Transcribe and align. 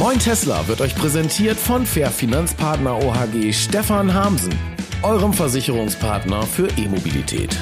Moin 0.00 0.18
Tesla 0.18 0.66
wird 0.66 0.80
euch 0.80 0.94
präsentiert 0.94 1.58
von 1.58 1.84
Fair 1.84 2.10
Finanzpartner 2.10 2.96
OHG 3.04 3.52
Stefan 3.52 4.14
Hamsen, 4.14 4.58
eurem 5.02 5.34
Versicherungspartner 5.34 6.44
für 6.44 6.68
E-Mobilität. 6.78 7.54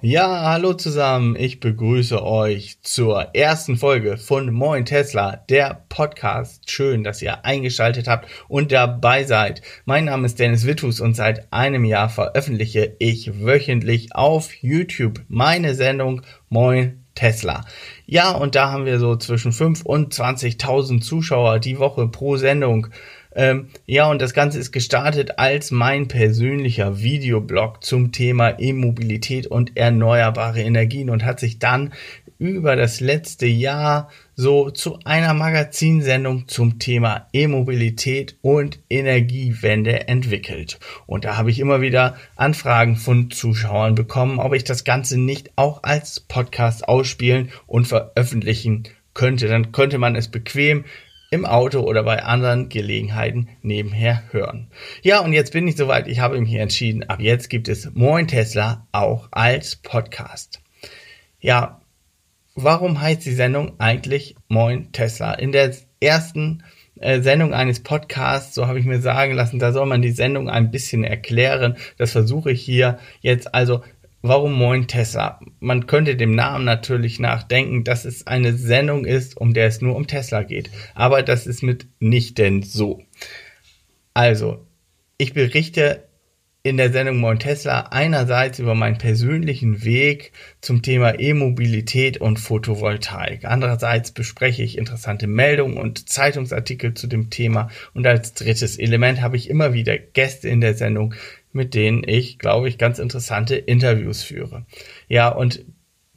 Ja, 0.00 0.52
hallo 0.52 0.74
zusammen. 0.74 1.34
Ich 1.34 1.58
begrüße 1.58 2.24
euch 2.24 2.80
zur 2.82 3.34
ersten 3.34 3.76
Folge 3.76 4.18
von 4.18 4.52
Moin 4.52 4.84
Tesla, 4.84 5.34
der 5.48 5.82
Podcast. 5.88 6.70
Schön, 6.70 7.02
dass 7.02 7.22
ihr 7.22 7.44
eingeschaltet 7.44 8.06
habt 8.06 8.28
und 8.46 8.70
dabei 8.70 9.24
seid. 9.24 9.60
Mein 9.84 10.04
Name 10.04 10.26
ist 10.26 10.38
Dennis 10.38 10.64
Wittus 10.64 11.00
und 11.00 11.16
seit 11.16 11.52
einem 11.52 11.84
Jahr 11.84 12.08
veröffentliche 12.08 12.94
ich 13.00 13.42
wöchentlich 13.42 14.14
auf 14.14 14.54
YouTube 14.62 15.22
meine 15.26 15.74
Sendung 15.74 16.22
Moin 16.50 16.97
Tesla. 17.18 17.64
Ja, 18.06 18.30
und 18.30 18.54
da 18.54 18.70
haben 18.70 18.86
wir 18.86 19.00
so 19.00 19.16
zwischen 19.16 19.52
5 19.52 19.82
und 19.82 20.14
20.000 20.14 21.00
Zuschauer 21.00 21.58
die 21.58 21.80
Woche 21.80 22.06
pro 22.06 22.36
Sendung. 22.36 22.86
Ähm, 23.34 23.68
ja, 23.86 24.08
und 24.08 24.22
das 24.22 24.34
Ganze 24.34 24.58
ist 24.58 24.70
gestartet 24.70 25.38
als 25.38 25.72
mein 25.72 26.06
persönlicher 26.06 27.00
Videoblog 27.00 27.82
zum 27.82 28.12
Thema 28.12 28.58
E-Mobilität 28.58 29.48
und 29.48 29.76
erneuerbare 29.76 30.60
Energien 30.60 31.10
und 31.10 31.24
hat 31.24 31.40
sich 31.40 31.58
dann 31.58 31.92
über 32.38 32.76
das 32.76 33.00
letzte 33.00 33.46
Jahr 33.46 34.10
so 34.40 34.70
zu 34.70 35.00
einer 35.02 35.34
Magazinsendung 35.34 36.46
zum 36.46 36.78
Thema 36.78 37.26
E-Mobilität 37.32 38.36
und 38.40 38.78
Energiewende 38.88 40.06
entwickelt. 40.06 40.78
Und 41.06 41.24
da 41.24 41.36
habe 41.36 41.50
ich 41.50 41.58
immer 41.58 41.80
wieder 41.80 42.16
Anfragen 42.36 42.94
von 42.94 43.32
Zuschauern 43.32 43.96
bekommen, 43.96 44.38
ob 44.38 44.54
ich 44.54 44.62
das 44.62 44.84
Ganze 44.84 45.18
nicht 45.18 45.50
auch 45.56 45.82
als 45.82 46.20
Podcast 46.20 46.86
ausspielen 46.88 47.50
und 47.66 47.88
veröffentlichen 47.88 48.84
könnte. 49.12 49.48
Dann 49.48 49.72
könnte 49.72 49.98
man 49.98 50.14
es 50.14 50.28
bequem 50.28 50.84
im 51.32 51.44
Auto 51.44 51.80
oder 51.80 52.04
bei 52.04 52.22
anderen 52.22 52.68
Gelegenheiten 52.68 53.48
nebenher 53.62 54.22
hören. 54.30 54.68
Ja, 55.02 55.18
und 55.18 55.32
jetzt 55.32 55.52
bin 55.52 55.66
ich 55.66 55.74
soweit. 55.74 56.06
Ich 56.06 56.20
habe 56.20 56.40
mich 56.40 56.54
entschieden, 56.54 57.02
ab 57.02 57.18
jetzt 57.18 57.50
gibt 57.50 57.66
es 57.66 57.90
Moin 57.92 58.28
Tesla 58.28 58.86
auch 58.92 59.26
als 59.32 59.74
Podcast. 59.74 60.60
Ja, 61.40 61.77
warum 62.62 63.00
heißt 63.00 63.24
die 63.24 63.32
Sendung 63.32 63.78
eigentlich 63.78 64.34
Moin 64.48 64.92
Tesla? 64.92 65.34
In 65.34 65.52
der 65.52 65.74
ersten 66.00 66.64
äh, 67.00 67.20
Sendung 67.20 67.54
eines 67.54 67.80
Podcasts, 67.80 68.54
so 68.54 68.66
habe 68.66 68.78
ich 68.78 68.84
mir 68.84 69.00
sagen 69.00 69.34
lassen, 69.34 69.58
da 69.58 69.72
soll 69.72 69.86
man 69.86 70.02
die 70.02 70.10
Sendung 70.10 70.50
ein 70.50 70.70
bisschen 70.70 71.04
erklären. 71.04 71.76
Das 71.96 72.12
versuche 72.12 72.50
ich 72.50 72.62
hier 72.62 72.98
jetzt 73.20 73.54
also 73.54 73.82
Warum 74.20 74.54
Moin 74.54 74.88
Tesla? 74.88 75.38
Man 75.60 75.86
könnte 75.86 76.16
dem 76.16 76.34
Namen 76.34 76.64
natürlich 76.64 77.20
nachdenken, 77.20 77.84
dass 77.84 78.04
es 78.04 78.26
eine 78.26 78.52
Sendung 78.52 79.04
ist, 79.04 79.36
um 79.36 79.54
der 79.54 79.68
es 79.68 79.80
nur 79.80 79.94
um 79.94 80.08
Tesla 80.08 80.42
geht. 80.42 80.70
Aber 80.96 81.22
das 81.22 81.46
ist 81.46 81.62
mitnichten 81.62 82.64
so. 82.64 83.04
Also, 84.14 84.66
ich 85.18 85.34
berichte 85.34 86.07
in 86.64 86.76
der 86.76 86.92
Sendung 86.92 87.18
Moin 87.18 87.38
Tesla 87.38 87.88
einerseits 87.90 88.58
über 88.58 88.74
meinen 88.74 88.98
persönlichen 88.98 89.84
Weg 89.84 90.32
zum 90.60 90.82
Thema 90.82 91.18
E-Mobilität 91.18 92.18
und 92.18 92.38
Photovoltaik. 92.40 93.44
Andererseits 93.44 94.10
bespreche 94.10 94.64
ich 94.64 94.76
interessante 94.76 95.28
Meldungen 95.28 95.78
und 95.78 96.08
Zeitungsartikel 96.08 96.94
zu 96.94 97.06
dem 97.06 97.30
Thema. 97.30 97.70
Und 97.94 98.06
als 98.06 98.34
drittes 98.34 98.76
Element 98.76 99.22
habe 99.22 99.36
ich 99.36 99.48
immer 99.48 99.72
wieder 99.72 99.96
Gäste 99.98 100.48
in 100.48 100.60
der 100.60 100.74
Sendung, 100.74 101.14
mit 101.52 101.74
denen 101.74 102.02
ich, 102.04 102.38
glaube 102.38 102.68
ich, 102.68 102.76
ganz 102.76 102.98
interessante 102.98 103.54
Interviews 103.54 104.24
führe. 104.24 104.66
Ja, 105.08 105.28
und 105.28 105.64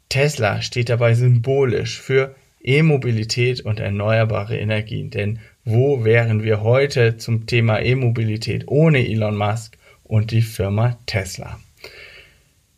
Tesla 0.09 0.61
steht 0.61 0.89
dabei 0.89 1.13
symbolisch 1.13 2.01
für 2.01 2.35
E-Mobilität 2.63 3.61
und 3.61 3.79
erneuerbare 3.79 4.57
Energien. 4.57 5.11
Denn 5.11 5.39
wo 5.63 6.03
wären 6.03 6.43
wir 6.43 6.61
heute 6.61 7.17
zum 7.17 7.45
Thema 7.45 7.79
E-Mobilität 7.79 8.63
ohne 8.67 9.07
Elon 9.07 9.37
Musk 9.37 9.77
und 10.11 10.31
die 10.31 10.41
Firma 10.41 10.97
Tesla? 11.05 11.57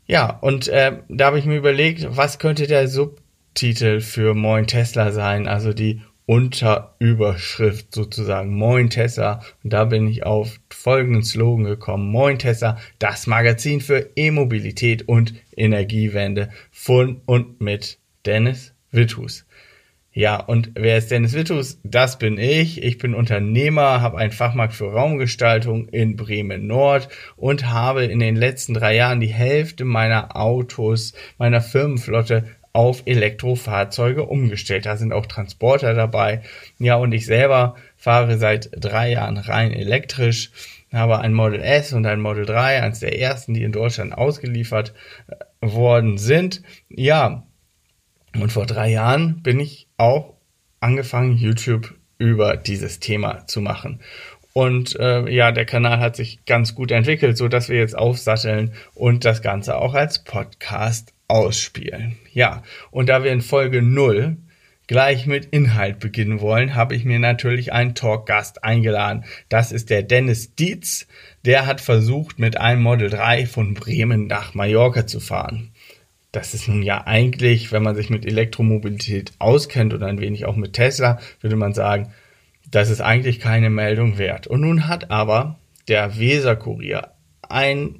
Ja, 0.05 0.29
und 0.29 0.67
äh, 0.67 0.99
da 1.09 1.25
habe 1.25 1.39
ich 1.39 1.45
mir 1.45 1.57
überlegt, 1.57 2.05
was 2.15 2.37
könnte 2.37 2.67
der 2.67 2.87
Subtitel 2.87 4.01
für 4.01 4.35
Moin 4.35 4.67
Tesla 4.67 5.11
sein, 5.11 5.47
also 5.47 5.73
die 5.73 6.01
Unterüberschrift 6.27 7.93
sozusagen. 7.93 8.53
Moin 8.53 8.91
Tesla. 8.91 9.41
Und 9.63 9.73
da 9.73 9.85
bin 9.85 10.07
ich 10.07 10.25
auf 10.25 10.59
folgenden 10.69 11.23
Slogan 11.23 11.65
gekommen. 11.65 12.07
Moin 12.11 12.37
Tesla, 12.37 12.77
das 12.99 13.25
Magazin 13.25 13.81
für 13.81 14.11
E-Mobilität 14.15 15.07
und 15.09 15.33
Energiewende 15.57 16.49
von 16.71 17.21
und 17.25 17.59
mit 17.59 17.97
Dennis 18.27 18.73
Wittus. 18.91 19.45
Ja, 20.15 20.35
und 20.35 20.73
wer 20.75 20.99
ist 20.99 21.09
Dennis 21.09 21.33
Wittus? 21.33 21.79
Das 21.83 22.19
bin 22.19 22.37
ich. 22.37 22.83
Ich 22.83 22.99
bin 22.99 23.15
Unternehmer, 23.15 24.01
habe 24.01 24.19
einen 24.19 24.31
Fachmarkt 24.31 24.75
für 24.75 24.91
Raumgestaltung 24.91 25.89
in 25.89 26.15
Bremen 26.17 26.67
Nord 26.67 27.09
und 27.35 27.71
habe 27.71 28.05
in 28.05 28.19
den 28.19 28.35
letzten 28.35 28.75
drei 28.75 28.95
Jahren 28.95 29.21
die 29.21 29.33
Hälfte 29.33 29.85
meiner 29.85 30.37
Autos, 30.37 31.13
meiner 31.39 31.61
Firmenflotte 31.61 32.45
auf 32.73 33.01
Elektrofahrzeuge 33.05 34.23
umgestellt. 34.25 34.85
Da 34.85 34.97
sind 34.97 35.13
auch 35.13 35.25
Transporter 35.25 35.95
dabei. 35.95 36.43
Ja, 36.77 36.95
und 36.97 37.11
ich 37.11 37.25
selber 37.25 37.75
fahre 37.97 38.37
seit 38.37 38.69
drei 38.75 39.11
Jahren 39.11 39.37
rein 39.37 39.73
elektrisch, 39.73 40.51
habe 40.91 41.21
ein 41.21 41.33
Model 41.33 41.59
S 41.59 41.91
und 41.91 42.05
ein 42.05 42.21
Model 42.21 42.45
3, 42.45 42.83
eines 42.83 42.99
der 42.99 43.19
ersten, 43.19 43.55
die 43.55 43.63
in 43.63 43.71
Deutschland 43.71 44.15
ausgeliefert 44.15 44.93
äh, 45.27 45.35
worden 45.59 46.19
sind. 46.19 46.61
Ja, 46.87 47.47
und 48.39 48.51
vor 48.51 48.65
drei 48.65 48.89
Jahren 48.89 49.41
bin 49.43 49.59
ich 49.59 49.87
auch 50.03 50.33
angefangen, 50.79 51.37
YouTube 51.37 51.93
über 52.17 52.57
dieses 52.57 52.99
Thema 52.99 53.47
zu 53.47 53.61
machen. 53.61 54.01
Und 54.53 54.99
äh, 54.99 55.27
ja, 55.31 55.51
der 55.51 55.65
Kanal 55.65 55.99
hat 55.99 56.15
sich 56.15 56.45
ganz 56.45 56.75
gut 56.75 56.91
entwickelt, 56.91 57.37
so 57.37 57.47
dass 57.47 57.69
wir 57.69 57.77
jetzt 57.77 57.97
aufsatteln 57.97 58.73
und 58.93 59.25
das 59.25 59.41
Ganze 59.41 59.77
auch 59.77 59.95
als 59.95 60.23
Podcast 60.23 61.13
ausspielen. 61.27 62.17
Ja, 62.31 62.63
und 62.91 63.09
da 63.09 63.23
wir 63.23 63.31
in 63.31 63.41
Folge 63.41 63.81
0 63.81 64.37
gleich 64.85 65.25
mit 65.25 65.45
Inhalt 65.45 65.99
beginnen 65.99 66.41
wollen, 66.41 66.75
habe 66.75 66.95
ich 66.95 67.05
mir 67.05 67.17
natürlich 67.17 67.73
einen 67.73 67.95
Talkgast 67.95 68.63
eingeladen. 68.63 69.23
Das 69.49 69.71
ist 69.71 69.89
der 69.89 70.03
Dennis 70.03 70.53
Dietz. 70.53 71.07
Der 71.45 71.65
hat 71.65 71.81
versucht, 71.81 72.37
mit 72.37 72.57
einem 72.57 72.83
Model 72.83 73.09
3 73.09 73.47
von 73.47 73.73
Bremen 73.73 74.27
nach 74.27 74.53
Mallorca 74.53 75.07
zu 75.07 75.19
fahren. 75.19 75.72
Das 76.33 76.55
ist 76.55 76.67
nun 76.67 76.81
ja 76.81 77.05
eigentlich, 77.05 77.71
wenn 77.71 77.83
man 77.83 77.95
sich 77.95 78.09
mit 78.09 78.25
Elektromobilität 78.25 79.33
auskennt 79.37 79.93
und 79.93 80.01
ein 80.01 80.19
wenig 80.19 80.45
auch 80.45 80.55
mit 80.55 80.73
Tesla, 80.73 81.19
würde 81.41 81.55
man 81.55 81.73
sagen, 81.73 82.11
das 82.69 82.89
ist 82.89 83.01
eigentlich 83.01 83.39
keine 83.39 83.69
Meldung 83.69 84.17
wert. 84.17 84.47
Und 84.47 84.61
nun 84.61 84.87
hat 84.87 85.11
aber 85.11 85.59
der 85.87 86.17
Weser-Kurier 86.17 87.11
ein 87.47 87.99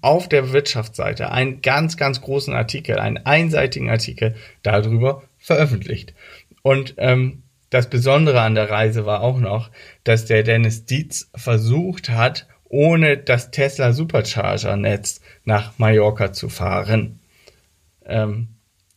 auf 0.00 0.30
der 0.30 0.52
Wirtschaftsseite 0.52 1.30
einen 1.30 1.60
ganz, 1.60 1.98
ganz 1.98 2.22
großen 2.22 2.54
Artikel, 2.54 2.98
einen 2.98 3.18
einseitigen 3.18 3.90
Artikel 3.90 4.34
darüber 4.62 5.24
veröffentlicht. 5.38 6.14
Und 6.62 6.94
ähm, 6.96 7.42
das 7.68 7.90
Besondere 7.90 8.40
an 8.40 8.54
der 8.54 8.70
Reise 8.70 9.04
war 9.04 9.20
auch 9.20 9.38
noch, 9.38 9.70
dass 10.04 10.24
der 10.24 10.42
Dennis 10.42 10.86
Dietz 10.86 11.30
versucht 11.34 12.08
hat, 12.08 12.46
ohne 12.64 13.18
das 13.18 13.50
Tesla 13.50 13.92
Supercharger-Netz 13.92 15.20
nach 15.44 15.78
Mallorca 15.78 16.32
zu 16.32 16.48
fahren. 16.48 17.20
Ähm, 18.08 18.48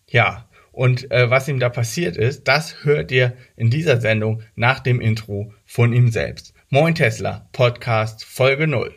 ja, 0.08 0.48
und 0.72 1.12
äh, 1.12 1.30
was 1.30 1.48
ihm 1.48 1.60
da 1.60 1.70
passiert 1.70 2.16
ist, 2.18 2.48
das 2.48 2.84
hört 2.84 3.12
ihr 3.12 3.36
in 3.58 3.70
dieser 3.70 4.00
Sendung 4.00 4.42
nach 4.56 4.80
dem 4.80 5.02
Intro 5.02 5.54
von 5.66 5.94
ihm 5.94 6.10
selbst. 6.10 6.54
Moin 6.70 6.96
Tesla, 6.96 7.50
Podcast 7.52 8.24
Folge 8.24 8.68
0. 8.68 8.96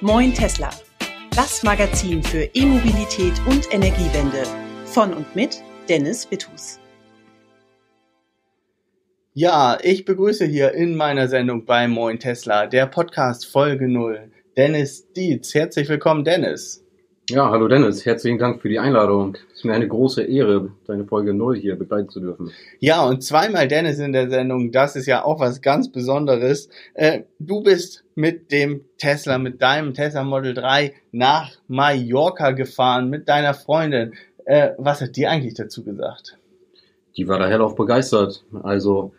Moin 0.00 0.32
Tesla, 0.34 0.70
das 1.30 1.62
Magazin 1.62 2.22
für 2.22 2.44
E-Mobilität 2.54 3.34
und 3.46 3.72
Energiewende 3.72 4.44
von 4.84 5.12
und 5.12 5.34
mit 5.34 5.62
Dennis 5.88 6.30
Wittus. 6.30 6.81
Ja, 9.34 9.78
ich 9.82 10.04
begrüße 10.04 10.44
hier 10.44 10.72
in 10.74 10.94
meiner 10.94 11.26
Sendung 11.26 11.64
bei 11.64 11.88
Moin 11.88 12.18
Tesla, 12.18 12.66
der 12.66 12.84
Podcast 12.84 13.46
Folge 13.46 13.88
0, 13.88 14.30
Dennis 14.58 15.10
Dietz. 15.14 15.54
Herzlich 15.54 15.88
willkommen, 15.88 16.22
Dennis. 16.22 16.84
Ja, 17.30 17.48
hallo 17.50 17.66
Dennis, 17.66 18.04
herzlichen 18.04 18.36
Dank 18.36 18.60
für 18.60 18.68
die 18.68 18.78
Einladung. 18.78 19.38
Es 19.50 19.60
ist 19.60 19.64
mir 19.64 19.72
eine 19.72 19.88
große 19.88 20.22
Ehre, 20.22 20.72
deine 20.86 21.06
Folge 21.06 21.32
0 21.32 21.56
hier 21.56 21.76
begleiten 21.76 22.10
zu 22.10 22.20
dürfen. 22.20 22.50
Ja, 22.78 23.06
und 23.06 23.24
zweimal 23.24 23.68
Dennis 23.68 23.98
in 24.00 24.12
der 24.12 24.28
Sendung, 24.28 24.70
das 24.70 24.96
ist 24.96 25.06
ja 25.06 25.24
auch 25.24 25.40
was 25.40 25.62
ganz 25.62 25.90
Besonderes. 25.90 26.68
Äh, 26.92 27.22
du 27.38 27.62
bist 27.62 28.04
mit 28.14 28.52
dem 28.52 28.84
Tesla, 28.98 29.38
mit 29.38 29.62
deinem 29.62 29.94
Tesla 29.94 30.24
Model 30.24 30.52
3 30.52 30.92
nach 31.10 31.52
Mallorca 31.68 32.50
gefahren 32.50 33.08
mit 33.08 33.30
deiner 33.30 33.54
Freundin. 33.54 34.12
Äh, 34.44 34.72
was 34.76 35.00
hat 35.00 35.16
die 35.16 35.26
eigentlich 35.26 35.54
dazu 35.54 35.82
gesagt? 35.82 36.36
Die 37.16 37.28
war 37.28 37.38
da 37.38 37.48
hellauf 37.48 37.76
begeistert. 37.76 38.44
Also, 38.62 39.12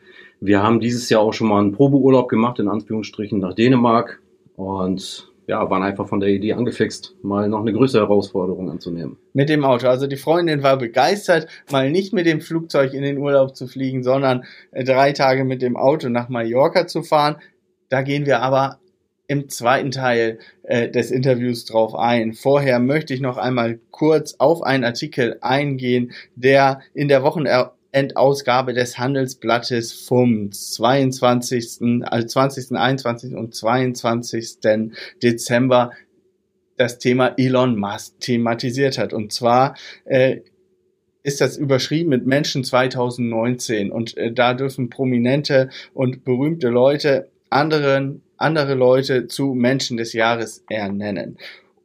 wir 0.45 0.62
haben 0.62 0.81
dieses 0.81 1.10
Jahr 1.10 1.22
auch 1.22 1.34
schon 1.34 1.48
mal 1.48 1.62
einen 1.62 1.72
Probeurlaub 1.72 2.28
gemacht, 2.28 2.60
in 2.60 2.68
Anführungsstrichen, 2.68 3.40
nach 3.40 3.54
Dänemark. 3.54 4.22
Und 4.56 5.31
ja, 5.48 5.69
waren 5.69 5.84
einfach 5.84 6.07
von 6.07 6.19
der 6.19 6.30
Idee 6.30 6.54
angefixt, 6.54 7.16
mal 7.22 7.50
noch 7.50 7.62
eine 7.62 7.74
größere 7.74 8.04
Herausforderung 8.04 8.69
anzunehmen. 8.69 9.18
Mit 9.34 9.50
dem 9.50 9.63
Auto. 9.63 9.88
Also 9.88 10.07
die 10.07 10.18
Freundin 10.18 10.63
war 10.63 10.78
begeistert, 10.78 11.48
mal 11.72 11.90
nicht 11.90 12.13
mit 12.13 12.25
dem 12.25 12.42
Flugzeug 12.42 12.94
in 12.94 13.04
den 13.04 13.18
Urlaub 13.18 13.56
zu 13.56 13.68
fliegen, 13.68 14.04
sondern 14.04 14.44
äh, 14.72 14.84
drei 14.84 15.13
Tage 15.13 15.45
mit 15.45 15.62
dem 15.62 15.78
Auto 15.78 16.10
nach 16.10 16.30
Mallorca 16.30 16.88
zu 16.88 17.04
fahren. 17.04 17.38
Da 17.89 18.01
gehen 18.01 18.25
wir 18.25 18.42
aber 18.42 18.80
im 19.28 19.48
zweiten 19.50 19.92
Teil 19.92 20.39
äh, 20.63 20.89
des 20.89 21.10
Interviews 21.10 21.66
drauf 21.66 21.96
ein. 21.96 22.34
Vorher 22.34 22.80
möchte 22.80 23.13
ich 23.13 23.22
noch 23.22 23.38
einmal 23.38 23.80
kurz 23.92 24.36
auf 24.38 24.62
einen 24.62 24.84
Artikel 24.84 25.38
eingehen, 25.42 26.12
der 26.36 26.81
in 26.94 27.07
der 27.07 27.24
Wochenendausgabe 27.94 28.74
des 28.74 28.98
Handelsblattes 28.98 29.94
vom 29.94 30.51
22., 30.51 32.04
also 32.04 32.28
20., 32.28 32.75
21. 32.75 33.36
und 33.36 33.54
22. 33.54 34.57
Dezember 35.22 35.92
das 36.75 36.98
Thema 36.98 37.36
Elon 37.38 37.78
Musk 37.78 38.19
thematisiert 38.19 38.98
hat. 38.98 39.13
Und 39.13 39.31
zwar 39.31 39.75
äh, 40.06 40.38
ist 41.22 41.40
das 41.40 41.56
überschrieben 41.56 42.10
mit 42.10 42.25
Menschen 42.25 42.63
2019 42.63 43.92
und 43.92 44.18
äh, 44.18 44.34
da 44.34 44.56
dürfen 44.56 44.89
prominente 44.89 45.69
und 45.94 46.25
berühmte 46.25 46.69
Leute 46.69 47.30
anderen 47.50 48.24
andere 48.38 48.74
Leute 48.74 49.28
zu 49.28 49.54
Menschen 49.54 49.96
des 49.96 50.12
Jahres 50.12 50.66
ernennen. 50.68 51.38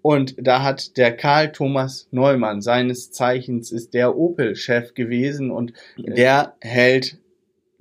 Und 0.09 0.37
da 0.39 0.63
hat 0.63 0.97
der 0.97 1.15
Karl 1.15 1.53
Thomas 1.53 2.09
Neumann, 2.13 2.63
seines 2.63 3.11
Zeichens 3.11 3.73
ist 3.73 3.93
der 3.93 4.17
Opel-Chef 4.17 4.95
gewesen 4.95 5.51
und 5.51 5.75
der 5.99 6.55
hält 6.63 7.19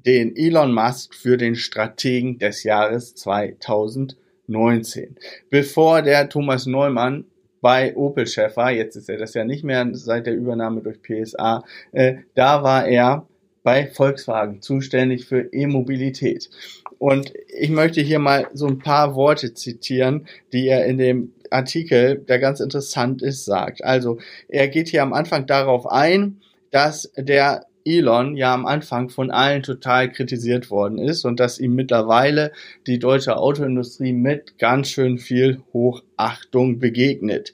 den 0.05 0.35
Elon 0.35 0.73
Musk 0.73 1.15
für 1.15 1.37
den 1.37 1.55
Strategen 1.55 2.37
des 2.37 2.65
Jahres 2.65 3.15
2019. 3.15 5.15
Bevor 5.49 6.01
der 6.01 6.27
Thomas 6.27 6.65
Neumann 6.65 7.23
bei 7.61 7.95
Opel-Chef 7.95 8.57
war, 8.57 8.73
jetzt 8.73 8.97
ist 8.97 9.09
er 9.09 9.15
das 9.15 9.33
ja 9.33 9.45
nicht 9.45 9.63
mehr 9.63 9.87
seit 9.93 10.27
der 10.27 10.35
Übernahme 10.35 10.81
durch 10.81 11.01
PSA, 11.01 11.63
äh, 11.93 12.15
da 12.35 12.61
war 12.61 12.89
er 12.89 13.25
bei 13.63 13.87
Volkswagen 13.87 14.61
zuständig 14.61 15.25
für 15.25 15.53
E-Mobilität. 15.53 16.49
Und 16.99 17.33
ich 17.47 17.69
möchte 17.69 18.01
hier 18.01 18.19
mal 18.19 18.47
so 18.53 18.65
ein 18.65 18.79
paar 18.79 19.15
Worte 19.15 19.53
zitieren, 19.53 20.27
die 20.53 20.67
er 20.67 20.85
in 20.85 20.97
dem 20.97 21.33
Artikel, 21.51 22.17
der 22.19 22.39
ganz 22.39 22.59
interessant 22.59 23.21
ist, 23.21 23.45
sagt. 23.45 23.83
Also 23.83 24.19
er 24.47 24.67
geht 24.67 24.89
hier 24.89 25.03
am 25.03 25.13
Anfang 25.13 25.45
darauf 25.45 25.85
ein, 25.87 26.41
dass 26.71 27.11
der 27.17 27.65
Elon 27.87 28.35
ja 28.35 28.53
am 28.53 28.65
Anfang 28.65 29.09
von 29.09 29.31
allen 29.31 29.63
total 29.63 30.11
kritisiert 30.11 30.69
worden 30.69 30.97
ist 30.97 31.23
und 31.23 31.39
dass 31.39 31.59
ihm 31.59 31.73
mittlerweile 31.73 32.51
die 32.85 32.99
deutsche 32.99 33.37
Autoindustrie 33.37 34.11
mit 34.11 34.57
ganz 34.57 34.89
schön 34.89 35.17
viel 35.17 35.61
Hochachtung 35.73 36.79
begegnet. 36.79 37.53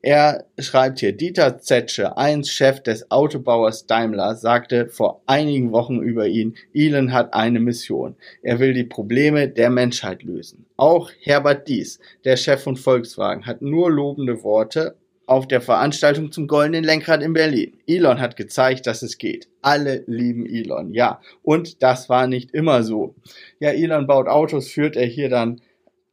Er 0.00 0.46
schreibt 0.58 1.00
hier, 1.00 1.12
Dieter 1.12 1.58
Zetsche, 1.58 2.16
einst 2.16 2.52
Chef 2.52 2.80
des 2.80 3.10
Autobauers 3.10 3.86
Daimler, 3.86 4.36
sagte 4.36 4.88
vor 4.88 5.20
einigen 5.26 5.72
Wochen 5.72 5.98
über 5.98 6.26
ihn, 6.26 6.54
Elon 6.72 7.12
hat 7.12 7.34
eine 7.34 7.60
Mission. 7.60 8.14
Er 8.42 8.60
will 8.60 8.72
die 8.72 8.84
Probleme 8.84 9.48
der 9.48 9.68
Menschheit 9.68 10.22
lösen. 10.22 10.65
Auch 10.76 11.10
Herbert 11.20 11.68
Dies, 11.68 11.98
der 12.24 12.36
Chef 12.36 12.62
von 12.62 12.76
Volkswagen, 12.76 13.46
hat 13.46 13.62
nur 13.62 13.90
lobende 13.90 14.42
Worte 14.42 14.96
auf 15.26 15.48
der 15.48 15.60
Veranstaltung 15.60 16.30
zum 16.30 16.46
goldenen 16.46 16.84
Lenkrad 16.84 17.22
in 17.22 17.32
Berlin. 17.32 17.76
Elon 17.86 18.20
hat 18.20 18.36
gezeigt, 18.36 18.86
dass 18.86 19.02
es 19.02 19.18
geht. 19.18 19.48
Alle 19.60 20.04
lieben 20.06 20.46
Elon, 20.46 20.94
ja. 20.94 21.20
Und 21.42 21.82
das 21.82 22.08
war 22.08 22.26
nicht 22.28 22.52
immer 22.52 22.82
so. 22.82 23.14
Ja, 23.58 23.70
Elon 23.70 24.06
baut 24.06 24.28
Autos, 24.28 24.68
führt 24.68 24.96
er 24.96 25.06
hier 25.06 25.28
dann 25.28 25.60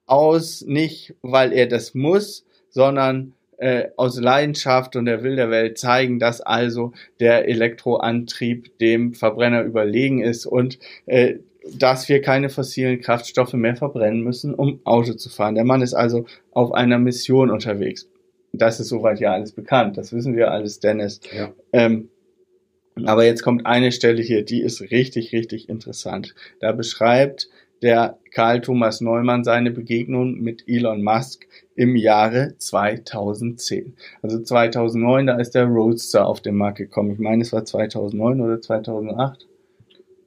aus, 0.06 0.64
nicht 0.66 1.14
weil 1.22 1.54
er 1.54 1.68
das 1.68 1.94
muss, 1.94 2.46
sondern 2.70 3.34
äh, 3.58 3.90
aus 3.98 4.20
Leidenschaft 4.20 4.96
und 4.96 5.08
er 5.08 5.24
will 5.24 5.36
der 5.36 5.52
Welt 5.52 5.78
zeigen, 5.78 6.20
dass 6.20 6.42
also 6.42 6.92
der 7.20 7.48
Elektroantrieb 7.48 8.78
dem 8.80 9.14
Verbrenner 9.14 9.64
überlegen 9.64 10.22
ist 10.24 10.46
und 10.46 10.80
äh, 11.06 11.36
dass 11.72 12.10
wir 12.10 12.22
keine 12.22 12.50
fossilen 12.50 13.00
Kraftstoffe 13.00 13.54
mehr 13.54 13.76
verbrennen 13.76 14.22
müssen, 14.22 14.54
um 14.54 14.80
Auto 14.84 15.14
zu 15.14 15.30
fahren. 15.30 15.56
Der 15.56 15.64
Mann 15.64 15.82
ist 15.82 15.94
also 15.94 16.26
auf 16.52 16.72
einer 16.74 17.00
Mission 17.00 17.50
unterwegs. 17.50 18.10
Das 18.52 18.80
ist 18.80 18.90
soweit 18.90 19.20
ja 19.20 19.34
alles 19.34 19.54
bekannt. 19.54 19.98
Das 19.98 20.14
wissen 20.14 20.36
wir 20.36 20.52
alles, 20.52 20.80
Dennis. 20.80 21.22
Ja. 21.36 21.54
Ähm, 21.72 22.10
aber 23.06 23.26
jetzt 23.26 23.42
kommt 23.42 23.66
eine 23.66 23.92
Stelle 23.92 24.22
hier, 24.22 24.44
die 24.44 24.62
ist 24.62 24.82
richtig, 24.82 25.34
richtig 25.34 25.70
interessant. 25.70 26.36
Da 26.60 26.72
beschreibt 26.74 27.50
der 27.82 28.18
Karl 28.32 28.62
Thomas 28.62 29.02
Neumann 29.02 29.44
seine 29.44 29.72
Begegnung 29.72 30.40
mit 30.40 30.64
Elon 30.68 31.04
Musk 31.04 31.48
im 31.76 31.96
Jahre 31.96 32.56
2010. 32.58 33.96
Also 34.22 34.40
2009, 34.40 35.28
da 35.28 35.38
ist 35.38 35.52
der 35.52 35.66
Roadster 35.66 36.28
auf 36.28 36.42
den 36.42 36.56
Markt 36.56 36.78
gekommen. 36.78 37.12
Ich 37.12 37.20
meine, 37.20 37.42
es 37.42 37.52
war 37.52 37.66
2009 37.66 38.40
oder 38.40 38.62
2008. 38.62 39.48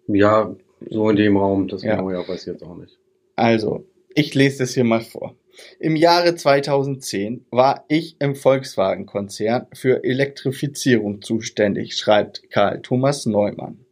Ja, 0.08 0.54
so 0.88 1.10
in 1.10 1.16
dem 1.16 1.36
Raum, 1.36 1.68
das 1.68 1.82
ja. 1.82 1.96
genau 1.96 2.10
ja 2.10 2.26
weiß 2.26 2.40
ich 2.40 2.46
jetzt 2.46 2.62
auch 2.62 2.76
nicht. 2.76 2.98
Also, 3.34 3.86
ich 4.14 4.34
lese 4.34 4.60
das 4.60 4.74
hier 4.74 4.84
mal 4.84 5.00
vor. 5.00 5.36
Im 5.78 5.96
Jahre 5.96 6.34
2010 6.34 7.46
war 7.50 7.84
ich 7.88 8.16
im 8.18 8.34
Volkswagen-Konzern 8.34 9.66
für 9.72 10.04
Elektrifizierung 10.04 11.22
zuständig, 11.22 11.96
schreibt 11.96 12.50
Karl 12.50 12.82
Thomas 12.82 13.26
Neumann. 13.26 13.84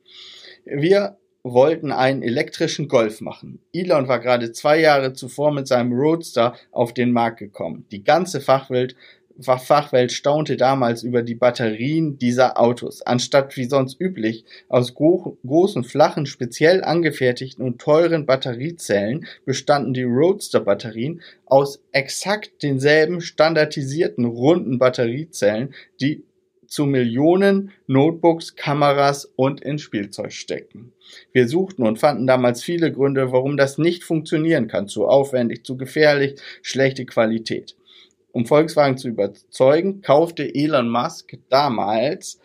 Wir 0.64 1.18
wollten 1.42 1.92
einen 1.92 2.22
elektrischen 2.22 2.88
Golf 2.88 3.20
machen. 3.20 3.60
Elon 3.72 4.08
war 4.08 4.18
gerade 4.18 4.52
zwei 4.52 4.80
Jahre 4.80 5.12
zuvor 5.12 5.52
mit 5.52 5.68
seinem 5.68 5.92
Roadster 5.92 6.54
auf 6.72 6.94
den 6.94 7.12
Markt 7.12 7.38
gekommen. 7.38 7.86
Die 7.90 8.02
ganze 8.02 8.40
Fachwelt, 8.40 8.96
Fachwelt 9.40 10.12
staunte 10.12 10.56
damals 10.56 11.02
über 11.02 11.22
die 11.22 11.34
Batterien 11.34 12.18
dieser 12.18 12.60
Autos. 12.60 13.02
Anstatt 13.02 13.56
wie 13.56 13.64
sonst 13.64 14.00
üblich 14.00 14.44
aus 14.68 14.94
gro 14.94 15.36
großen, 15.44 15.82
flachen, 15.82 16.26
speziell 16.26 16.84
angefertigten 16.84 17.64
und 17.64 17.80
teuren 17.80 18.26
Batteriezellen 18.26 19.26
bestanden 19.44 19.92
die 19.92 20.04
Roadster-Batterien 20.04 21.20
aus 21.46 21.82
exakt 21.92 22.62
denselben 22.62 23.20
standardisierten 23.20 24.24
runden 24.24 24.78
Batteriezellen, 24.78 25.74
die 26.00 26.24
zu 26.66 26.86
Millionen 26.86 27.70
Notebooks, 27.86 28.56
Kameras 28.56 29.26
und 29.36 29.60
in 29.60 29.78
Spielzeug 29.78 30.32
stecken. 30.32 30.92
Wir 31.32 31.48
suchten 31.48 31.86
und 31.86 31.98
fanden 31.98 32.26
damals 32.26 32.62
viele 32.62 32.90
Gründe, 32.92 33.30
warum 33.30 33.56
das 33.56 33.78
nicht 33.78 34.02
funktionieren 34.02 34.66
kann. 34.66 34.88
Zu 34.88 35.06
aufwendig, 35.06 35.64
zu 35.64 35.76
gefährlich, 35.76 36.40
schlechte 36.62 37.04
Qualität. 37.04 37.76
Um 38.34 38.46
Volkswagen 38.46 38.98
zu 38.98 39.08
überzeugen, 39.08 40.02
kaufte 40.02 40.52
Elon 40.52 40.88
Musk 40.88 41.38
damals 41.50 42.40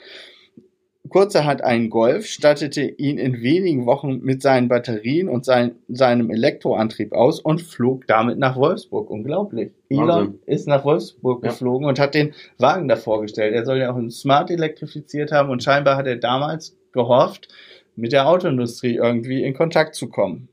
kurzerhand 1.10 1.64
einen 1.64 1.90
Golf, 1.90 2.28
stattete 2.28 2.84
ihn 2.84 3.18
in 3.18 3.42
wenigen 3.42 3.88
Wochen 3.88 4.20
mit 4.20 4.44
seinen 4.44 4.68
Batterien 4.68 5.28
und 5.28 5.46
sein, 5.46 5.78
seinem 5.88 6.30
Elektroantrieb 6.30 7.12
aus 7.12 7.40
und 7.40 7.64
flog 7.64 8.06
damit 8.06 8.38
nach 8.38 8.56
Wolfsburg. 8.56 9.10
Unglaublich. 9.10 9.72
Elon 9.90 10.08
Wahnsinn. 10.08 10.40
ist 10.46 10.68
nach 10.68 10.86
Wolfsburg 10.86 11.44
ja. 11.44 11.50
geflogen 11.50 11.88
und 11.88 12.00
hat 12.00 12.14
den 12.14 12.36
Wagen 12.60 12.88
da 12.88 12.96
vorgestellt. 12.96 13.56
Er 13.56 13.66
soll 13.66 13.80
ja 13.80 13.92
auch 13.92 13.98
ein 13.98 14.12
Smart 14.12 14.52
elektrifiziert 14.52 15.32
haben 15.32 15.50
und 15.50 15.64
scheinbar 15.64 15.98
hat 15.98 16.06
er 16.06 16.18
damals 16.18 16.78
gehofft, 16.92 17.48
mit 17.96 18.12
der 18.12 18.30
Autoindustrie 18.30 18.98
irgendwie 18.98 19.44
in 19.44 19.56
Kontakt 19.56 19.96
zu 19.96 20.08
kommen. 20.08 20.50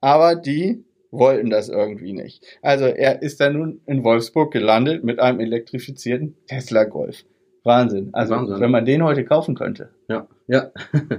Aber 0.00 0.36
die 0.36 0.84
wollten 1.10 1.50
das 1.50 1.68
irgendwie 1.68 2.12
nicht. 2.12 2.44
Also 2.62 2.86
er 2.86 3.22
ist 3.22 3.40
dann 3.40 3.54
nun 3.54 3.80
in 3.86 4.04
Wolfsburg 4.04 4.52
gelandet 4.52 5.04
mit 5.04 5.20
einem 5.20 5.40
elektrifizierten 5.40 6.36
Tesla 6.46 6.84
Golf. 6.84 7.24
Wahnsinn. 7.64 8.10
Also 8.12 8.34
Wahnsinn. 8.34 8.60
wenn 8.60 8.70
man 8.70 8.84
den 8.84 9.02
heute 9.02 9.24
kaufen 9.24 9.54
könnte. 9.54 9.90
Ja, 10.08 10.28
ja. 10.46 10.70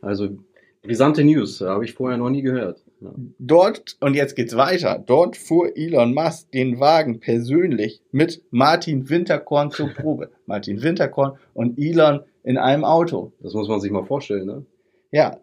also 0.00 0.28
brisante 0.82 1.24
News, 1.24 1.60
habe 1.60 1.84
ich 1.84 1.94
vorher 1.94 2.18
noch 2.18 2.30
nie 2.30 2.42
gehört. 2.42 2.84
Ja. 3.00 3.12
Dort, 3.38 3.96
und 4.00 4.14
jetzt 4.14 4.36
geht's 4.36 4.56
weiter, 4.56 5.02
dort 5.04 5.36
fuhr 5.36 5.76
Elon 5.76 6.14
Musk 6.14 6.50
den 6.52 6.80
Wagen 6.80 7.20
persönlich 7.20 8.00
mit 8.12 8.42
Martin 8.50 9.08
Winterkorn 9.08 9.70
zur 9.70 9.88
Probe. 9.88 10.30
Martin 10.46 10.82
Winterkorn 10.82 11.38
und 11.54 11.78
Elon 11.78 12.20
in 12.44 12.56
einem 12.56 12.84
Auto. 12.84 13.32
Das 13.40 13.54
muss 13.54 13.68
man 13.68 13.80
sich 13.80 13.90
mal 13.90 14.04
vorstellen, 14.04 14.46
ne? 14.46 14.66
Ja. 15.10 15.38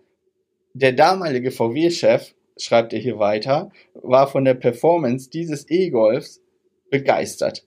Der 0.74 0.94
damalige 0.94 1.51
VW-Chef, 1.51 2.36
schreibt 2.58 2.94
er 2.94 3.00
hier 3.00 3.20
weiter, 3.20 3.72
war 3.94 4.28
von 4.28 4.46
der 4.46 4.54
Performance 4.54 5.30
dieses 5.30 5.70
E-Golfs 5.70 6.42
begeistert. 6.90 7.66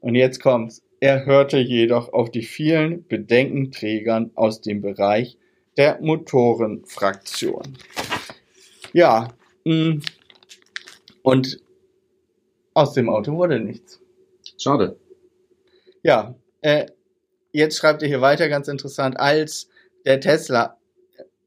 Und 0.00 0.14
jetzt 0.14 0.40
kommt's. 0.40 0.82
Er 1.00 1.26
hörte 1.26 1.58
jedoch 1.58 2.12
auf 2.12 2.30
die 2.30 2.42
vielen 2.42 3.06
Bedenkenträgern 3.06 4.32
aus 4.34 4.60
dem 4.60 4.80
Bereich 4.80 5.38
der 5.76 6.00
Motorenfraktion. 6.00 7.78
Ja, 8.92 9.28
mm. 9.64 10.00
und 11.22 11.60
aus 12.74 12.94
dem 12.94 13.08
Auto 13.08 13.36
wurde 13.36 13.60
nichts. 13.60 14.00
Schade. 14.56 14.98
Ja, 16.02 16.34
äh, 16.62 16.86
jetzt 17.52 17.76
schreibt 17.76 18.02
er 18.02 18.08
hier 18.08 18.20
weiter, 18.20 18.48
ganz 18.48 18.66
interessant, 18.66 19.18
als 19.20 19.68
der 20.04 20.20
Tesla 20.20 20.78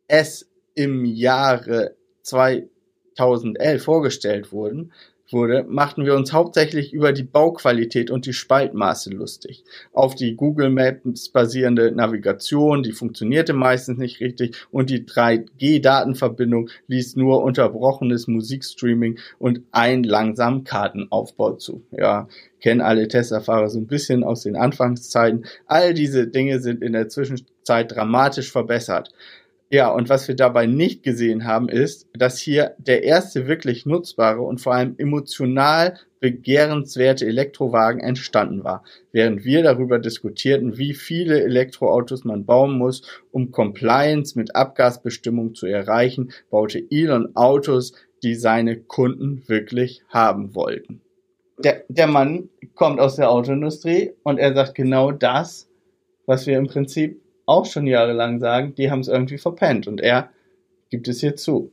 S 0.08 0.50
im 0.76 1.04
Jahre 1.04 1.96
2011 2.24 3.84
vorgestellt 3.84 4.52
wurden, 4.52 4.92
wurde, 5.34 5.66
machten 5.68 6.06
wir 6.06 6.16
uns 6.16 6.34
hauptsächlich 6.34 6.94
über 6.94 7.14
die 7.14 7.24
Bauqualität 7.24 8.12
und 8.12 8.26
die 8.26 8.34
Spaltmaße 8.34 9.12
lustig. 9.12 9.64
Auf 9.94 10.16
die 10.16 10.36
Google 10.36 10.70
Maps 10.70 11.30
basierende 11.30 11.92
Navigation, 11.92 12.84
die 12.84 12.92
funktionierte 12.92 13.54
meistens 13.54 13.98
nicht 13.98 14.20
richtig 14.20 14.56
und 14.72 14.90
die 14.90 15.06
3G-Datenverbindung 15.06 16.70
ließ 16.88 17.16
nur 17.16 17.44
unterbrochenes 17.44 18.28
Musikstreaming 18.28 19.20
und 19.40 19.62
einen 19.72 20.04
langsamen 20.04 20.64
Kartenaufbau 20.64 21.54
zu. 21.54 21.84
Ja, 21.92 22.28
kennen 22.60 22.82
alle 22.82 23.08
Tesla-Fahrer 23.08 23.70
so 23.70 23.80
ein 23.80 23.88
bisschen 23.88 24.24
aus 24.24 24.44
den 24.44 24.56
Anfangszeiten. 24.56 25.46
All 25.66 25.94
diese 25.94 26.28
Dinge 26.28 26.60
sind 26.60 26.84
in 26.84 26.94
der 26.94 27.10
Zwischenzeit 27.10 27.92
dramatisch 27.92 28.52
verbessert. 28.52 29.12
Ja, 29.74 29.90
und 29.90 30.10
was 30.10 30.28
wir 30.28 30.36
dabei 30.36 30.66
nicht 30.66 31.02
gesehen 31.02 31.46
haben, 31.46 31.70
ist, 31.70 32.10
dass 32.14 32.38
hier 32.38 32.76
der 32.78 33.04
erste 33.04 33.48
wirklich 33.48 33.86
nutzbare 33.86 34.42
und 34.42 34.60
vor 34.60 34.74
allem 34.74 34.96
emotional 34.98 35.98
begehrenswerte 36.20 37.26
Elektrowagen 37.26 38.02
entstanden 38.02 38.66
war, 38.66 38.84
während 39.14 39.46
wir 39.46 39.64
darüber 39.64 39.98
diskutierten, 39.98 40.78
wie 40.78 40.94
viele 40.94 41.42
Elektroautos 41.42 42.26
man 42.26 42.46
bauen 42.46 42.78
muss, 42.78 43.04
um 43.32 43.52
Compliance 43.52 44.38
mit 44.38 44.58
Abgasbestimmung 44.58 45.56
zu 45.56 45.68
erreichen, 45.68 46.34
baute 46.50 46.84
Elon 46.92 47.34
Autos, 47.38 47.94
die 48.24 48.36
seine 48.36 48.78
Kunden 48.78 49.48
wirklich 49.48 50.04
haben 50.10 50.54
wollten. 50.54 51.00
Der, 51.64 51.86
der 51.88 52.08
Mann 52.08 52.50
kommt 52.76 53.00
aus 53.00 53.16
der 53.16 53.32
Autoindustrie 53.32 54.12
und 54.24 54.38
er 54.38 54.54
sagt 54.54 54.76
genau 54.76 55.14
das, 55.14 55.70
was 56.26 56.46
wir 56.46 56.58
im 56.58 56.68
Prinzip 56.68 57.22
auch 57.52 57.66
schon 57.66 57.86
jahrelang 57.88 58.40
sagen, 58.40 58.74
die 58.76 58.90
haben 58.90 59.02
es 59.02 59.08
irgendwie 59.08 59.38
verpennt 59.38 59.88
und 59.88 60.02
er 60.02 60.30
gibt 60.90 61.08
es 61.08 61.20
hier 61.20 61.36
zu. 61.36 61.72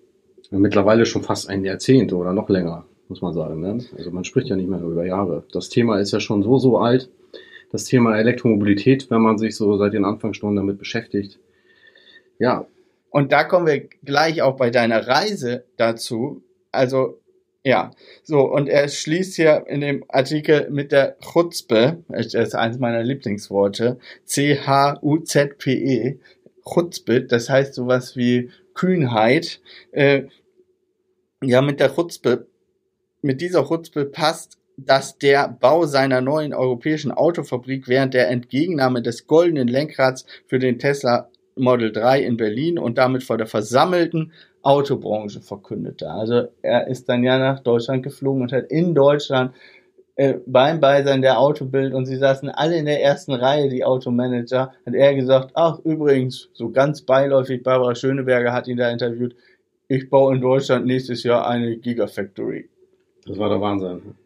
Mittlerweile 0.50 1.06
schon 1.06 1.22
fast 1.22 1.48
ein 1.48 1.64
Jahrzehnt 1.64 2.12
oder 2.12 2.32
noch 2.32 2.48
länger, 2.48 2.84
muss 3.08 3.20
man 3.20 3.34
sagen. 3.34 3.60
Ne? 3.60 3.78
Also 3.96 4.10
man 4.10 4.24
spricht 4.24 4.48
ja 4.48 4.56
nicht 4.56 4.68
mehr 4.68 4.80
über 4.80 5.04
Jahre. 5.04 5.44
Das 5.52 5.68
Thema 5.68 5.98
ist 5.98 6.12
ja 6.12 6.20
schon 6.20 6.42
so, 6.42 6.58
so 6.58 6.78
alt. 6.78 7.10
Das 7.70 7.84
Thema 7.84 8.18
Elektromobilität, 8.18 9.10
wenn 9.10 9.20
man 9.20 9.36
sich 9.36 9.54
so 9.56 9.76
seit 9.76 9.92
den 9.92 10.06
Anfangsstunden 10.06 10.56
damit 10.56 10.78
beschäftigt. 10.78 11.38
Ja. 12.38 12.66
Und 13.10 13.32
da 13.32 13.44
kommen 13.44 13.66
wir 13.66 13.88
gleich 14.04 14.42
auch 14.42 14.56
bei 14.56 14.70
deiner 14.70 15.06
Reise 15.06 15.64
dazu. 15.76 16.42
Also 16.72 17.18
ja, 17.64 17.90
so, 18.22 18.40
und 18.40 18.68
er 18.68 18.88
schließt 18.88 19.34
hier 19.36 19.64
in 19.68 19.80
dem 19.80 20.04
Artikel 20.08 20.70
mit 20.70 20.92
der 20.92 21.16
Chutzpe, 21.20 22.04
das 22.08 22.34
ist 22.34 22.54
eines 22.54 22.78
meiner 22.78 23.02
Lieblingsworte, 23.02 23.98
C-H-U-Z-P-E, 24.24 26.18
Chutzpe, 26.64 27.22
das 27.22 27.50
heißt 27.50 27.74
sowas 27.74 28.16
wie 28.16 28.50
Kühnheit. 28.74 29.60
Äh, 29.90 30.24
ja, 31.42 31.62
mit 31.62 31.80
der 31.80 31.94
Chutzpe, 31.94 32.46
mit 33.22 33.40
dieser 33.40 33.66
Chutzpe 33.66 34.04
passt, 34.04 34.58
dass 34.76 35.18
der 35.18 35.48
Bau 35.48 35.86
seiner 35.86 36.20
neuen 36.20 36.54
europäischen 36.54 37.10
Autofabrik 37.10 37.88
während 37.88 38.14
der 38.14 38.28
Entgegennahme 38.28 39.02
des 39.02 39.26
goldenen 39.26 39.66
Lenkrads 39.66 40.24
für 40.46 40.60
den 40.60 40.78
Tesla 40.78 41.28
Model 41.56 41.90
3 41.90 42.22
in 42.22 42.36
Berlin 42.36 42.78
und 42.78 42.98
damit 42.98 43.24
vor 43.24 43.36
der 43.36 43.48
versammelten 43.48 44.32
Autobranche 44.68 45.40
verkündete. 45.40 46.10
Also 46.10 46.48
er 46.60 46.88
ist 46.88 47.08
dann 47.08 47.24
ja 47.24 47.38
nach 47.38 47.60
Deutschland 47.60 48.02
geflogen 48.02 48.42
und 48.42 48.52
hat 48.52 48.70
in 48.70 48.94
Deutschland 48.94 49.54
äh, 50.16 50.34
beim 50.44 50.78
Beisein 50.78 51.22
der 51.22 51.38
Autobild 51.38 51.94
und 51.94 52.04
sie 52.04 52.18
saßen 52.18 52.50
alle 52.50 52.76
in 52.76 52.84
der 52.84 53.02
ersten 53.02 53.32
Reihe, 53.32 53.70
die 53.70 53.82
Automanager, 53.82 54.74
hat 54.84 54.94
er 54.94 55.14
gesagt, 55.14 55.52
ach 55.54 55.78
übrigens, 55.84 56.50
so 56.52 56.68
ganz 56.68 57.00
beiläufig, 57.00 57.62
Barbara 57.62 57.94
Schöneberger 57.94 58.52
hat 58.52 58.68
ihn 58.68 58.76
da 58.76 58.90
interviewt, 58.90 59.34
ich 59.88 60.10
baue 60.10 60.34
in 60.34 60.42
Deutschland 60.42 60.84
nächstes 60.84 61.22
Jahr 61.22 61.48
eine 61.48 61.78
Gigafactory. 61.78 62.68
Das 63.26 63.38
war 63.38 63.48
der 63.48 63.62
Wahnsinn. 63.62 64.16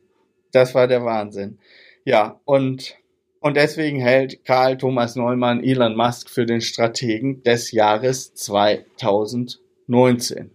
Das 0.50 0.74
war 0.74 0.88
der 0.88 1.04
Wahnsinn. 1.04 1.58
Ja, 2.04 2.40
und, 2.44 2.96
und 3.38 3.56
deswegen 3.56 4.00
hält 4.00 4.44
Karl 4.44 4.76
Thomas 4.76 5.14
Neumann 5.14 5.62
Elon 5.62 5.94
Musk 5.94 6.28
für 6.28 6.46
den 6.46 6.62
Strategen 6.62 7.44
des 7.44 7.70
Jahres 7.70 8.34
2000 8.34 9.61
19. 9.92 10.50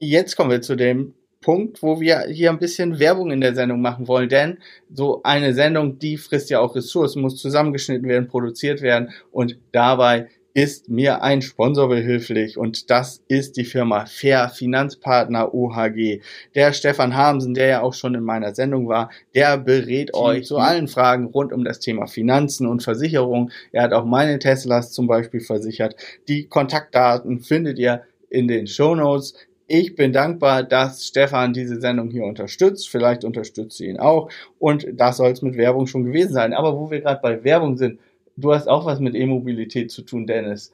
Jetzt 0.00 0.36
kommen 0.36 0.50
wir 0.50 0.60
zu 0.60 0.74
dem 0.74 1.14
Punkt, 1.40 1.82
wo 1.82 2.00
wir 2.00 2.26
hier 2.28 2.50
ein 2.50 2.58
bisschen 2.58 2.98
Werbung 2.98 3.30
in 3.30 3.40
der 3.40 3.54
Sendung 3.54 3.80
machen 3.80 4.08
wollen, 4.08 4.28
denn 4.28 4.58
so 4.92 5.22
eine 5.22 5.54
Sendung, 5.54 5.98
die 5.98 6.16
frisst 6.16 6.50
ja 6.50 6.60
auch 6.60 6.74
Ressourcen, 6.74 7.22
muss 7.22 7.36
zusammengeschnitten 7.36 8.08
werden, 8.08 8.28
produziert 8.28 8.82
werden 8.82 9.10
und 9.30 9.58
dabei 9.72 10.28
ist 10.54 10.88
mir 10.88 11.22
ein 11.22 11.40
Sponsor 11.40 11.88
behilflich 11.88 12.58
und 12.58 12.90
das 12.90 13.22
ist 13.28 13.56
die 13.56 13.64
Firma 13.64 14.04
Fair 14.04 14.50
Finanzpartner 14.50 15.54
OHG. 15.54 16.20
Der 16.54 16.72
Stefan 16.72 17.16
Hamsen, 17.16 17.54
der 17.54 17.68
ja 17.68 17.82
auch 17.82 17.94
schon 17.94 18.14
in 18.14 18.22
meiner 18.22 18.54
Sendung 18.54 18.86
war, 18.88 19.10
der 19.34 19.56
berät 19.56 20.12
euch 20.14 20.44
zu 20.44 20.58
allen 20.58 20.88
Fragen 20.88 21.26
rund 21.26 21.52
um 21.52 21.64
das 21.64 21.80
Thema 21.80 22.06
Finanzen 22.06 22.66
und 22.66 22.82
Versicherung. 22.82 23.50
Er 23.70 23.84
hat 23.84 23.92
auch 23.92 24.04
meine 24.04 24.38
Teslas 24.38 24.92
zum 24.92 25.06
Beispiel 25.06 25.40
versichert. 25.40 25.96
Die 26.28 26.48
Kontaktdaten 26.48 27.40
findet 27.40 27.78
ihr 27.78 28.02
in 28.32 28.48
den 28.48 28.66
Show 28.66 28.94
Notes. 28.94 29.34
Ich 29.68 29.94
bin 29.94 30.12
dankbar, 30.12 30.64
dass 30.64 31.06
Stefan 31.06 31.52
diese 31.52 31.80
Sendung 31.80 32.10
hier 32.10 32.24
unterstützt. 32.24 32.88
Vielleicht 32.88 33.24
unterstützt 33.24 33.76
sie 33.76 33.86
ihn 33.86 34.00
auch. 34.00 34.30
Und 34.58 34.86
das 34.94 35.18
soll 35.18 35.30
es 35.30 35.42
mit 35.42 35.56
Werbung 35.56 35.86
schon 35.86 36.04
gewesen 36.04 36.32
sein. 36.32 36.54
Aber 36.54 36.78
wo 36.78 36.90
wir 36.90 37.00
gerade 37.00 37.20
bei 37.22 37.44
Werbung 37.44 37.76
sind, 37.76 38.00
du 38.36 38.52
hast 38.52 38.68
auch 38.68 38.86
was 38.86 39.00
mit 39.00 39.14
E-Mobilität 39.14 39.90
zu 39.90 40.02
tun, 40.02 40.26
Dennis. 40.26 40.72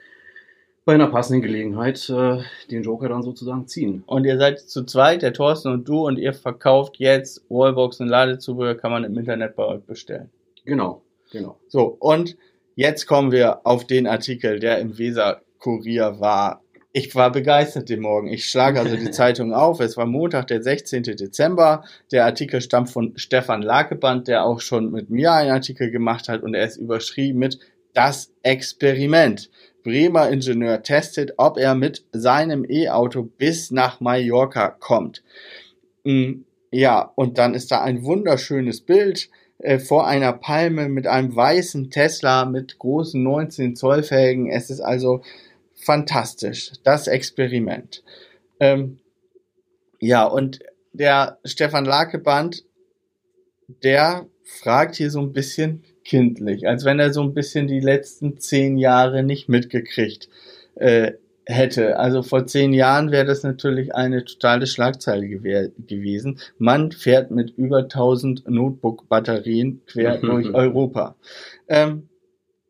bei 0.84 0.94
einer 0.94 1.08
passenden 1.08 1.42
Gelegenheit 1.42 2.08
äh, 2.10 2.42
den 2.70 2.82
Joker 2.82 3.08
dann 3.08 3.22
sozusagen 3.22 3.66
ziehen. 3.66 4.02
Und 4.06 4.24
ihr 4.24 4.36
seid 4.36 4.60
zu 4.60 4.84
zweit, 4.84 5.22
der 5.22 5.32
Thorsten 5.32 5.72
und 5.72 5.88
du, 5.88 6.06
und 6.06 6.18
ihr 6.18 6.34
verkauft 6.34 6.96
jetzt 6.98 7.42
Wallboxen, 7.48 8.06
Ladezubehör, 8.06 8.74
kann 8.74 8.90
man 8.90 9.04
im 9.04 9.16
Internet 9.16 9.56
bei 9.56 9.64
euch 9.64 9.82
bestellen. 9.82 10.30
Genau, 10.64 11.02
genau. 11.30 11.58
So, 11.68 11.96
und 11.98 12.36
jetzt 12.74 13.06
kommen 13.06 13.32
wir 13.32 13.66
auf 13.66 13.86
den 13.86 14.06
Artikel, 14.06 14.60
der 14.60 14.78
im 14.78 14.98
Weser-Kurier 14.98 16.20
war. 16.20 16.60
Ich 16.92 17.14
war 17.14 17.32
begeistert 17.32 17.88
den 17.88 18.00
Morgen. 18.00 18.28
Ich 18.28 18.46
schlage 18.46 18.78
also 18.78 18.94
die 18.96 19.10
Zeitung 19.10 19.54
auf. 19.54 19.80
Es 19.80 19.96
war 19.96 20.06
Montag, 20.06 20.48
der 20.48 20.62
16. 20.62 21.02
Dezember. 21.02 21.84
Der 22.12 22.26
Artikel 22.26 22.60
stammt 22.60 22.90
von 22.90 23.14
Stefan 23.16 23.62
Lakeband, 23.62 24.28
der 24.28 24.44
auch 24.44 24.60
schon 24.60 24.92
mit 24.92 25.08
mir 25.08 25.32
einen 25.32 25.50
Artikel 25.50 25.90
gemacht 25.90 26.28
hat 26.28 26.42
und 26.42 26.54
er 26.54 26.66
ist 26.66 26.76
überschrieben 26.76 27.38
mit 27.38 27.58
Das 27.94 28.32
Experiment. 28.42 29.50
Bremer 29.84 30.30
Ingenieur 30.30 30.82
testet, 30.82 31.34
ob 31.36 31.58
er 31.58 31.74
mit 31.74 32.04
seinem 32.12 32.64
E-Auto 32.68 33.22
bis 33.22 33.70
nach 33.70 34.00
Mallorca 34.00 34.70
kommt. 34.70 35.22
Mm, 36.02 36.40
ja, 36.72 37.12
und 37.14 37.38
dann 37.38 37.54
ist 37.54 37.70
da 37.70 37.82
ein 37.82 38.02
wunderschönes 38.02 38.80
Bild 38.80 39.30
äh, 39.58 39.78
vor 39.78 40.06
einer 40.08 40.32
Palme 40.32 40.88
mit 40.88 41.06
einem 41.06 41.36
weißen 41.36 41.90
Tesla 41.90 42.46
mit 42.46 42.78
großen 42.78 43.22
19 43.22 43.76
Zoll 43.76 44.02
Felgen. 44.02 44.50
Es 44.50 44.70
ist 44.70 44.80
also 44.80 45.22
fantastisch, 45.74 46.72
das 46.82 47.06
Experiment. 47.06 48.02
Ähm, 48.58 48.98
ja, 50.00 50.24
und 50.24 50.60
der 50.92 51.38
Stefan 51.44 51.84
Lakeband, 51.84 52.64
der 53.82 54.26
fragt 54.44 54.96
hier 54.96 55.10
so 55.10 55.20
ein 55.20 55.32
bisschen, 55.32 55.84
kindlich, 56.04 56.68
als 56.68 56.84
wenn 56.84 57.00
er 57.00 57.12
so 57.12 57.22
ein 57.22 57.34
bisschen 57.34 57.66
die 57.66 57.80
letzten 57.80 58.38
zehn 58.38 58.76
Jahre 58.76 59.22
nicht 59.22 59.48
mitgekriegt 59.48 60.28
äh, 60.76 61.12
hätte. 61.46 61.98
Also 61.98 62.22
vor 62.22 62.46
zehn 62.46 62.72
Jahren 62.72 63.10
wäre 63.10 63.26
das 63.26 63.42
natürlich 63.42 63.94
eine 63.94 64.24
totale 64.24 64.66
Schlagzeile 64.66 65.28
gewesen. 65.28 66.38
Man 66.58 66.92
fährt 66.92 67.30
mit 67.30 67.50
über 67.56 67.78
1000 67.80 68.48
Notebook-Batterien 68.48 69.82
quer 69.86 70.18
durch 70.18 70.52
Europa. 70.54 71.16
Ähm, 71.68 72.08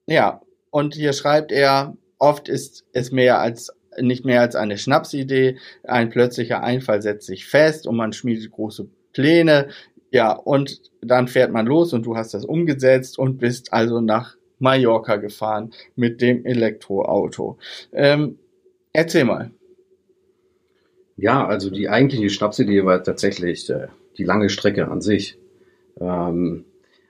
ja, 0.07 0.41
und 0.71 0.95
hier 0.95 1.13
schreibt 1.13 1.53
er, 1.53 1.97
oft 2.19 2.49
ist 2.49 2.85
es 2.93 3.13
mehr 3.13 3.41
als 3.41 3.73
nicht 4.01 4.25
mehr 4.25 4.41
als 4.41 4.57
eine 4.57 4.77
Schnapsidee. 4.77 5.59
Ein 5.85 6.11
plötzlicher 6.11 6.65
Einfall 6.65 7.01
setzt 7.01 7.27
sich 7.27 7.47
fest 7.47 7.87
und 7.87 7.95
man 7.95 8.13
schmiedet 8.13 8.51
große 8.51 8.89
Pläne 9.13 9.69
Ja, 10.15 10.31
und 10.31 10.81
dann 11.03 11.27
fährt 11.27 11.51
man 11.51 11.67
los 11.67 11.93
und 11.93 12.07
du 12.07 12.17
hast 12.17 12.35
das 12.35 12.45
umgesetzt 12.45 13.19
und 13.19 13.39
bist 13.39 13.73
also 13.73 14.01
nach 14.01 14.37
Mallorca 14.61 15.17
gefahren 15.17 15.73
mit 15.97 16.21
dem 16.21 16.45
Elektroauto. 16.45 17.59
Ähm, 17.93 18.39
erzähl 18.93 19.25
mal. 19.25 19.51
Ja, 21.17 21.45
also 21.45 21.69
die 21.69 21.89
eigentliche 21.89 22.31
Schnapsidee 22.31 22.85
war 22.85 23.03
tatsächlich 23.03 23.69
äh, 23.71 23.89
die 24.17 24.23
lange 24.23 24.51
Strecke 24.51 24.87
an 24.87 25.01
sich. 25.01 25.37
Ähm, 26.01 26.65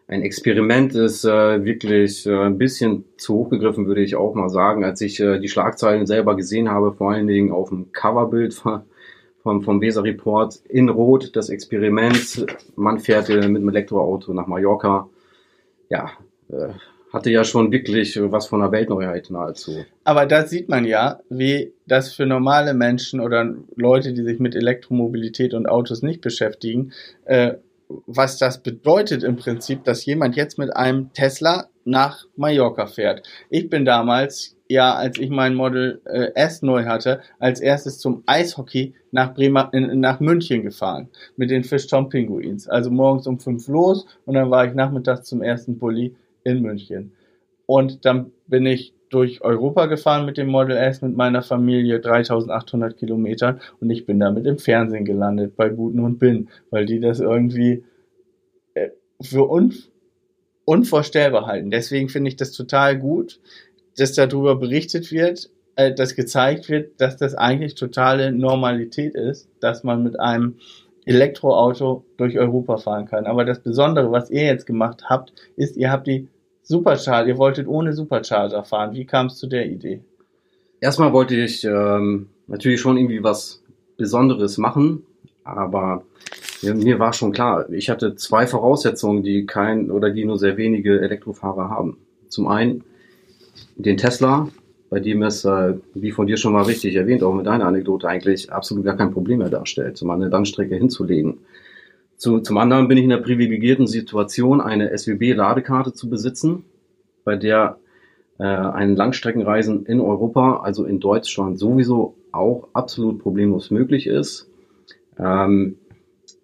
ein 0.06 0.22
Experiment 0.22 0.94
ist 0.94 1.26
äh, 1.26 1.62
wirklich 1.62 2.24
äh, 2.24 2.34
ein 2.34 2.56
bisschen 2.56 3.04
zu 3.18 3.34
hoch 3.34 3.50
gegriffen, 3.50 3.86
würde 3.86 4.02
ich 4.02 4.16
auch 4.16 4.34
mal 4.34 4.48
sagen. 4.48 4.82
Als 4.82 5.02
ich 5.02 5.20
äh, 5.20 5.38
die 5.40 5.48
Schlagzeilen 5.48 6.06
selber 6.06 6.36
gesehen 6.36 6.70
habe, 6.70 6.94
vor 6.94 7.12
allen 7.12 7.26
Dingen 7.26 7.52
auf 7.52 7.68
dem 7.68 7.92
Coverbild 7.92 8.62
vom, 9.44 9.62
vom 9.62 9.80
Weser 9.80 10.02
Report 10.02 10.56
in 10.68 10.88
Rot, 10.88 11.36
das 11.36 11.50
Experiment, 11.50 12.46
man 12.74 12.98
fährt 12.98 13.28
äh, 13.28 13.46
mit 13.46 13.62
dem 13.62 13.68
Elektroauto 13.68 14.32
nach 14.32 14.46
Mallorca. 14.46 15.08
Ja, 15.90 16.10
äh, 16.48 16.70
hatte 17.12 17.30
ja 17.30 17.44
schon 17.44 17.70
wirklich 17.70 18.18
was 18.20 18.48
von 18.48 18.60
der 18.60 18.72
Weltneuheit 18.72 19.30
nahezu. 19.30 19.84
Aber 20.02 20.26
da 20.26 20.46
sieht 20.46 20.68
man 20.68 20.84
ja, 20.84 21.20
wie 21.28 21.72
das 21.86 22.12
für 22.12 22.26
normale 22.26 22.74
Menschen 22.74 23.20
oder 23.20 23.54
Leute, 23.76 24.14
die 24.14 24.24
sich 24.24 24.40
mit 24.40 24.56
Elektromobilität 24.56 25.54
und 25.54 25.68
Autos 25.68 26.02
nicht 26.02 26.22
beschäftigen, 26.22 26.92
äh, 27.24 27.54
was 28.06 28.38
das 28.38 28.62
bedeutet 28.62 29.22
im 29.22 29.36
Prinzip, 29.36 29.84
dass 29.84 30.06
jemand 30.06 30.34
jetzt 30.36 30.58
mit 30.58 30.74
einem 30.74 31.12
Tesla 31.12 31.68
nach 31.84 32.24
Mallorca 32.34 32.86
fährt. 32.86 33.22
Ich 33.50 33.68
bin 33.68 33.84
damals, 33.84 34.56
ja, 34.68 34.94
als 34.94 35.18
ich 35.18 35.30
mein 35.30 35.54
Model 35.54 36.00
äh, 36.06 36.32
S 36.34 36.62
neu 36.62 36.84
hatte, 36.84 37.20
als 37.38 37.60
erstes 37.60 37.98
zum 37.98 38.22
Eishockey 38.26 38.94
nach 39.10 39.34
Bremer, 39.34 39.68
in, 39.72 40.00
nach 40.00 40.20
München 40.20 40.62
gefahren 40.62 41.08
mit 41.36 41.50
den 41.50 41.64
Fischtown 41.64 42.08
Pinguins. 42.08 42.68
Also 42.68 42.90
morgens 42.90 43.26
um 43.26 43.38
fünf 43.38 43.68
los 43.68 44.06
und 44.24 44.34
dann 44.34 44.50
war 44.50 44.66
ich 44.66 44.74
nachmittags 44.74 45.28
zum 45.28 45.42
ersten 45.42 45.78
Bulli 45.78 46.16
in 46.44 46.62
München. 46.62 47.12
Und 47.66 48.04
dann 48.04 48.32
bin 48.46 48.66
ich 48.66 48.94
durch 49.10 49.42
Europa 49.42 49.86
gefahren 49.86 50.26
mit 50.26 50.38
dem 50.38 50.48
Model 50.48 50.76
S 50.76 51.02
mit 51.02 51.16
meiner 51.16 51.42
Familie 51.42 52.00
3800 52.00 52.96
Kilometern 52.96 53.60
und 53.80 53.90
ich 53.90 54.06
bin 54.06 54.18
damit 54.18 54.46
im 54.46 54.58
Fernsehen 54.58 55.04
gelandet 55.04 55.56
bei 55.56 55.68
Guten 55.68 56.00
und 56.00 56.18
Bin, 56.18 56.48
weil 56.70 56.86
die 56.86 57.00
das 57.00 57.20
irgendwie 57.20 57.84
äh, 58.74 58.90
für 59.20 59.48
un 59.48 59.74
unvorstellbar 60.64 61.46
halten. 61.46 61.70
Deswegen 61.70 62.08
finde 62.08 62.28
ich 62.28 62.36
das 62.36 62.52
total 62.52 62.98
gut, 62.98 63.38
dass 63.96 64.12
darüber 64.12 64.56
berichtet 64.56 65.12
wird, 65.12 65.50
äh, 65.76 65.92
dass 65.92 66.14
gezeigt 66.14 66.68
wird, 66.68 67.00
dass 67.00 67.16
das 67.16 67.34
eigentlich 67.34 67.74
totale 67.74 68.32
Normalität 68.32 69.14
ist, 69.14 69.48
dass 69.60 69.84
man 69.84 70.02
mit 70.02 70.18
einem 70.20 70.56
Elektroauto 71.04 72.04
durch 72.16 72.38
Europa 72.38 72.78
fahren 72.78 73.06
kann. 73.06 73.26
Aber 73.26 73.44
das 73.44 73.60
Besondere, 73.60 74.10
was 74.10 74.30
ihr 74.30 74.44
jetzt 74.44 74.66
gemacht 74.66 75.04
habt, 75.08 75.32
ist, 75.56 75.76
ihr 75.76 75.90
habt 75.90 76.06
die 76.06 76.28
Supercharger, 76.62 77.28
ihr 77.28 77.38
wolltet 77.38 77.68
ohne 77.68 77.92
Supercharger 77.92 78.64
fahren. 78.64 78.94
Wie 78.94 79.04
kam 79.04 79.26
es 79.26 79.36
zu 79.36 79.46
der 79.46 79.66
Idee? 79.66 80.00
Erstmal 80.80 81.12
wollte 81.12 81.36
ich 81.36 81.64
ähm, 81.64 82.28
natürlich 82.46 82.80
schon 82.80 82.96
irgendwie 82.96 83.22
was 83.22 83.62
Besonderes 83.96 84.58
machen, 84.58 85.04
aber 85.44 86.04
mir, 86.62 86.74
mir 86.74 86.98
war 86.98 87.12
schon 87.12 87.32
klar, 87.32 87.70
ich 87.70 87.90
hatte 87.90 88.16
zwei 88.16 88.46
Voraussetzungen, 88.46 89.22
die 89.22 89.46
kein 89.46 89.90
oder 89.90 90.10
die 90.10 90.24
nur 90.24 90.38
sehr 90.38 90.56
wenige 90.56 91.00
Elektrofahrer 91.00 91.68
haben. 91.68 91.98
Zum 92.28 92.48
einen 92.48 92.84
den 93.76 93.96
Tesla, 93.96 94.48
bei 94.90 95.00
dem 95.00 95.22
es, 95.22 95.44
äh, 95.44 95.74
wie 95.94 96.12
von 96.12 96.26
dir 96.26 96.36
schon 96.36 96.52
mal 96.52 96.62
richtig 96.62 96.94
erwähnt, 96.94 97.22
auch 97.22 97.34
mit 97.34 97.46
deiner 97.46 97.66
Anekdote 97.66 98.08
eigentlich 98.08 98.52
absolut 98.52 98.84
gar 98.84 98.96
kein 98.96 99.12
Problem 99.12 99.38
mehr 99.38 99.50
darstellt, 99.50 100.00
um 100.02 100.10
eine 100.10 100.28
Langstrecke 100.28 100.76
hinzulegen. 100.76 101.38
Zu, 102.16 102.40
zum 102.40 102.58
anderen 102.58 102.88
bin 102.88 102.98
ich 102.98 103.04
in 103.04 103.10
der 103.10 103.18
privilegierten 103.18 103.86
Situation, 103.86 104.60
eine 104.60 104.96
SWB-Ladekarte 104.96 105.92
zu 105.92 106.08
besitzen, 106.08 106.64
bei 107.24 107.36
der 107.36 107.78
äh, 108.38 108.44
ein 108.44 108.96
Langstreckenreisen 108.96 109.86
in 109.86 110.00
Europa, 110.00 110.60
also 110.62 110.84
in 110.84 111.00
Deutschland 111.00 111.58
sowieso 111.58 112.14
auch 112.32 112.68
absolut 112.72 113.20
problemlos 113.20 113.70
möglich 113.70 114.06
ist. 114.06 114.48
Ähm, 115.18 115.76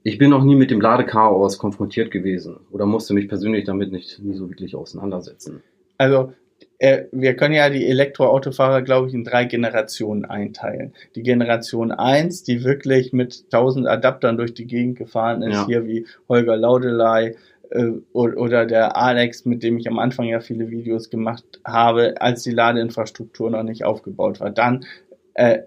ich 0.03 0.19
bin 0.19 0.31
noch 0.31 0.43
nie 0.43 0.55
mit 0.55 0.71
dem 0.71 0.81
Ladechaos 0.81 1.59
konfrontiert 1.59 2.11
gewesen 2.11 2.57
oder 2.71 2.87
musste 2.87 3.13
mich 3.13 3.29
persönlich 3.29 3.65
damit 3.65 3.93
nicht 3.93 4.19
nie 4.23 4.35
so 4.35 4.49
wirklich 4.49 4.75
auseinandersetzen. 4.75 5.63
Also 5.99 6.33
äh, 6.81 7.05
wir 7.13 7.37
können 7.37 7.55
ja 7.55 7.69
die 7.69 7.87
Elektroautofahrer, 7.87 8.81
glaube 8.81 9.09
ich, 9.09 9.15
in 9.15 9.23
drei 9.23 9.45
Generationen 9.45 10.25
einteilen. 10.25 10.95
Die 11.15 11.23
Generation 11.23 11.93
1, 11.93 12.43
die 12.43 12.65
wirklich 12.65 13.13
mit 13.13 13.45
1000 13.53 13.87
Adaptern 13.87 14.39
durch 14.39 14.55
die 14.55 14.67
Gegend 14.67 14.97
gefahren 14.97 15.43
ist, 15.43 15.57
ja. 15.57 15.67
hier 15.67 15.87
wie 15.87 16.07
Holger 16.27 16.57
Laudelei 16.57 17.37
äh, 17.69 17.91
oder 18.15 18.65
der 18.65 18.97
Alex, 18.97 19.45
mit 19.45 19.63
dem 19.63 19.77
ich 19.77 19.89
am 19.89 19.99
Anfang 19.99 20.25
ja 20.25 20.41
viele 20.41 20.71
Videos 20.71 21.11
gemacht 21.11 21.45
habe, 21.67 22.15
als 22.19 22.45
die 22.45 22.53
Ladeinfrastruktur 22.53 23.51
noch 23.51 23.63
nicht 23.63 23.85
aufgebaut 23.85 24.41
war. 24.41 24.49
Dann 24.49 24.87
äh, 25.35 25.59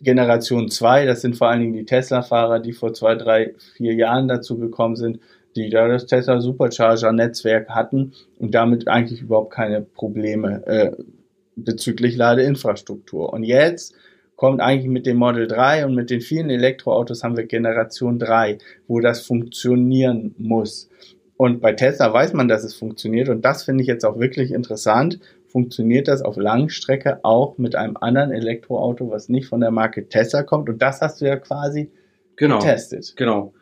Generation 0.00 0.68
2, 0.68 1.06
das 1.06 1.20
sind 1.20 1.36
vor 1.36 1.50
allen 1.50 1.60
Dingen 1.60 1.74
die 1.74 1.84
Tesla-Fahrer, 1.84 2.58
die 2.58 2.72
vor 2.72 2.92
zwei, 2.94 3.14
drei, 3.14 3.54
vier 3.76 3.94
Jahren 3.94 4.26
dazu 4.26 4.58
gekommen 4.58 4.96
sind, 4.96 5.20
die 5.56 5.70
da 5.70 5.88
das 5.88 6.06
Tesla 6.06 6.40
Supercharger 6.40 7.12
Netzwerk 7.12 7.68
hatten 7.70 8.12
und 8.38 8.54
damit 8.54 8.88
eigentlich 8.88 9.22
überhaupt 9.22 9.52
keine 9.52 9.82
Probleme 9.82 10.66
äh, 10.66 10.92
bezüglich 11.56 12.16
Ladeinfrastruktur. 12.16 13.32
Und 13.32 13.44
jetzt 13.44 13.94
kommt 14.36 14.60
eigentlich 14.60 14.90
mit 14.90 15.06
dem 15.06 15.18
Model 15.18 15.46
3 15.46 15.86
und 15.86 15.94
mit 15.94 16.10
den 16.10 16.20
vielen 16.20 16.50
Elektroautos 16.50 17.22
haben 17.22 17.36
wir 17.36 17.44
Generation 17.44 18.18
3, 18.18 18.58
wo 18.88 19.00
das 19.00 19.20
funktionieren 19.20 20.34
muss. 20.38 20.88
Und 21.36 21.60
bei 21.60 21.72
Tesla 21.72 22.12
weiß 22.12 22.32
man, 22.34 22.48
dass 22.48 22.64
es 22.64 22.74
funktioniert 22.74 23.28
und 23.28 23.44
das 23.44 23.64
finde 23.64 23.82
ich 23.82 23.88
jetzt 23.88 24.04
auch 24.04 24.18
wirklich 24.18 24.52
interessant. 24.52 25.20
Funktioniert 25.46 26.08
das 26.08 26.22
auf 26.22 26.36
Langstrecke 26.36 27.24
auch 27.24 27.58
mit 27.58 27.74
einem 27.76 27.96
anderen 28.00 28.32
Elektroauto, 28.32 29.10
was 29.10 29.28
nicht 29.28 29.46
von 29.46 29.60
der 29.60 29.70
Marke 29.70 30.08
Tesla 30.08 30.42
kommt? 30.42 30.68
Und 30.68 30.80
das 30.80 31.00
hast 31.00 31.20
du 31.20 31.26
ja 31.26 31.36
quasi 31.36 31.90
genau, 32.36 32.58
getestet. 32.58 33.14
Genau. 33.16 33.52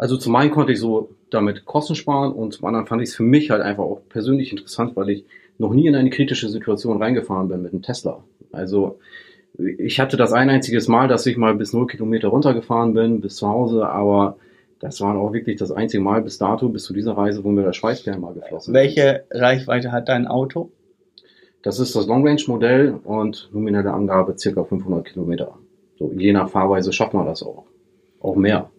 Also 0.00 0.16
zum 0.16 0.34
einen 0.34 0.50
konnte 0.50 0.72
ich 0.72 0.80
so 0.80 1.10
damit 1.28 1.66
Kosten 1.66 1.94
sparen 1.94 2.32
und 2.32 2.54
zum 2.54 2.64
anderen 2.64 2.86
fand 2.86 3.02
ich 3.02 3.10
es 3.10 3.14
für 3.14 3.22
mich 3.22 3.50
halt 3.50 3.60
einfach 3.60 3.84
auch 3.84 4.00
persönlich 4.08 4.50
interessant, 4.50 4.96
weil 4.96 5.10
ich 5.10 5.26
noch 5.58 5.74
nie 5.74 5.86
in 5.86 5.94
eine 5.94 6.08
kritische 6.08 6.48
Situation 6.48 7.02
reingefahren 7.02 7.48
bin 7.48 7.60
mit 7.60 7.74
einem 7.74 7.82
Tesla. 7.82 8.24
Also 8.50 8.98
ich 9.58 10.00
hatte 10.00 10.16
das 10.16 10.32
ein 10.32 10.48
einziges 10.48 10.88
Mal, 10.88 11.06
dass 11.06 11.26
ich 11.26 11.36
mal 11.36 11.54
bis 11.54 11.74
0 11.74 11.86
Kilometer 11.86 12.28
runtergefahren 12.28 12.94
bin, 12.94 13.20
bis 13.20 13.36
zu 13.36 13.46
Hause, 13.46 13.90
aber 13.90 14.38
das 14.78 15.02
war 15.02 15.14
auch 15.18 15.34
wirklich 15.34 15.58
das 15.58 15.70
einzige 15.70 16.02
Mal 16.02 16.22
bis 16.22 16.38
dato, 16.38 16.70
bis 16.70 16.84
zu 16.84 16.94
dieser 16.94 17.12
Reise, 17.12 17.44
wo 17.44 17.50
mir 17.50 17.64
der 17.64 17.74
Schweißperlen 17.74 18.22
mal 18.22 18.32
geflossen 18.32 18.72
Welche 18.72 19.24
Reichweite 19.30 19.92
hat 19.92 20.08
dein 20.08 20.26
Auto? 20.26 20.70
Das 21.60 21.78
ist 21.78 21.94
das 21.94 22.06
Long 22.06 22.26
Range 22.26 22.40
Modell 22.46 22.98
und 23.04 23.50
nominelle 23.52 23.92
Angabe 23.92 24.38
circa 24.38 24.64
500 24.64 25.04
Kilometer. 25.04 25.58
So, 25.98 26.10
je 26.16 26.32
nach 26.32 26.48
Fahrweise 26.48 26.90
schafft 26.90 27.12
man 27.12 27.26
das 27.26 27.42
auch. 27.42 27.64
Auch 28.22 28.36
mehr. 28.36 28.70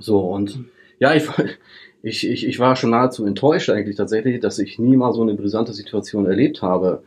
So, 0.00 0.20
und 0.20 0.64
ja, 0.98 1.14
ich, 1.14 1.28
ich, 2.02 2.28
ich, 2.28 2.46
ich 2.46 2.58
war 2.58 2.76
schon 2.76 2.90
nahezu 2.90 3.24
enttäuscht 3.24 3.70
eigentlich 3.70 3.96
tatsächlich, 3.96 4.40
dass 4.40 4.58
ich 4.58 4.78
nie 4.78 4.96
mal 4.96 5.12
so 5.12 5.22
eine 5.22 5.34
brisante 5.34 5.72
Situation 5.72 6.26
erlebt 6.26 6.62
habe. 6.62 7.02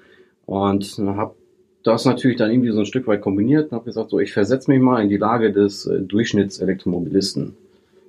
Und 0.46 0.98
habe 0.98 1.36
das 1.84 2.06
natürlich 2.06 2.38
dann 2.38 2.52
irgendwie 2.52 2.72
so 2.72 2.80
ein 2.80 2.86
Stück 2.86 3.08
weit 3.08 3.22
kombiniert 3.22 3.66
und 3.66 3.76
habe 3.76 3.86
gesagt, 3.86 4.10
so 4.10 4.20
ich 4.20 4.34
versetze 4.34 4.72
mich 4.72 4.80
mal 4.80 5.02
in 5.02 5.10
die 5.10 5.18
Lage 5.18 5.52
des 5.52 5.86
äh, 5.86 6.02
Durchschnittselektromobilisten 6.02 7.56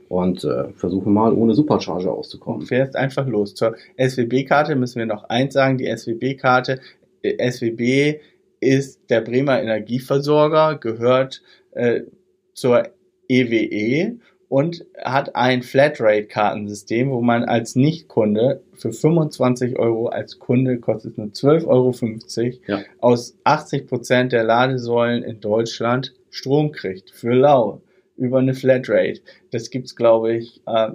und 0.09 0.45
äh, 0.45 0.73
versuche 0.75 1.11
mal 1.11 1.33
ohne 1.33 1.55
Supercharger 1.55 2.13
auszukommen. 2.13 2.61
Du 2.61 2.67
fährst 2.67 2.97
einfach 2.97 3.27
los. 3.27 3.55
Zur 3.55 3.77
SWB-Karte 3.97 4.75
müssen 4.75 4.99
wir 4.99 5.07
noch 5.07 5.25
eins 5.25 5.55
sagen, 5.55 5.79
die 5.79 5.87
SWB-Karte, 5.87 6.81
äh, 7.23 7.51
SWB 7.51 8.21
ist 8.61 9.01
der 9.11 9.21
Bremer 9.21 9.61
Energieversorger, 9.61 10.77
gehört 10.77 11.43
äh, 11.73 12.03
zur 12.55 12.85
EWE 13.29 14.17
und 14.49 14.87
hat 15.03 15.37
ein 15.37 15.63
Flatrate-Kartensystem, 15.63 17.11
wo 17.11 17.21
man 17.21 17.45
als 17.45 17.77
Nichtkunde 17.77 18.63
für 18.75 18.93
25 18.93 19.79
Euro 19.79 20.09
als 20.09 20.39
Kunde 20.39 20.79
kostet 20.79 21.19
nur 21.19 21.29
12,50 21.29 21.67
Euro 21.67 21.93
ja. 22.67 22.85
aus 23.01 23.37
80 23.45 23.87
Prozent 23.87 24.33
der 24.33 24.45
Ladesäulen 24.45 25.23
in 25.23 25.41
Deutschland 25.41 26.15
Strom 26.31 26.73
kriegt 26.73 27.11
für 27.11 27.35
lau 27.35 27.83
über 28.17 28.39
eine 28.39 28.55
Flatrate. 28.55 29.21
Das 29.51 29.71
gibt's 29.71 29.97
glaube 29.97 30.35
ich 30.35 30.63
äh, 30.67 30.91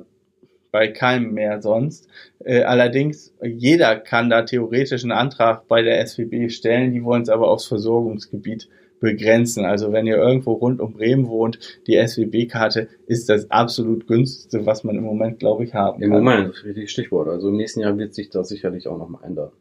bei 0.71 0.87
keinem 0.87 1.33
mehr 1.33 1.61
sonst. 1.61 2.07
Äh, 2.43 2.63
allerdings 2.63 3.33
jeder 3.43 3.95
kann 3.97 4.31
da 4.31 4.41
theoretisch 4.41 5.03
einen 5.03 5.11
Antrag 5.11 5.67
bei 5.67 5.83
der 5.83 6.05
SWB 6.05 6.49
stellen. 6.49 6.91
Die 6.91 7.03
wollen 7.03 7.21
es 7.21 7.29
aber 7.29 7.49
aufs 7.49 7.67
Versorgungsgebiet 7.67 8.67
begrenzen. 9.03 9.65
Also 9.65 9.91
wenn 9.91 10.07
ihr 10.07 10.15
irgendwo 10.15 10.53
rund 10.53 10.79
um 10.79 10.93
Bremen 10.93 11.27
wohnt, 11.27 11.59
die 11.87 11.97
SWB-Karte 11.97 12.87
ist 13.05 13.27
das 13.27 13.51
absolut 13.51 14.07
günstigste, 14.07 14.65
was 14.65 14.85
man 14.85 14.95
im 14.95 15.03
Moment, 15.03 15.39
glaube 15.39 15.65
ich, 15.65 15.73
haben 15.73 16.01
Im 16.01 16.09
kann. 16.11 16.19
Im 16.19 16.23
Moment, 16.23 16.49
das 16.49 16.57
ist 16.59 16.65
richtig 16.65 16.89
Stichwort. 16.89 17.27
Also 17.27 17.49
im 17.49 17.57
nächsten 17.57 17.81
Jahr 17.81 17.97
wird 17.97 18.13
sich 18.13 18.29
das 18.29 18.47
sicherlich 18.47 18.87
auch 18.87 18.97
nochmal 18.97 19.21
ändern. 19.25 19.51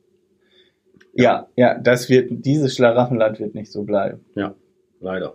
Ja. 1.13 1.49
ja, 1.57 1.77
das 1.77 2.09
wird, 2.09 2.29
dieses 2.31 2.75
Schlaraffenland 2.77 3.41
wird 3.41 3.57
nicht 3.57 3.73
so 3.73 3.83
bleiben. 3.83 4.21
Ja, 4.37 4.55
leider. 5.01 5.35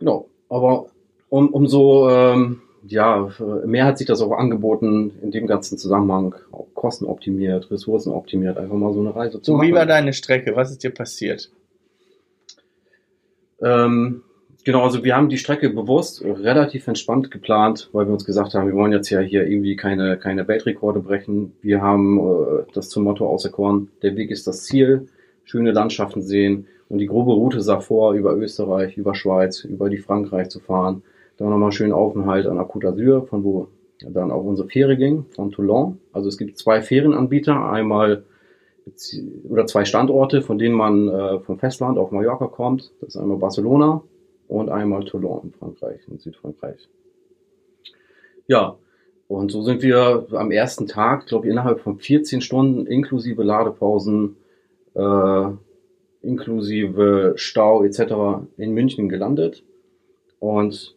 Genau. 0.00 0.28
Aber 0.48 0.86
um, 1.28 1.50
um 1.50 1.68
so, 1.68 2.10
ähm, 2.10 2.60
ja, 2.86 3.30
mehr 3.64 3.84
hat 3.86 3.98
sich 3.98 4.08
das 4.08 4.20
auch 4.20 4.32
angeboten 4.32 5.12
in 5.22 5.30
dem 5.30 5.46
ganzen 5.46 5.78
Zusammenhang, 5.78 6.34
auch 6.50 6.66
kostenoptimiert, 6.74 7.70
ressourcenoptimiert, 7.70 8.58
einfach 8.58 8.74
mal 8.74 8.92
so 8.92 9.00
eine 9.00 9.14
Reise 9.14 9.40
zu 9.40 9.52
So, 9.52 9.56
machen. 9.56 9.68
wie 9.68 9.72
war 9.72 9.86
deine 9.86 10.12
Strecke? 10.12 10.56
Was 10.56 10.72
ist 10.72 10.82
dir 10.82 10.90
passiert? 10.90 11.50
Ähm, 13.62 14.22
genau, 14.64 14.82
also 14.82 15.04
wir 15.04 15.16
haben 15.16 15.28
die 15.28 15.38
Strecke 15.38 15.70
bewusst 15.70 16.24
relativ 16.24 16.86
entspannt 16.88 17.30
geplant, 17.30 17.88
weil 17.92 18.06
wir 18.06 18.12
uns 18.12 18.24
gesagt 18.24 18.54
haben, 18.54 18.66
wir 18.66 18.74
wollen 18.74 18.92
jetzt 18.92 19.10
ja 19.10 19.20
hier 19.20 19.46
irgendwie 19.46 19.76
keine, 19.76 20.16
keine 20.16 20.46
Weltrekorde 20.48 21.00
brechen. 21.00 21.52
Wir 21.62 21.80
haben 21.80 22.18
äh, 22.18 22.62
das 22.72 22.88
zum 22.88 23.04
Motto 23.04 23.26
auserkoren, 23.26 23.88
der 24.02 24.16
Weg 24.16 24.30
ist 24.30 24.46
das 24.46 24.64
Ziel, 24.64 25.08
schöne 25.44 25.72
Landschaften 25.72 26.22
sehen 26.22 26.66
und 26.88 26.98
die 26.98 27.06
grobe 27.06 27.32
Route 27.32 27.60
sah 27.60 27.80
vor, 27.80 28.14
über 28.14 28.36
Österreich, 28.36 28.96
über 28.96 29.14
Schweiz, 29.14 29.64
über 29.64 29.88
die 29.88 29.98
Frankreich 29.98 30.48
zu 30.48 30.60
fahren. 30.60 31.02
Dann 31.36 31.50
nochmal 31.50 31.72
schön 31.72 31.92
Aufenthalt 31.92 32.46
an 32.46 32.56
der 32.56 32.66
Côte 32.66 32.86
d'Azur, 32.86 33.26
von 33.26 33.42
wo 33.42 33.68
dann 34.00 34.30
auch 34.30 34.44
unsere 34.44 34.68
Fähre 34.68 34.96
ging, 34.96 35.24
von 35.34 35.50
Toulon. 35.50 35.98
Also 36.12 36.28
es 36.28 36.38
gibt 36.38 36.58
zwei 36.58 36.82
Fährenanbieter, 36.82 37.70
einmal 37.70 38.24
oder 39.48 39.66
zwei 39.66 39.84
Standorte, 39.84 40.42
von 40.42 40.58
denen 40.58 40.74
man 40.74 41.08
äh, 41.08 41.40
vom 41.40 41.58
Festland 41.58 41.98
auf 41.98 42.10
Mallorca 42.10 42.46
kommt. 42.46 42.92
Das 43.00 43.10
ist 43.10 43.16
einmal 43.16 43.38
Barcelona 43.38 44.02
und 44.48 44.68
einmal 44.68 45.04
Toulon 45.04 45.40
in 45.44 45.52
Frankreich, 45.52 46.00
in 46.08 46.18
Südfrankreich. 46.18 46.88
Ja, 48.46 48.76
und 49.26 49.50
so 49.50 49.62
sind 49.62 49.82
wir 49.82 50.26
am 50.32 50.50
ersten 50.50 50.86
Tag, 50.86 51.26
glaube 51.26 51.46
ich, 51.46 51.52
innerhalb 51.52 51.80
von 51.80 51.98
14 51.98 52.40
Stunden 52.40 52.86
inklusive 52.86 53.42
Ladepausen, 53.42 54.36
äh, 54.94 55.46
inklusive 56.20 57.32
Stau 57.36 57.84
etc. 57.84 58.46
in 58.56 58.72
München 58.72 59.08
gelandet 59.08 59.64
und 60.40 60.94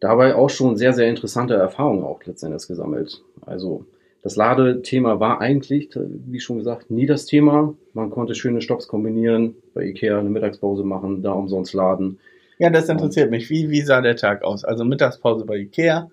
dabei 0.00 0.34
auch 0.34 0.50
schon 0.50 0.76
sehr, 0.76 0.92
sehr 0.92 1.08
interessante 1.08 1.54
Erfahrungen 1.54 2.04
auch 2.04 2.22
letztendlich 2.24 2.66
gesammelt. 2.66 3.22
Also 3.42 3.84
das 4.26 4.34
Ladethema 4.34 5.20
war 5.20 5.40
eigentlich, 5.40 5.88
wie 5.94 6.40
schon 6.40 6.58
gesagt, 6.58 6.90
nie 6.90 7.06
das 7.06 7.26
Thema. 7.26 7.74
Man 7.92 8.10
konnte 8.10 8.34
schöne 8.34 8.60
Stopps 8.60 8.88
kombinieren, 8.88 9.54
bei 9.72 9.84
Ikea 9.84 10.18
eine 10.18 10.30
Mittagspause 10.30 10.82
machen, 10.82 11.22
da 11.22 11.30
umsonst 11.30 11.74
laden. 11.74 12.18
Ja, 12.58 12.68
das 12.70 12.88
interessiert 12.88 13.30
mich. 13.30 13.50
Wie, 13.50 13.70
wie 13.70 13.82
sah 13.82 14.00
der 14.00 14.16
Tag 14.16 14.42
aus? 14.42 14.64
Also 14.64 14.84
Mittagspause 14.84 15.44
bei 15.44 15.58
Ikea. 15.58 16.10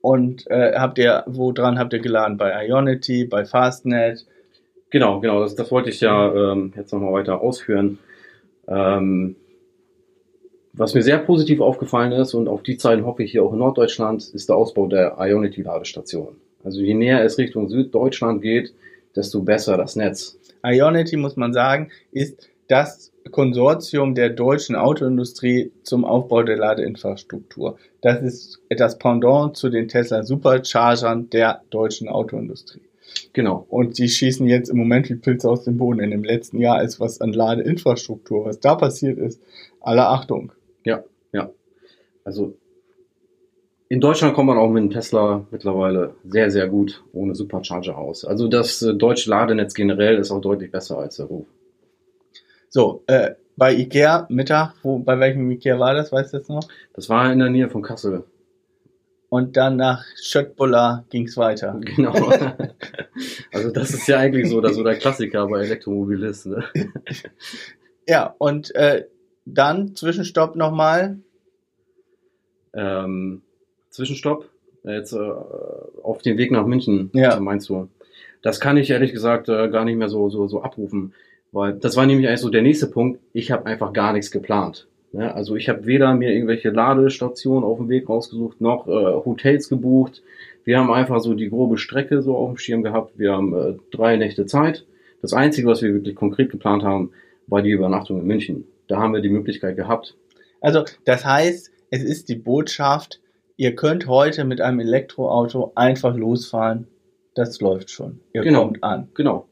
Und 0.00 0.50
äh, 0.50 0.72
habt 0.78 0.96
ihr, 0.96 1.24
wo 1.26 1.52
dran 1.52 1.78
habt 1.78 1.92
ihr 1.92 1.98
geladen? 1.98 2.38
Bei 2.38 2.66
Ionity, 2.66 3.26
bei 3.26 3.44
Fastnet? 3.44 4.26
Genau, 4.88 5.20
genau, 5.20 5.42
das, 5.42 5.54
das 5.54 5.70
wollte 5.70 5.90
ich 5.90 6.00
ja 6.00 6.52
ähm, 6.52 6.72
jetzt 6.74 6.90
nochmal 6.90 7.12
weiter 7.12 7.42
ausführen. 7.42 7.98
Ähm, 8.66 9.36
was 10.72 10.94
mir 10.94 11.02
sehr 11.02 11.18
positiv 11.18 11.60
aufgefallen 11.60 12.12
ist 12.12 12.32
und 12.32 12.48
auf 12.48 12.62
die 12.62 12.78
Zeiten 12.78 13.04
hoffe 13.04 13.24
ich 13.24 13.32
hier 13.32 13.42
auch 13.42 13.52
in 13.52 13.58
Norddeutschland, 13.58 14.26
ist 14.32 14.48
der 14.48 14.56
Ausbau 14.56 14.86
der 14.86 15.18
Ionity-Ladestation. 15.20 16.36
Also 16.64 16.80
je 16.80 16.94
näher 16.94 17.24
es 17.24 17.38
Richtung 17.38 17.68
Süddeutschland 17.68 18.42
geht, 18.42 18.74
desto 19.16 19.42
besser 19.42 19.76
das 19.76 19.96
Netz. 19.96 20.38
Ionity, 20.64 21.16
muss 21.16 21.36
man 21.36 21.52
sagen, 21.52 21.90
ist 22.12 22.48
das 22.68 23.12
Konsortium 23.30 24.14
der 24.14 24.30
deutschen 24.30 24.76
Autoindustrie 24.76 25.72
zum 25.82 26.04
Aufbau 26.04 26.42
der 26.42 26.56
Ladeinfrastruktur. 26.56 27.78
Das 28.00 28.22
ist 28.22 28.60
das 28.70 28.98
Pendant 28.98 29.56
zu 29.56 29.68
den 29.68 29.88
Tesla 29.88 30.22
Superchargern 30.22 31.28
der 31.30 31.62
deutschen 31.70 32.08
Autoindustrie. 32.08 32.82
Genau. 33.32 33.66
Und 33.68 33.98
die 33.98 34.08
schießen 34.08 34.46
jetzt 34.46 34.70
im 34.70 34.78
Moment 34.78 35.10
wie 35.10 35.16
Pilze 35.16 35.48
aus 35.48 35.64
dem 35.64 35.76
Boden. 35.76 36.00
In 36.00 36.10
dem 36.10 36.24
letzten 36.24 36.58
Jahr 36.58 36.82
ist 36.82 37.00
was 37.00 37.20
an 37.20 37.32
Ladeinfrastruktur, 37.32 38.44
was 38.46 38.60
da 38.60 38.74
passiert 38.74 39.18
ist, 39.18 39.40
aller 39.80 40.08
Achtung. 40.10 40.52
Ja, 40.84 41.04
ja. 41.32 41.50
Also 42.24 42.54
in 43.90 44.00
Deutschland 44.00 44.34
kommt 44.34 44.46
man 44.46 44.56
auch 44.56 44.70
mit 44.70 44.84
dem 44.84 44.90
Tesla 44.90 45.44
mittlerweile 45.50 46.14
sehr, 46.24 46.50
sehr 46.52 46.68
gut 46.68 47.02
ohne 47.12 47.34
Supercharger 47.34 47.98
aus. 47.98 48.24
Also 48.24 48.46
das 48.46 48.80
äh, 48.82 48.94
deutsche 48.94 49.28
Ladenetz 49.28 49.74
generell 49.74 50.16
ist 50.16 50.30
auch 50.30 50.40
deutlich 50.40 50.70
besser 50.70 50.98
als 50.98 51.16
der 51.16 51.26
Ruf. 51.26 51.46
So, 52.68 53.02
äh, 53.08 53.32
bei 53.56 53.74
Ikea 53.74 54.28
Mittag, 54.30 54.74
wo, 54.84 55.00
bei 55.00 55.18
welchem 55.18 55.50
Ikea 55.50 55.80
war 55.80 55.94
das, 55.94 56.12
weißt 56.12 56.32
du 56.32 56.38
das 56.38 56.48
noch? 56.48 56.68
Das 56.94 57.08
war 57.08 57.32
in 57.32 57.40
der 57.40 57.50
Nähe 57.50 57.68
von 57.68 57.82
Kassel. 57.82 58.22
Und 59.28 59.56
dann 59.56 59.76
nach 59.76 60.04
Schöttbuller 60.22 61.04
ging's 61.10 61.36
weiter. 61.36 61.80
Genau. 61.96 62.14
also 63.52 63.72
das 63.72 63.90
ist 63.90 64.06
ja 64.06 64.18
eigentlich 64.18 64.48
so, 64.48 64.60
das 64.60 64.76
so 64.76 64.84
der 64.84 64.98
Klassiker 64.98 65.48
bei 65.48 65.62
Elektromobilisten. 65.62 66.52
Ne? 66.52 66.64
Ja, 68.06 68.36
und 68.38 68.72
äh, 68.76 69.06
dann 69.46 69.96
Zwischenstopp 69.96 70.54
nochmal. 70.54 71.18
Ähm, 72.72 73.42
Zwischenstopp, 73.90 74.48
äh, 74.84 74.96
jetzt 74.96 75.12
äh, 75.12 75.18
auf 76.02 76.22
dem 76.22 76.38
Weg 76.38 76.50
nach 76.50 76.66
München, 76.66 77.10
Ja. 77.12 77.36
äh, 77.36 77.40
meinst 77.40 77.68
du? 77.68 77.88
Das 78.42 78.60
kann 78.60 78.76
ich 78.76 78.90
ehrlich 78.90 79.12
gesagt 79.12 79.48
äh, 79.48 79.68
gar 79.68 79.84
nicht 79.84 79.96
mehr 79.96 80.08
so, 80.08 80.30
so, 80.30 80.46
so 80.48 80.62
abrufen, 80.62 81.12
weil 81.52 81.74
das 81.74 81.96
war 81.96 82.06
nämlich 82.06 82.26
eigentlich 82.28 82.40
so 82.40 82.48
der 82.48 82.62
nächste 82.62 82.86
Punkt. 82.86 83.20
Ich 83.32 83.50
habe 83.50 83.66
einfach 83.66 83.92
gar 83.92 84.12
nichts 84.12 84.30
geplant. 84.30 84.86
Ne? 85.12 85.34
Also 85.34 85.56
ich 85.56 85.68
habe 85.68 85.84
weder 85.84 86.14
mir 86.14 86.32
irgendwelche 86.32 86.70
Ladestationen 86.70 87.64
auf 87.64 87.78
dem 87.78 87.88
Weg 87.88 88.08
rausgesucht, 88.08 88.60
noch 88.60 88.86
äh, 88.86 88.90
Hotels 89.24 89.68
gebucht. 89.68 90.22
Wir 90.64 90.78
haben 90.78 90.90
einfach 90.90 91.20
so 91.20 91.34
die 91.34 91.50
grobe 91.50 91.76
Strecke 91.78 92.22
so 92.22 92.36
auf 92.36 92.50
dem 92.50 92.56
Schirm 92.58 92.82
gehabt. 92.82 93.18
Wir 93.18 93.32
haben 93.32 93.54
äh, 93.54 93.74
drei 93.90 94.16
Nächte 94.16 94.46
Zeit. 94.46 94.86
Das 95.22 95.32
Einzige, 95.34 95.66
was 95.68 95.82
wir 95.82 95.92
wirklich 95.92 96.14
konkret 96.14 96.50
geplant 96.50 96.82
haben, 96.82 97.10
war 97.46 97.60
die 97.62 97.70
Übernachtung 97.70 98.20
in 98.20 98.26
München. 98.26 98.64
Da 98.86 98.98
haben 98.98 99.12
wir 99.12 99.20
die 99.20 99.28
Möglichkeit 99.28 99.76
gehabt. 99.76 100.16
Also, 100.60 100.84
das 101.04 101.24
heißt, 101.24 101.70
es 101.90 102.02
ist 102.04 102.28
die 102.28 102.36
Botschaft, 102.36 103.20
ihr 103.60 103.74
könnt 103.74 104.06
heute 104.06 104.44
mit 104.44 104.62
einem 104.62 104.80
Elektroauto 104.80 105.72
einfach 105.74 106.16
losfahren. 106.16 106.86
Das 107.34 107.60
läuft 107.60 107.90
schon. 107.90 108.20
Ihr 108.32 108.40
Genau. 108.40 108.62
kommt 108.62 108.82
an. 108.82 109.08
Genau. 109.12 109.48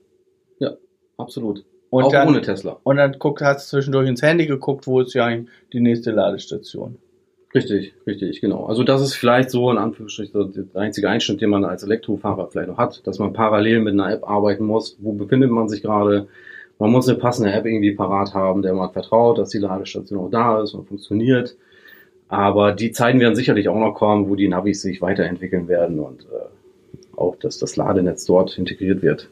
Ja, 0.59 0.71
absolut. 1.19 1.67
Und 1.91 2.05
Auch 2.05 2.13
dann, 2.13 2.29
ohne 2.29 2.41
Tesla. 2.41 2.81
Und 2.85 2.97
dann 2.97 3.19
guckt, 3.19 3.43
hast 3.43 3.71
du 3.71 3.77
zwischendurch 3.77 4.09
ins 4.09 4.23
Handy 4.23 4.47
geguckt, 4.47 4.87
wo 4.87 5.01
ist 5.01 5.13
ja 5.13 5.27
eigentlich 5.27 5.51
die 5.75 5.81
nächste 5.81 6.13
Ladestation. 6.13 6.97
Richtig, 7.55 7.93
richtig, 8.07 8.41
genau. 8.41 8.65
Also 8.65 8.83
das 8.83 9.03
ist 9.03 9.15
vielleicht 9.15 9.51
so 9.51 9.71
in 9.71 9.77
Anführungsstrichen 9.77 10.69
der 10.73 10.81
einzige 10.81 11.11
Einschnitt, 11.11 11.43
den 11.43 11.51
man 11.51 11.67
als 11.67 11.83
Elektrofahrer 11.83 12.49
vielleicht 12.51 12.69
noch 12.71 12.79
hat, 12.79 13.07
dass 13.07 13.19
man 13.19 13.35
parallel 13.35 13.81
mit 13.81 13.93
einer 13.93 14.11
App 14.11 14.27
arbeiten 14.27 14.65
muss. 14.65 14.97
Wo 15.01 15.13
befindet 15.13 15.51
man 15.51 15.69
sich 15.69 15.83
gerade? 15.83 16.29
Man 16.79 16.91
muss 16.93 17.09
eine 17.09 17.19
passende 17.19 17.53
App 17.53 17.67
irgendwie 17.67 17.93
parat 17.95 18.33
haben, 18.33 18.63
der 18.63 18.73
man 18.73 18.91
vertraut, 18.91 19.37
dass 19.37 19.51
die 19.51 19.59
Ladestation 19.59 20.19
auch 20.19 20.31
da 20.31 20.63
ist 20.63 20.73
und 20.73 20.89
funktioniert. 20.89 21.57
Aber 22.29 22.73
die 22.73 22.93
Zeiten 22.93 23.21
werden 23.21 23.35
sicherlich 23.35 23.69
auch 23.69 23.79
noch 23.79 23.95
kommen, 23.95 24.29
wo 24.29 24.37
die 24.37 24.49
Navis 24.49 24.83
sich 24.83 25.01
weiterentwickeln 25.01 25.67
werden 25.69 25.99
und 25.99 26.23
äh, 26.25 27.17
auch, 27.17 27.37
dass 27.37 27.59
das 27.59 27.77
Ladenetz 27.77 28.25
dort 28.27 28.59
integriert 28.59 29.03
wird. 29.03 29.31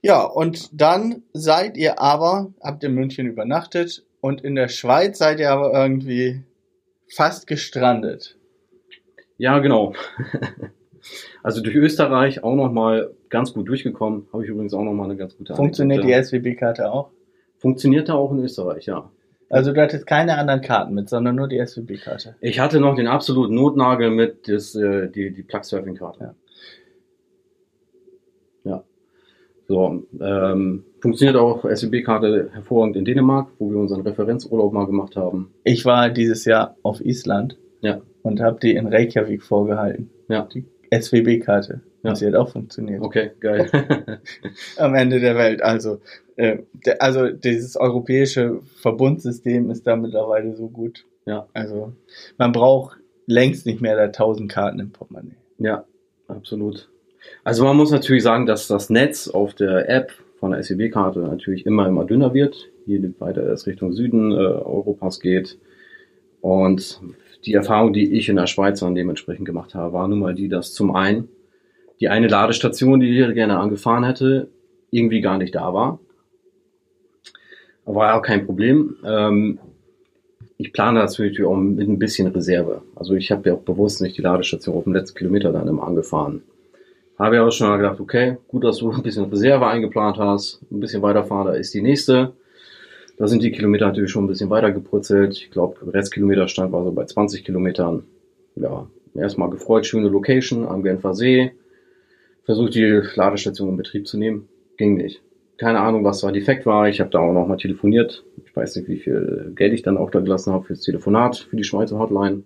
Ja, 0.00 0.24
und 0.24 0.70
dann 0.72 1.22
seid 1.32 1.76
ihr 1.76 2.00
aber, 2.00 2.52
habt 2.60 2.82
in 2.82 2.94
München 2.94 3.26
übernachtet 3.26 4.04
und 4.20 4.42
in 4.42 4.54
der 4.54 4.68
Schweiz 4.68 5.18
seid 5.18 5.38
ihr 5.38 5.50
aber 5.50 5.72
irgendwie 5.72 6.42
fast 7.08 7.46
gestrandet. 7.46 8.36
Ja, 9.38 9.58
genau. 9.58 9.94
Also 11.42 11.60
durch 11.60 11.74
Österreich 11.74 12.44
auch 12.44 12.54
nochmal 12.54 13.12
ganz 13.28 13.52
gut 13.52 13.68
durchgekommen. 13.68 14.28
Habe 14.32 14.44
ich 14.44 14.50
übrigens 14.50 14.72
auch 14.72 14.84
nochmal 14.84 15.06
eine 15.06 15.16
ganz 15.16 15.36
gute 15.36 15.54
Funktioniert 15.56 16.04
die. 16.04 16.12
SWB-Karte 16.12 16.92
auch? 16.92 17.10
Funktioniert 17.58 18.08
da 18.08 18.14
auch 18.14 18.30
in 18.30 18.38
Österreich, 18.38 18.86
ja. 18.86 19.10
Also 19.52 19.72
du 19.74 19.82
hattest 19.82 20.06
keine 20.06 20.38
anderen 20.38 20.62
Karten 20.62 20.94
mit, 20.94 21.10
sondern 21.10 21.36
nur 21.36 21.46
die 21.46 21.58
SWB-Karte. 21.64 22.36
Ich 22.40 22.58
hatte 22.58 22.80
noch 22.80 22.96
den 22.96 23.06
absoluten 23.06 23.54
Notnagel 23.54 24.10
mit 24.10 24.48
das, 24.48 24.74
äh, 24.74 25.08
die, 25.10 25.30
die 25.30 25.42
Plug-Surfing-Karte. 25.42 26.34
Ja. 28.64 28.72
Ja. 28.72 28.84
So, 29.68 30.04
ähm, 30.20 30.84
funktioniert 31.00 31.36
auch 31.36 31.66
SEB-Karte 31.70 32.48
hervorragend 32.54 32.96
in 32.96 33.04
Dänemark, 33.04 33.48
wo 33.58 33.70
wir 33.70 33.76
unseren 33.78 34.00
Referenzurlaub 34.00 34.72
mal 34.72 34.86
gemacht 34.86 35.16
haben. 35.16 35.52
Ich 35.64 35.84
war 35.84 36.08
dieses 36.08 36.46
Jahr 36.46 36.76
auf 36.82 37.04
Island 37.04 37.58
Ja. 37.82 38.00
und 38.22 38.40
habe 38.40 38.58
die 38.58 38.74
in 38.74 38.86
Reykjavik 38.86 39.42
vorgehalten. 39.42 40.08
Ja. 40.28 40.48
Die 40.54 40.64
SWB-Karte. 40.90 41.82
Ja. 42.02 42.10
Und 42.10 42.16
sie 42.16 42.26
hat 42.26 42.34
auch 42.34 42.48
funktioniert. 42.48 43.00
Okay, 43.00 43.30
geil. 43.38 43.70
Am 44.76 44.94
Ende 44.94 45.20
der 45.20 45.36
Welt. 45.36 45.62
Also, 45.62 46.00
äh, 46.36 46.58
der, 46.84 47.00
also 47.00 47.28
dieses 47.28 47.76
europäische 47.76 48.60
Verbundsystem 48.80 49.70
ist 49.70 49.86
da 49.86 49.94
mittlerweile 49.96 50.54
so 50.56 50.68
gut. 50.68 51.04
Ja. 51.26 51.48
Also 51.52 51.92
man 52.38 52.52
braucht 52.52 52.96
längst 53.26 53.66
nicht 53.66 53.80
mehr 53.80 53.96
da 53.96 54.08
tausend 54.08 54.50
Karten 54.50 54.80
im 54.80 54.90
Portemonnaie. 54.90 55.36
ja, 55.58 55.84
absolut. 56.26 56.88
Also 57.44 57.64
man 57.64 57.76
muss 57.76 57.92
natürlich 57.92 58.24
sagen, 58.24 58.46
dass 58.46 58.66
das 58.66 58.90
Netz 58.90 59.28
auf 59.28 59.54
der 59.54 59.88
App 59.88 60.12
von 60.40 60.50
der 60.50 60.62
SEB-Karte 60.62 61.20
natürlich 61.20 61.66
immer, 61.66 61.86
immer 61.86 62.04
dünner 62.04 62.34
wird, 62.34 62.68
je 62.84 63.00
weiter 63.20 63.42
es 63.52 63.66
Richtung 63.68 63.92
Süden 63.92 64.32
äh, 64.32 64.34
Europas 64.34 65.20
geht. 65.20 65.58
Und 66.40 67.00
die 67.44 67.54
Erfahrung, 67.54 67.92
die 67.92 68.12
ich 68.12 68.28
in 68.28 68.36
der 68.36 68.48
Schweiz 68.48 68.80
dann 68.80 68.96
dementsprechend 68.96 69.46
gemacht 69.46 69.76
habe, 69.76 69.92
war 69.92 70.08
nun 70.08 70.18
mal 70.18 70.34
die, 70.34 70.48
dass 70.48 70.74
zum 70.74 70.96
einen 70.96 71.28
die 72.02 72.08
eine 72.08 72.26
Ladestation, 72.26 72.98
die 72.98 73.16
ich 73.16 73.34
gerne 73.34 73.60
angefahren 73.60 74.02
hätte, 74.02 74.48
irgendwie 74.90 75.20
gar 75.20 75.38
nicht 75.38 75.54
da 75.54 75.72
war. 75.72 76.00
War 77.84 78.08
ja 78.08 78.18
auch 78.18 78.22
kein 78.22 78.44
Problem. 78.44 78.96
Ähm, 79.06 79.60
ich 80.58 80.72
plane 80.72 80.98
das 80.98 81.16
natürlich 81.16 81.44
auch 81.44 81.54
mit 81.54 81.88
ein 81.88 82.00
bisschen 82.00 82.26
Reserve. 82.26 82.82
Also 82.96 83.14
ich 83.14 83.30
habe 83.30 83.48
ja 83.48 83.54
auch 83.54 83.60
bewusst 83.60 84.02
nicht 84.02 84.18
die 84.18 84.22
Ladestation 84.22 84.74
auf 84.74 84.82
dem 84.82 84.94
letzten 84.94 85.16
Kilometer 85.16 85.52
dann 85.52 85.68
immer 85.68 85.86
angefahren. 85.86 86.42
Habe 87.20 87.36
ja 87.36 87.46
auch 87.46 87.52
schon 87.52 87.68
mal 87.68 87.76
gedacht, 87.76 88.00
okay, 88.00 88.36
gut, 88.48 88.64
dass 88.64 88.78
du 88.78 88.90
ein 88.92 89.02
bisschen 89.04 89.26
Reserve 89.26 89.64
eingeplant 89.68 90.18
hast, 90.18 90.60
ein 90.72 90.80
bisschen 90.80 91.02
weiterfahren, 91.02 91.46
da 91.46 91.52
ist 91.52 91.72
die 91.72 91.82
nächste. 91.82 92.32
Da 93.16 93.28
sind 93.28 93.44
die 93.44 93.52
Kilometer 93.52 93.86
natürlich 93.86 94.10
schon 94.10 94.24
ein 94.24 94.28
bisschen 94.28 94.50
weiter 94.50 94.72
gepurzelt. 94.72 95.34
Ich 95.34 95.52
glaube, 95.52 95.76
Restkilometerstand 95.94 96.72
war 96.72 96.82
so 96.82 96.90
bei 96.90 97.04
20 97.04 97.44
Kilometern. 97.44 98.02
Ja, 98.56 98.88
erstmal 99.14 99.50
gefreut, 99.50 99.86
schöne 99.86 100.08
Location 100.08 100.66
am 100.66 100.82
Genfer 100.82 101.14
See. 101.14 101.52
Versucht 102.44 102.74
die 102.74 103.00
Ladestation 103.14 103.68
in 103.70 103.76
Betrieb 103.76 104.06
zu 104.06 104.18
nehmen. 104.18 104.48
Ging 104.76 104.96
nicht. 104.96 105.22
Keine 105.58 105.80
Ahnung, 105.80 106.04
was 106.04 106.20
da 106.20 106.32
defekt 106.32 106.66
war. 106.66 106.88
Ich 106.88 107.00
habe 107.00 107.10
da 107.10 107.20
auch 107.20 107.32
nochmal 107.32 107.56
telefoniert. 107.56 108.24
Ich 108.44 108.54
weiß 108.54 108.76
nicht, 108.76 108.88
wie 108.88 108.98
viel 108.98 109.52
Geld 109.54 109.72
ich 109.72 109.82
dann 109.82 109.96
auch 109.96 110.10
da 110.10 110.20
gelassen 110.20 110.52
habe 110.52 110.64
fürs 110.64 110.80
Telefonat, 110.80 111.36
für 111.36 111.56
die 111.56 111.64
Schweizer 111.64 111.98
Hotline. 111.98 112.42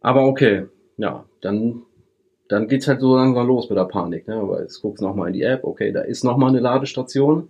Aber 0.00 0.26
okay, 0.26 0.66
ja, 0.98 1.24
dann, 1.40 1.82
dann 2.48 2.68
geht's 2.68 2.88
halt 2.88 3.00
so 3.00 3.16
langsam 3.16 3.46
los 3.46 3.70
mit 3.70 3.78
der 3.78 3.84
Panik. 3.84 4.28
Ne? 4.28 4.34
Aber 4.34 4.60
jetzt 4.60 4.82
guckst 4.82 5.02
nochmal 5.02 5.28
in 5.28 5.32
die 5.32 5.42
App, 5.42 5.64
okay, 5.64 5.92
da 5.92 6.02
ist 6.02 6.24
nochmal 6.24 6.50
eine 6.50 6.60
Ladestation. 6.60 7.48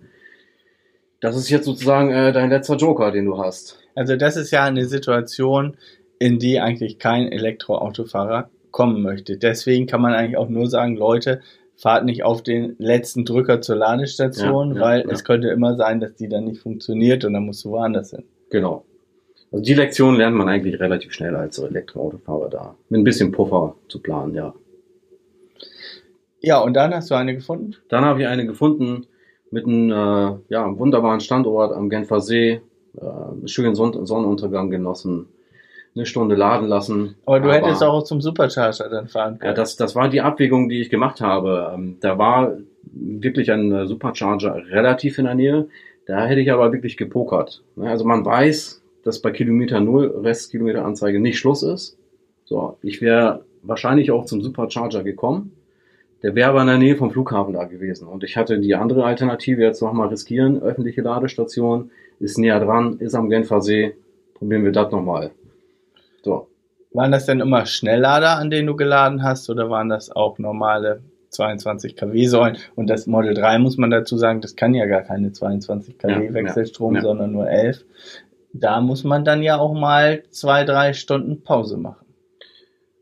Das 1.19 1.35
ist 1.35 1.49
jetzt 1.49 1.65
sozusagen 1.65 2.11
äh, 2.11 2.31
dein 2.31 2.49
letzter 2.49 2.77
Joker, 2.77 3.11
den 3.11 3.25
du 3.25 3.37
hast. 3.37 3.79
Also 3.95 4.15
das 4.15 4.37
ist 4.37 4.51
ja 4.51 4.63
eine 4.63 4.85
Situation, 4.85 5.75
in 6.19 6.39
die 6.39 6.59
eigentlich 6.59 6.99
kein 6.99 7.31
Elektroautofahrer 7.31 8.49
kommen 8.77 9.01
möchte. 9.01 9.37
Deswegen 9.37 9.87
kann 9.87 10.01
man 10.01 10.13
eigentlich 10.13 10.37
auch 10.37 10.49
nur 10.49 10.69
sagen, 10.69 10.97
Leute, 10.97 11.41
fahrt 11.77 12.05
nicht 12.05 12.23
auf 12.23 12.43
den 12.43 12.75
letzten 12.77 13.25
Drücker 13.25 13.59
zur 13.59 13.75
Ladestation, 13.75 14.69
Ja, 14.69 14.75
ja, 14.75 14.81
weil 14.81 14.99
ja. 15.01 15.09
es 15.09 15.23
könnte 15.23 15.47
immer 15.47 15.75
sein, 15.75 15.99
dass 15.99 16.13
die 16.13 16.29
dann 16.29 16.43
nicht 16.43 16.61
funktioniert 16.61 17.25
und 17.25 17.33
dann 17.33 17.47
musst 17.47 17.65
du 17.65 17.71
woanders 17.71 18.11
hin. 18.11 18.25
Genau. 18.51 18.85
Also 19.51 19.63
die 19.63 19.73
Lektion 19.73 20.15
lernt 20.15 20.35
man 20.35 20.47
eigentlich 20.47 20.79
relativ 20.79 21.11
schnell 21.11 21.35
als 21.35 21.57
Elektroautofahrer 21.57 22.49
da. 22.49 22.75
Mit 22.89 23.01
ein 23.01 23.03
bisschen 23.03 23.31
Puffer 23.31 23.73
zu 23.87 23.99
planen, 23.99 24.35
ja. 24.35 24.53
Ja, 26.41 26.59
und 26.59 26.75
dann 26.75 26.93
hast 26.93 27.09
du 27.09 27.15
eine 27.15 27.33
gefunden? 27.33 27.77
Dann 27.89 28.05
habe 28.05 28.21
ich 28.21 28.27
eine 28.27 28.45
gefunden 28.45 29.07
mit 29.49 29.65
einem, 29.65 29.89
äh, 29.89 30.35
ja, 30.49 30.77
wunderbaren 30.77 31.21
Standort 31.21 31.73
am 31.73 31.89
Genfer 31.89 32.21
See, 32.21 32.61
äh, 32.95 33.47
schönen 33.47 33.73
Sonn 33.73 34.05
Sonnenuntergang 34.05 34.69
genossen, 34.69 35.29
eine 35.97 36.05
Stunde 36.05 36.35
laden 36.35 36.67
lassen. 36.67 37.15
Aber 37.25 37.39
du 37.39 37.51
hättest 37.51 37.83
auch 37.83 38.03
zum 38.03 38.21
Supercharger 38.21 38.89
dann 38.89 39.07
fahren 39.07 39.33
Ja, 39.35 39.39
können. 39.39 39.55
das, 39.55 39.75
das 39.75 39.95
war 39.95 40.09
die 40.09 40.21
Abwägung, 40.21 40.69
die 40.69 40.79
ich 40.81 40.89
gemacht 40.89 41.21
habe. 41.21 41.71
Ähm, 41.73 41.97
Da 41.99 42.17
war 42.17 42.53
wirklich 42.83 43.51
ein 43.51 43.71
äh, 43.71 43.87
Supercharger 43.87 44.55
relativ 44.69 45.17
in 45.17 45.25
der 45.25 45.35
Nähe. 45.35 45.67
Da 46.05 46.25
hätte 46.25 46.39
ich 46.41 46.51
aber 46.51 46.71
wirklich 46.71 46.95
gepokert. 46.97 47.63
Ne, 47.75 47.89
Also 47.89 48.05
man 48.05 48.23
weiß, 48.25 48.81
dass 49.03 49.19
bei 49.21 49.31
Kilometer 49.31 49.79
Null 49.79 50.13
Restkilometeranzeige 50.23 51.19
nicht 51.19 51.37
Schluss 51.39 51.63
ist. 51.63 51.97
So, 52.45 52.77
ich 52.81 53.01
wäre 53.01 53.43
wahrscheinlich 53.63 54.11
auch 54.11 54.25
zum 54.25 54.41
Supercharger 54.41 55.03
gekommen. 55.03 55.51
Der 56.23 56.33
wäre 56.33 56.49
aber 56.49 56.61
in 56.61 56.67
der 56.67 56.77
Nähe 56.77 56.95
vom 56.95 57.11
Flughafen 57.11 57.53
da 57.53 57.65
gewesen. 57.65 58.07
Und 58.07 58.23
ich 58.23 58.37
hatte 58.37 58.59
die 58.59 58.73
andere 58.75 59.03
Alternative 59.03 59.61
jetzt 59.61 59.81
nochmal 59.81 60.07
riskieren. 60.07 60.61
Öffentliche 60.61 61.01
Ladestation 61.01 61.91
ist 62.19 62.37
näher 62.37 62.59
dran, 62.59 62.97
ist 62.99 63.13
am 63.13 63.29
Genfer 63.29 63.61
See. 63.61 63.95
Probieren 64.33 64.63
wir 64.63 64.71
das 64.71 64.91
nochmal. 64.91 65.31
So, 66.27 66.47
Waren 66.91 67.11
das 67.11 67.25
denn 67.25 67.39
immer 67.39 67.65
Schnelllader, 67.65 68.37
an 68.37 68.49
denen 68.49 68.67
du 68.67 68.75
geladen 68.75 69.23
hast, 69.23 69.49
oder 69.49 69.69
waren 69.69 69.87
das 69.87 70.09
auch 70.09 70.39
normale 70.39 71.01
22 71.29 71.95
kW-Säulen? 71.95 72.57
Und 72.75 72.89
das 72.89 73.07
Model 73.07 73.33
3 73.33 73.59
muss 73.59 73.77
man 73.77 73.91
dazu 73.91 74.17
sagen, 74.17 74.41
das 74.41 74.55
kann 74.55 74.73
ja 74.73 74.85
gar 74.87 75.03
keine 75.03 75.31
22 75.31 75.97
kW 75.97 76.25
Ja, 76.25 76.33
Wechselstrom, 76.33 76.95
ja, 76.95 76.99
ja. 76.99 77.07
sondern 77.07 77.31
nur 77.31 77.49
11. 77.49 77.85
Da 78.53 78.81
muss 78.81 79.03
man 79.03 79.23
dann 79.23 79.41
ja 79.41 79.57
auch 79.57 79.73
mal 79.73 80.23
zwei, 80.31 80.63
drei 80.63 80.93
Stunden 80.93 81.43
Pause 81.43 81.77
machen. 81.77 82.07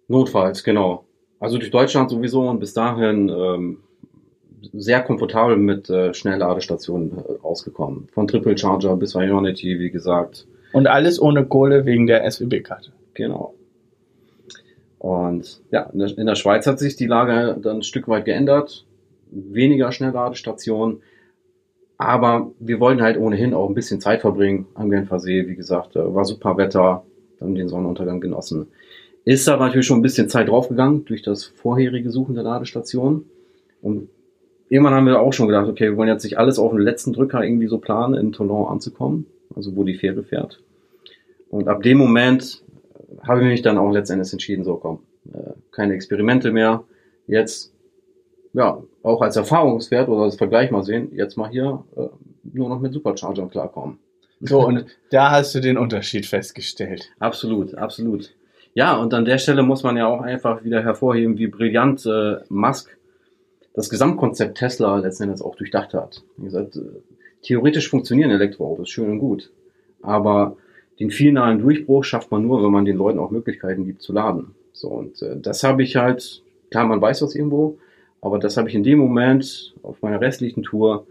Notfalls, 0.07 0.63
genau. 0.63 1.05
Also 1.39 1.57
durch 1.57 1.71
Deutschland 1.71 2.09
sowieso 2.09 2.47
und 2.47 2.59
bis 2.59 2.73
dahin 2.73 3.29
ähm, 3.29 3.79
sehr 4.73 5.01
komfortabel 5.01 5.57
mit 5.57 5.89
äh, 5.89 6.13
Schnellladestationen 6.13 7.17
äh, 7.17 7.21
ausgekommen. 7.43 8.07
Von 8.11 8.27
Triple 8.27 8.57
Charger 8.57 8.95
bis 8.97 9.15
Ionity, 9.15 9.79
wie 9.79 9.89
gesagt. 9.89 10.47
Und 10.73 10.87
alles 10.87 11.21
ohne 11.21 11.45
Kohle 11.45 11.85
wegen 11.85 12.07
der 12.07 12.29
SWB-Karte. 12.29 12.91
Genau. 13.15 13.55
Und 14.99 15.61
ja, 15.71 15.89
in 15.93 16.25
der, 16.25 16.35
Schweiz 16.35 16.65
hat 16.67 16.79
sich 16.79 16.95
die 16.95 17.07
Lage 17.07 17.59
dann 17.61 17.77
ein 17.77 17.83
Stück 17.83 18.07
weit 18.07 18.25
geändert. 18.25 18.85
Weniger 19.31 19.91
Schnellladestationen. 19.91 21.01
Aber 21.97 22.51
wir 22.59 22.79
wollten 22.79 23.01
halt 23.01 23.17
ohnehin 23.17 23.53
auch 23.53 23.69
ein 23.69 23.75
bisschen 23.75 24.01
Zeit 24.01 24.21
verbringen 24.21 24.67
am 24.73 24.89
Genfer 24.89 25.19
See. 25.19 25.47
Wie 25.47 25.55
gesagt, 25.55 25.95
äh, 25.95 26.13
war 26.13 26.25
super 26.25 26.57
Wetter, 26.57 27.03
dann 27.39 27.55
den 27.55 27.69
Sonnenuntergang 27.69 28.19
genossen. 28.19 28.67
Ist 29.23 29.47
aber 29.47 29.65
natürlich 29.65 29.87
schon 29.87 29.99
ein 29.99 30.03
bisschen 30.03 30.27
Zeit 30.27 30.49
draufgegangen 30.49 31.05
durch 31.05 31.21
das 31.21 31.45
vorherige 31.45 32.11
Suchen 32.11 32.35
der 32.35 32.43
Ladestation. 32.43 33.25
Und 33.81 34.09
irgendwann 34.69 34.93
haben 34.93 35.05
wir 35.05 35.19
auch 35.19 35.33
schon 35.33 35.47
gedacht, 35.47 35.69
okay, 35.69 35.91
wir 35.91 35.97
wollen 35.97 36.09
jetzt 36.09 36.23
nicht 36.23 36.37
alles 36.37 36.59
auf 36.59 36.71
den 36.71 36.81
letzten 36.81 37.13
Drücker 37.13 37.43
irgendwie 37.43 37.67
so 37.67 37.77
planen, 37.77 38.15
in 38.15 38.31
Toulon 38.31 38.67
anzukommen, 38.67 39.27
also 39.55 39.75
wo 39.75 39.83
die 39.83 39.95
Fähre 39.95 40.23
fährt. 40.23 40.61
Und 41.49 41.67
ab 41.67 41.83
dem 41.83 41.97
Moment 41.97 42.64
habe 43.21 43.41
ich 43.41 43.47
mich 43.47 43.61
dann 43.61 43.77
auch 43.77 43.91
letztendlich 43.91 44.31
entschieden, 44.31 44.63
so 44.63 44.75
komm, 44.75 44.99
äh, 45.33 45.53
keine 45.71 45.93
Experimente 45.93 46.51
mehr. 46.51 46.83
Jetzt, 47.27 47.73
ja, 48.53 48.83
auch 49.03 49.21
als 49.21 49.35
Erfahrungswert 49.35 50.09
oder 50.09 50.23
als 50.23 50.35
Vergleich 50.35 50.71
mal 50.71 50.83
sehen, 50.83 51.09
jetzt 51.13 51.37
mal 51.37 51.49
hier 51.49 51.83
äh, 51.95 52.07
nur 52.43 52.69
noch 52.69 52.79
mit 52.79 52.93
Superchargern 52.93 53.49
klarkommen. 53.49 53.99
So, 54.41 54.65
und 54.65 54.85
da 55.11 55.31
hast 55.31 55.55
du 55.55 55.59
den 55.59 55.77
Unterschied 55.77 56.25
festgestellt. 56.25 57.11
Absolut, 57.19 57.75
absolut. 57.75 58.35
Ja, 58.73 58.97
und 58.97 59.13
an 59.13 59.25
der 59.25 59.37
Stelle 59.37 59.63
muss 59.63 59.83
man 59.83 59.95
ja 59.95 60.07
auch 60.07 60.21
einfach 60.21 60.63
wieder 60.63 60.83
hervorheben, 60.83 61.37
wie 61.37 61.47
brillant 61.47 62.05
äh, 62.05 62.37
Musk 62.49 62.97
das 63.73 63.89
Gesamtkonzept 63.89 64.57
Tesla 64.57 64.97
letzten 64.97 65.23
Endes 65.23 65.41
auch 65.41 65.55
durchdacht 65.55 65.93
hat. 65.93 66.23
Wie 66.37 66.45
gesagt, 66.45 66.75
äh, 66.75 66.81
theoretisch 67.41 67.89
funktionieren 67.89 68.31
Elektroautos 68.31 68.89
schön 68.89 69.09
und 69.09 69.19
gut, 69.19 69.51
aber 70.01 70.57
den 70.99 71.11
finalen 71.11 71.59
Durchbruch 71.59 72.03
schafft 72.03 72.31
man 72.31 72.43
nur, 72.43 72.63
wenn 72.63 72.71
man 72.71 72.85
den 72.85 72.97
Leuten 72.97 73.19
auch 73.19 73.31
Möglichkeiten 73.31 73.85
gibt 73.85 74.01
zu 74.01 74.13
laden. 74.13 74.55
So 74.71 74.89
und 74.89 75.21
äh, 75.21 75.37
das 75.39 75.63
habe 75.63 75.83
ich 75.83 75.95
halt, 75.95 76.43
klar, 76.71 76.85
man 76.85 77.01
weiß 77.01 77.19
das 77.19 77.35
irgendwo, 77.35 77.77
aber 78.21 78.39
das 78.39 78.57
habe 78.57 78.69
ich 78.69 78.75
in 78.75 78.83
dem 78.83 78.99
Moment 78.99 79.75
auf 79.83 80.01
meiner 80.01 80.21
restlichen 80.21 80.63
Tour 80.63 81.05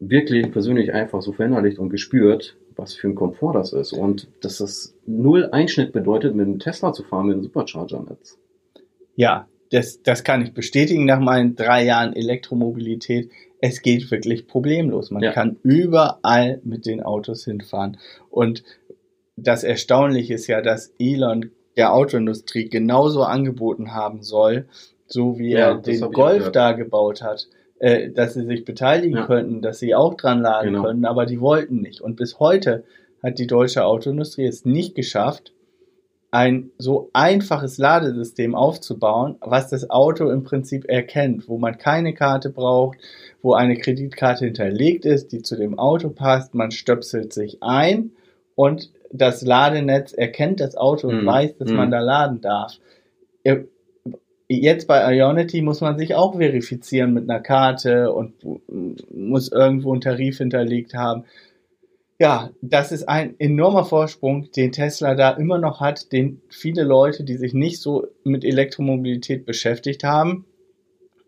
wirklich 0.00 0.50
persönlich 0.50 0.92
einfach 0.92 1.22
so 1.22 1.32
verinnerlicht 1.32 1.78
und 1.78 1.90
gespürt, 1.90 2.56
was 2.76 2.94
für 2.94 3.08
ein 3.08 3.14
Komfort 3.14 3.52
das 3.54 3.72
ist 3.72 3.92
und 3.92 4.28
dass 4.40 4.58
das 4.58 4.94
null 5.06 5.48
Einschnitt 5.52 5.92
bedeutet, 5.92 6.34
mit 6.34 6.46
einem 6.46 6.58
Tesla 6.58 6.92
zu 6.92 7.04
fahren, 7.04 7.26
mit 7.26 7.34
einem 7.34 7.44
Supercharger-Netz. 7.44 8.38
Ja, 9.14 9.46
das, 9.70 10.02
das 10.02 10.24
kann 10.24 10.42
ich 10.42 10.52
bestätigen 10.52 11.04
nach 11.04 11.20
meinen 11.20 11.54
drei 11.54 11.84
Jahren 11.84 12.14
Elektromobilität. 12.14 13.30
Es 13.62 13.80
geht 13.80 14.10
wirklich 14.10 14.46
problemlos. 14.48 15.10
Man 15.12 15.22
Ja. 15.22 15.32
kann 15.32 15.56
überall 15.62 16.60
mit 16.64 16.84
den 16.84 17.00
Autos 17.02 17.44
hinfahren. 17.44 17.96
Und 18.28 18.64
das 19.36 19.62
Erstaunliche 19.64 20.34
ist 20.34 20.48
ja, 20.48 20.60
dass 20.60 20.92
Elon 20.98 21.50
der 21.76 21.94
Autoindustrie 21.94 22.68
genauso 22.68 23.22
angeboten 23.22 23.94
haben 23.94 24.22
soll, 24.22 24.66
so 25.06 25.38
wie 25.38 25.52
Ja, 25.52 25.70
er 25.70 25.74
den 25.78 26.00
Golf 26.10 26.50
da 26.50 26.72
gebaut 26.72 27.22
hat, 27.22 27.46
äh, 27.78 28.10
dass 28.10 28.34
sie 28.34 28.44
sich 28.44 28.64
beteiligen 28.64 29.16
Ja. 29.18 29.26
könnten, 29.26 29.62
dass 29.62 29.78
sie 29.78 29.94
auch 29.94 30.14
dran 30.14 30.40
laden 30.42 30.72
Genau. 30.72 30.84
können, 30.84 31.04
aber 31.04 31.24
die 31.24 31.40
wollten 31.40 31.80
nicht. 31.80 32.00
Und 32.00 32.16
bis 32.16 32.40
heute 32.40 32.82
hat 33.22 33.38
die 33.38 33.46
deutsche 33.46 33.84
Autoindustrie 33.84 34.44
es 34.46 34.64
nicht 34.64 34.96
geschafft, 34.96 35.52
ein 36.32 36.70
so 36.78 37.10
einfaches 37.12 37.76
Ladesystem 37.78 38.54
aufzubauen, 38.54 39.36
was 39.40 39.68
das 39.68 39.90
Auto 39.90 40.30
im 40.30 40.44
Prinzip 40.44 40.88
erkennt, 40.88 41.46
wo 41.46 41.58
man 41.58 41.76
keine 41.76 42.14
Karte 42.14 42.48
braucht, 42.48 42.98
wo 43.42 43.52
eine 43.52 43.76
Kreditkarte 43.76 44.46
hinterlegt 44.46 45.04
ist, 45.04 45.30
die 45.32 45.42
zu 45.42 45.56
dem 45.56 45.78
Auto 45.78 46.08
passt, 46.08 46.54
man 46.54 46.70
stöpselt 46.70 47.34
sich 47.34 47.62
ein 47.62 48.12
und 48.54 48.90
das 49.12 49.42
Ladenetz 49.42 50.14
erkennt 50.14 50.60
das 50.60 50.74
Auto 50.74 51.08
und 51.08 51.22
Mhm. 51.22 51.26
weiß, 51.26 51.58
dass 51.58 51.70
Mhm. 51.70 51.76
man 51.76 51.90
da 51.90 52.00
laden 52.00 52.40
darf. 52.40 52.78
Jetzt 54.48 54.86
bei 54.86 55.14
Ionity 55.14 55.62
muss 55.62 55.80
man 55.82 55.98
sich 55.98 56.14
auch 56.14 56.36
verifizieren 56.36 57.12
mit 57.14 57.28
einer 57.28 57.40
Karte 57.40 58.12
und 58.12 58.34
muss 59.14 59.52
irgendwo 59.52 59.92
einen 59.92 60.00
Tarif 60.00 60.38
hinterlegt 60.38 60.94
haben 60.94 61.24
ja, 62.22 62.50
das 62.60 62.92
ist 62.92 63.08
ein 63.08 63.34
enormer 63.40 63.84
Vorsprung, 63.84 64.48
den 64.52 64.70
Tesla 64.70 65.16
da 65.16 65.32
immer 65.32 65.58
noch 65.58 65.80
hat, 65.80 66.12
den 66.12 66.40
viele 66.48 66.84
Leute, 66.84 67.24
die 67.24 67.36
sich 67.36 67.52
nicht 67.52 67.80
so 67.80 68.06
mit 68.22 68.44
Elektromobilität 68.44 69.44
beschäftigt 69.44 70.04
haben, 70.04 70.44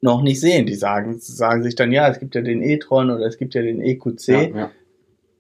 noch 0.01 0.23
nicht 0.23 0.41
sehen. 0.41 0.67
Die 0.67 0.77
sagen, 0.77 1.19
sagen 1.19 1.65
sich 1.65 1.75
dann, 1.75 1.91
ja, 1.91 2.09
es 2.09 2.21
gibt 2.21 2.37
ja 2.37 2.43
den 2.43 2.63
e-tron 2.63 3.11
oder 3.11 3.27
es 3.27 3.39
gibt 3.39 3.55
ja 3.57 3.63
den 3.63 3.81
EQC, 3.81 4.29
Ja, 4.29 4.43
ja. 4.43 4.71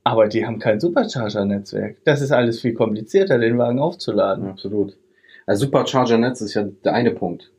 aber 0.02 0.26
die 0.26 0.44
haben 0.44 0.58
kein 0.58 0.80
Supercharger-Netzwerk. 0.80 1.98
Das 2.02 2.20
ist 2.20 2.32
alles 2.32 2.60
viel 2.60 2.74
komplizierter, 2.74 3.38
den 3.38 3.56
Wagen 3.56 3.78
aufzuladen. 3.78 4.46
Ja, 4.46 4.50
absolut. 4.50 4.96
Also 5.46 5.66
Supercharger-Netz 5.66 6.40
ist 6.40 6.54
ja 6.54 6.64
der 6.84 6.94
eine 6.94 7.12
Punkt. 7.12 7.52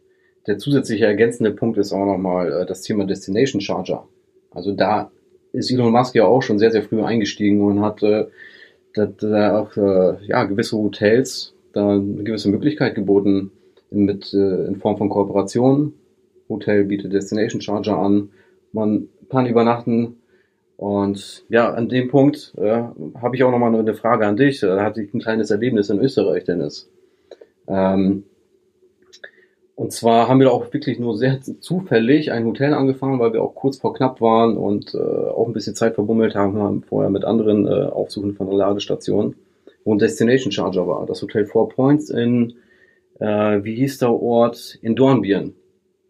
Der 0.48 0.58
zusätzliche 0.58 1.06
ergänzende 1.06 1.52
Punkt 1.52 1.78
ist 1.78 1.94
auch 1.94 2.06
nochmal 2.06 2.52
äh, 2.52 2.66
das 2.66 2.82
Thema 2.82 3.06
Destination 3.06 3.62
Charger. 3.62 4.06
Also 4.52 4.74
da 4.74 5.12
ist 5.56 5.72
Elon 5.72 5.92
Musk 5.92 6.16
ja 6.16 6.26
auch 6.26 6.42
schon 6.42 6.60
sehr, 6.60 6.72
sehr 6.72 6.84
früh 6.84 7.02
eingestiegen 7.02 7.62
und 7.62 7.82
hat 7.82 8.04
äh, 8.04 8.26
da, 8.94 9.06
da 9.06 9.60
auch 9.60 9.76
äh, 9.78 10.26
ja, 10.26 10.44
gewisse 10.44 10.78
Hotels 10.78 11.54
da 11.74 11.90
eine 11.90 12.24
gewisse 12.24 12.50
Möglichkeit 12.50 12.96
geboten 12.96 13.52
mit, 13.92 14.34
äh, 14.34 14.66
in 14.66 14.78
Form 14.78 14.98
von 14.98 15.10
Kooperationen. 15.10 15.94
Hotel 16.48 16.86
bietet 16.86 17.14
Destination 17.14 17.62
Charger 17.62 17.98
an, 17.98 18.30
man 18.72 19.10
kann 19.30 19.46
übernachten. 19.46 20.18
Und 20.78 21.46
ja, 21.50 21.74
an 21.74 21.88
dem 21.88 22.10
Punkt 22.10 22.54
äh, 22.58 22.84
habe 23.22 23.36
ich 23.36 23.44
auch 23.44 23.52
nochmal 23.52 23.74
eine 23.74 23.94
Frage 23.94 24.26
an 24.28 24.36
dich. 24.36 24.60
Da 24.60 24.84
hatte 24.84 25.02
ich 25.02 25.14
ein 25.14 25.22
kleines 25.22 25.50
Erlebnis 25.50 25.90
in 25.90 26.00
Österreich, 26.00 26.44
Dennis. 26.44 26.90
Ähm, 27.68 28.24
und 29.76 29.92
zwar 29.92 30.30
haben 30.30 30.40
wir 30.40 30.54
auch 30.54 30.74
wirklich 30.74 31.00
nur 31.00 31.18
sehr 31.18 31.42
zufällig 31.60 32.32
ein 32.32 32.46
Hotel 32.46 32.74
angefangen, 32.74 33.20
weil 33.20 33.34
wir 33.34 33.44
auch 33.44 33.56
kurz 33.56 33.78
vor 33.78 33.94
knapp 33.94 34.22
waren 34.22 34.58
und 34.58 34.96
äh, 34.96 34.98
auch 34.98 35.48
ein 35.48 35.54
bisschen 35.54 35.76
Zeit 35.76 35.96
verbummelt 35.96 36.34
haben, 36.36 36.58
haben 36.58 36.84
vorher 36.84 37.10
mit 37.10 37.26
anderen 37.26 37.68
äh, 37.68 37.86
Aufsuchen 37.88 38.36
von 38.36 38.50
Ladestationen, 38.52 39.36
wo 39.84 39.94
ein 39.94 40.00
Destination 40.00 40.52
Charger 40.52 40.88
war. 40.88 41.06
Das 41.06 41.22
Hotel 41.22 41.46
Four 41.46 41.70
Points 41.70 42.10
in, 42.10 42.54
äh, 43.20 43.64
wie 43.64 43.76
hieß 43.76 43.98
der 44.00 44.14
Ort? 44.14 44.80
In 44.82 44.96
Dornbirn. 44.96 45.54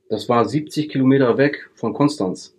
Das 0.09 0.29
war 0.29 0.45
70 0.45 0.89
Kilometer 0.89 1.37
weg 1.39 1.69
von 1.73 1.93
Konstanz. 1.93 2.55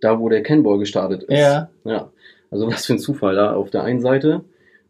Da, 0.00 0.20
wo 0.20 0.28
der 0.28 0.42
Cannboy 0.42 0.78
gestartet 0.78 1.22
ist. 1.22 1.38
Ja. 1.38 1.70
Ja. 1.84 2.12
Also 2.50 2.66
was 2.66 2.84
für 2.84 2.92
ein 2.92 2.98
Zufall 2.98 3.36
da 3.36 3.54
auf 3.54 3.70
der 3.70 3.84
einen 3.84 4.00
Seite. 4.00 4.44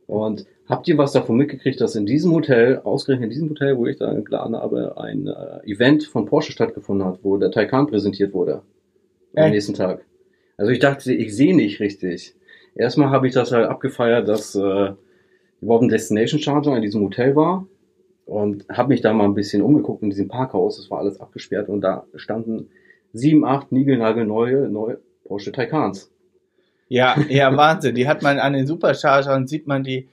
Und 0.09 0.44
habt 0.68 0.88
ihr 0.88 0.98
was 0.98 1.12
davon 1.12 1.37
mitgekriegt, 1.37 1.81
dass 1.81 1.94
in 1.94 2.07
diesem 2.07 2.33
Hotel, 2.33 2.81
ausgerechnet 2.85 3.24
in 3.24 3.31
diesem 3.31 3.50
Hotel, 3.50 3.77
wo 3.77 3.87
ich 3.87 3.96
da 3.96 4.12
geladen 4.12 4.57
habe, 4.57 4.96
ein 4.98 5.27
äh, 5.27 5.70
Event 5.70 6.05
von 6.05 6.27
Porsche 6.27 6.53
stattgefunden 6.53 7.07
hat, 7.07 7.20
wo 7.22 7.37
der 7.37 7.50
Taycan 7.50 7.87
präsentiert 7.87 8.33
wurde? 8.33 8.62
Am 9.35 9.44
Echt? 9.44 9.53
nächsten 9.53 9.74
Tag. 9.74 10.05
Also 10.57 10.70
ich 10.70 10.79
dachte, 10.79 11.12
ich 11.12 11.35
sehe 11.35 11.55
nicht 11.55 11.81
richtig. 11.81 12.35
Erstmal 12.74 13.11
habe 13.11 13.27
ich 13.27 13.35
das 13.35 13.53
halt 13.53 13.68
abgefeiert, 13.68 14.29
dass 14.29 14.55
äh, 14.55 14.92
überhaupt 15.61 15.85
ein 15.85 15.88
Destination 15.88 16.40
Charger 16.40 16.77
in 16.77 16.83
diesem 16.83 17.03
Hotel 17.03 17.37
war 17.37 17.66
und 18.27 18.66
habe 18.68 18.88
mich 18.88 19.00
da 19.00 19.12
mal 19.12 19.24
ein 19.24 19.35
bisschen 19.35 19.62
umgeguckt 19.62 20.03
in 20.03 20.11
diesem 20.11 20.29
Parkhaus. 20.29 20.77
Das 20.77 20.90
war 20.90 20.98
alles 20.98 21.20
abgesperrt 21.20 21.68
und 21.68 21.81
da 21.81 22.07
standen 22.14 22.70
sieben, 23.12 23.44
acht 23.44 23.70
niegelnagelneue 23.70 24.68
neue 24.68 24.98
Porsche 25.24 25.53
Taycans. 25.53 26.11
Ja, 26.88 27.16
ja, 27.29 27.57
Wahnsinn. 27.57 27.94
Die 27.94 28.07
hat 28.07 28.22
man 28.22 28.38
an 28.38 28.53
den 28.53 28.66
Superchargern, 28.66 29.46
sieht 29.46 29.66
man 29.66 29.83
die 29.83 30.09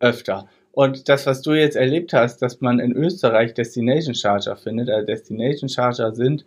öfter. 0.00 0.48
Und 0.72 1.08
das, 1.08 1.26
was 1.26 1.42
du 1.42 1.54
jetzt 1.54 1.76
erlebt 1.76 2.12
hast, 2.12 2.40
dass 2.40 2.60
man 2.60 2.78
in 2.78 2.92
Österreich 2.92 3.54
Destination 3.54 4.14
Charger 4.14 4.56
findet, 4.56 4.90
also 4.90 5.06
Destination 5.06 5.68
Charger 5.68 6.14
sind 6.14 6.44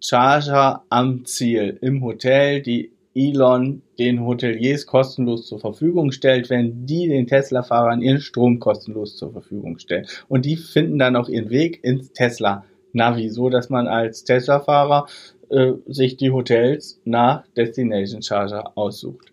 Charger 0.00 0.84
am 0.90 1.24
Ziel 1.24 1.76
im 1.80 2.04
Hotel, 2.04 2.62
die 2.62 2.92
Elon 3.16 3.82
den 3.98 4.24
Hoteliers 4.24 4.86
kostenlos 4.86 5.48
zur 5.48 5.58
Verfügung 5.58 6.12
stellt, 6.12 6.50
wenn 6.50 6.86
die 6.86 7.08
den 7.08 7.26
Tesla-Fahrern 7.26 8.00
ihren 8.00 8.20
Strom 8.20 8.60
kostenlos 8.60 9.16
zur 9.16 9.32
Verfügung 9.32 9.78
stellen. 9.78 10.06
Und 10.28 10.44
die 10.44 10.56
finden 10.56 10.98
dann 10.98 11.16
auch 11.16 11.28
ihren 11.28 11.50
Weg 11.50 11.82
ins 11.82 12.12
Tesla-Navi, 12.12 13.28
so 13.28 13.48
dass 13.50 13.70
man 13.70 13.88
als 13.88 14.22
Tesla-Fahrer 14.22 15.08
äh, 15.50 15.72
sich 15.86 16.16
die 16.16 16.30
Hotels 16.30 17.00
nach 17.04 17.44
Destination 17.56 18.22
Charger 18.22 18.76
aussucht. 18.76 19.32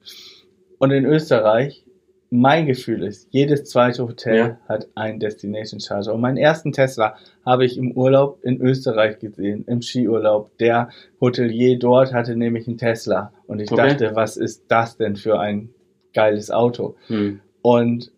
Und 0.79 0.89
in 0.89 1.05
Österreich, 1.05 1.84
mein 2.29 2.65
Gefühl 2.65 3.03
ist, 3.03 3.27
jedes 3.31 3.65
zweite 3.65 4.03
Hotel 4.07 4.37
Ja. 4.37 4.59
hat 4.67 4.87
einen 4.95 5.19
Destination 5.19 5.79
Charger. 5.79 6.13
Und 6.13 6.21
meinen 6.21 6.37
ersten 6.37 6.71
Tesla 6.71 7.15
habe 7.45 7.65
ich 7.65 7.77
im 7.77 7.91
Urlaub 7.91 8.39
in 8.43 8.59
Österreich 8.61 9.19
gesehen, 9.19 9.63
im 9.67 9.81
Skiurlaub. 9.81 10.57
Der 10.57 10.89
Hotelier 11.21 11.77
dort 11.79 12.13
hatte 12.13 12.35
nämlich 12.35 12.67
einen 12.67 12.77
Tesla. 12.77 13.31
Und 13.47 13.59
ich 13.61 13.71
Okay. 13.71 13.89
dachte, 13.89 14.15
was 14.15 14.37
ist 14.37 14.65
das 14.69 14.97
denn 14.97 15.15
für 15.15 15.39
ein 15.39 15.69
geiles 16.13 16.51
Auto? 16.51 16.95
Hm. 17.07 17.39
Und 17.61 18.11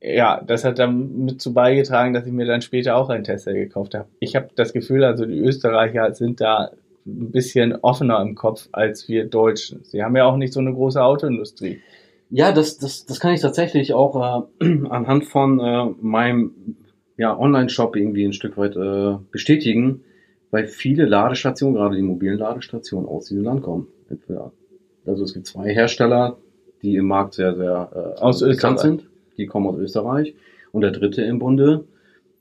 ja, 0.00 0.42
das 0.44 0.64
hat 0.64 0.80
dann 0.80 1.24
mit 1.26 1.40
zu 1.40 1.54
beigetragen, 1.54 2.12
dass 2.12 2.26
ich 2.26 2.32
mir 2.32 2.46
dann 2.46 2.60
später 2.62 2.96
auch 2.96 3.08
einen 3.08 3.22
Tesla 3.24 3.52
gekauft 3.52 3.94
habe. 3.94 4.08
Ich 4.18 4.34
habe 4.34 4.48
das 4.56 4.72
Gefühl, 4.72 5.04
also 5.04 5.24
die 5.24 5.38
Österreicher 5.38 6.12
sind 6.12 6.40
da 6.40 6.72
ein 7.06 7.30
bisschen 7.30 7.76
offener 7.76 8.20
im 8.20 8.34
Kopf 8.34 8.68
als 8.72 9.08
wir 9.08 9.26
Deutschen. 9.26 9.84
Sie 9.84 10.02
haben 10.02 10.16
ja 10.16 10.24
auch 10.24 10.36
nicht 10.36 10.52
so 10.52 10.60
eine 10.60 10.72
große 10.72 11.02
Autoindustrie. 11.02 11.80
Ja, 12.34 12.50
das, 12.50 12.78
das, 12.78 13.04
das 13.04 13.20
kann 13.20 13.34
ich 13.34 13.42
tatsächlich 13.42 13.92
auch 13.92 14.48
äh, 14.58 14.64
anhand 14.88 15.26
von 15.26 15.60
äh, 15.60 15.84
meinem 16.00 16.76
ja, 17.18 17.38
Online-Shop 17.38 17.94
irgendwie 17.94 18.24
ein 18.24 18.32
Stück 18.32 18.56
weit 18.56 18.74
äh, 18.74 19.18
bestätigen, 19.30 20.02
weil 20.50 20.66
viele 20.66 21.04
Ladestationen, 21.04 21.74
gerade 21.74 21.94
die 21.94 22.02
mobilen 22.02 22.38
Ladestationen, 22.38 23.06
aus 23.06 23.26
diesem 23.26 23.44
Land 23.44 23.62
kommen. 23.62 23.86
Also 25.04 25.24
es 25.24 25.34
gibt 25.34 25.46
zwei 25.46 25.74
Hersteller, 25.74 26.38
die 26.80 26.96
im 26.96 27.06
Markt 27.06 27.34
sehr, 27.34 27.54
sehr 27.54 27.90
äh, 27.94 28.20
Aus 28.20 28.40
bekannt 28.40 28.54
Österreich. 28.54 28.80
sind. 28.80 29.06
Die 29.36 29.46
kommen 29.46 29.66
aus 29.66 29.78
Österreich. 29.78 30.34
Und 30.72 30.80
der 30.80 30.90
dritte 30.90 31.22
im 31.22 31.38
Bunde 31.38 31.84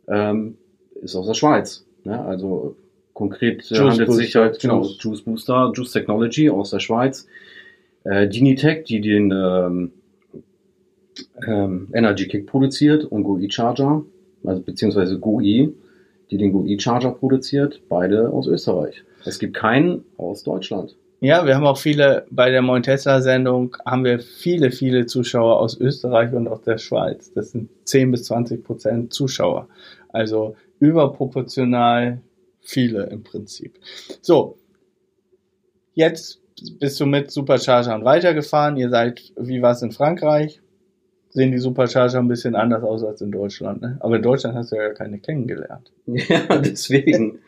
ähm, 0.07 0.57
ist 1.01 1.17
aus 1.17 1.27
der 1.27 1.33
Schweiz. 1.33 1.85
Ne? 2.05 2.17
Also 2.17 2.77
konkret 3.13 3.69
äh, 3.69 3.75
Juice 3.75 3.91
handelt 3.91 4.09
es 4.09 4.15
sich 4.15 4.35
halt, 4.37 4.59
genau. 4.59 4.85
Juice 4.85 5.21
Booster, 5.21 5.73
Juice 5.75 5.91
Technology 5.91 6.49
aus 6.49 6.69
der 6.69 6.79
Schweiz. 6.79 7.27
Äh, 8.03 8.27
Digitech, 8.27 8.85
die 8.85 9.01
den 9.01 9.31
ähm, 9.31 9.91
ähm, 11.45 11.89
Energy 11.93 12.27
Kick 12.27 12.47
produziert 12.47 13.05
und 13.05 13.23
GUI 13.23 13.49
Charger, 13.49 14.03
also 14.43 14.61
beziehungsweise 14.61 15.19
GUI, 15.19 15.73
die 16.29 16.37
den 16.37 16.51
GUI 16.51 16.79
Charger 16.79 17.11
produziert, 17.11 17.81
beide 17.89 18.29
aus 18.29 18.47
Österreich. 18.47 19.03
Es 19.25 19.37
gibt 19.37 19.55
keinen 19.55 20.03
aus 20.17 20.43
Deutschland. 20.43 20.95
Ja, 21.23 21.45
wir 21.45 21.55
haben 21.55 21.67
auch 21.67 21.77
viele, 21.77 22.25
bei 22.31 22.49
der 22.49 22.63
Moin 22.63 22.81
Tesla 22.81 23.21
Sendung 23.21 23.77
haben 23.85 24.03
wir 24.03 24.19
viele, 24.19 24.71
viele 24.71 25.05
Zuschauer 25.05 25.59
aus 25.59 25.79
Österreich 25.79 26.33
und 26.33 26.47
aus 26.47 26.63
der 26.63 26.79
Schweiz. 26.79 27.31
Das 27.33 27.51
sind 27.51 27.69
10 27.85 28.09
bis 28.09 28.23
20 28.23 28.63
Prozent 28.63 29.13
Zuschauer. 29.13 29.67
Also 30.09 30.55
überproportional 30.79 32.21
viele 32.61 33.03
im 33.03 33.21
Prinzip. 33.21 33.77
So. 34.21 34.57
Jetzt 35.93 36.40
bist 36.79 36.99
du 36.99 37.05
mit 37.05 37.31
Superchargern 37.31 38.03
weitergefahren. 38.05 38.77
Ihr 38.77 38.89
seid, 38.89 39.33
wie 39.37 39.61
war 39.61 39.71
es 39.71 39.81
in 39.81 39.91
Frankreich? 39.91 40.61
Sehen 41.29 41.51
die 41.51 41.59
Supercharger 41.59 42.19
ein 42.19 42.27
bisschen 42.27 42.55
anders 42.55 42.83
aus 42.83 43.03
als 43.03 43.21
in 43.21 43.31
Deutschland, 43.31 43.81
ne? 43.81 43.97
Aber 44.01 44.17
in 44.17 44.21
Deutschland 44.21 44.55
hast 44.55 44.71
du 44.71 44.75
ja 44.75 44.93
keine 44.93 45.19
kennengelernt. 45.19 45.91
Ja, 46.05 46.57
deswegen. 46.57 47.39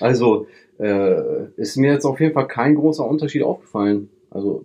Also 0.00 0.46
äh, 0.78 1.44
ist 1.56 1.76
mir 1.76 1.92
jetzt 1.92 2.04
auf 2.04 2.18
jeden 2.20 2.34
Fall 2.34 2.48
kein 2.48 2.74
großer 2.74 3.06
Unterschied 3.06 3.42
aufgefallen. 3.42 4.10
Also 4.30 4.64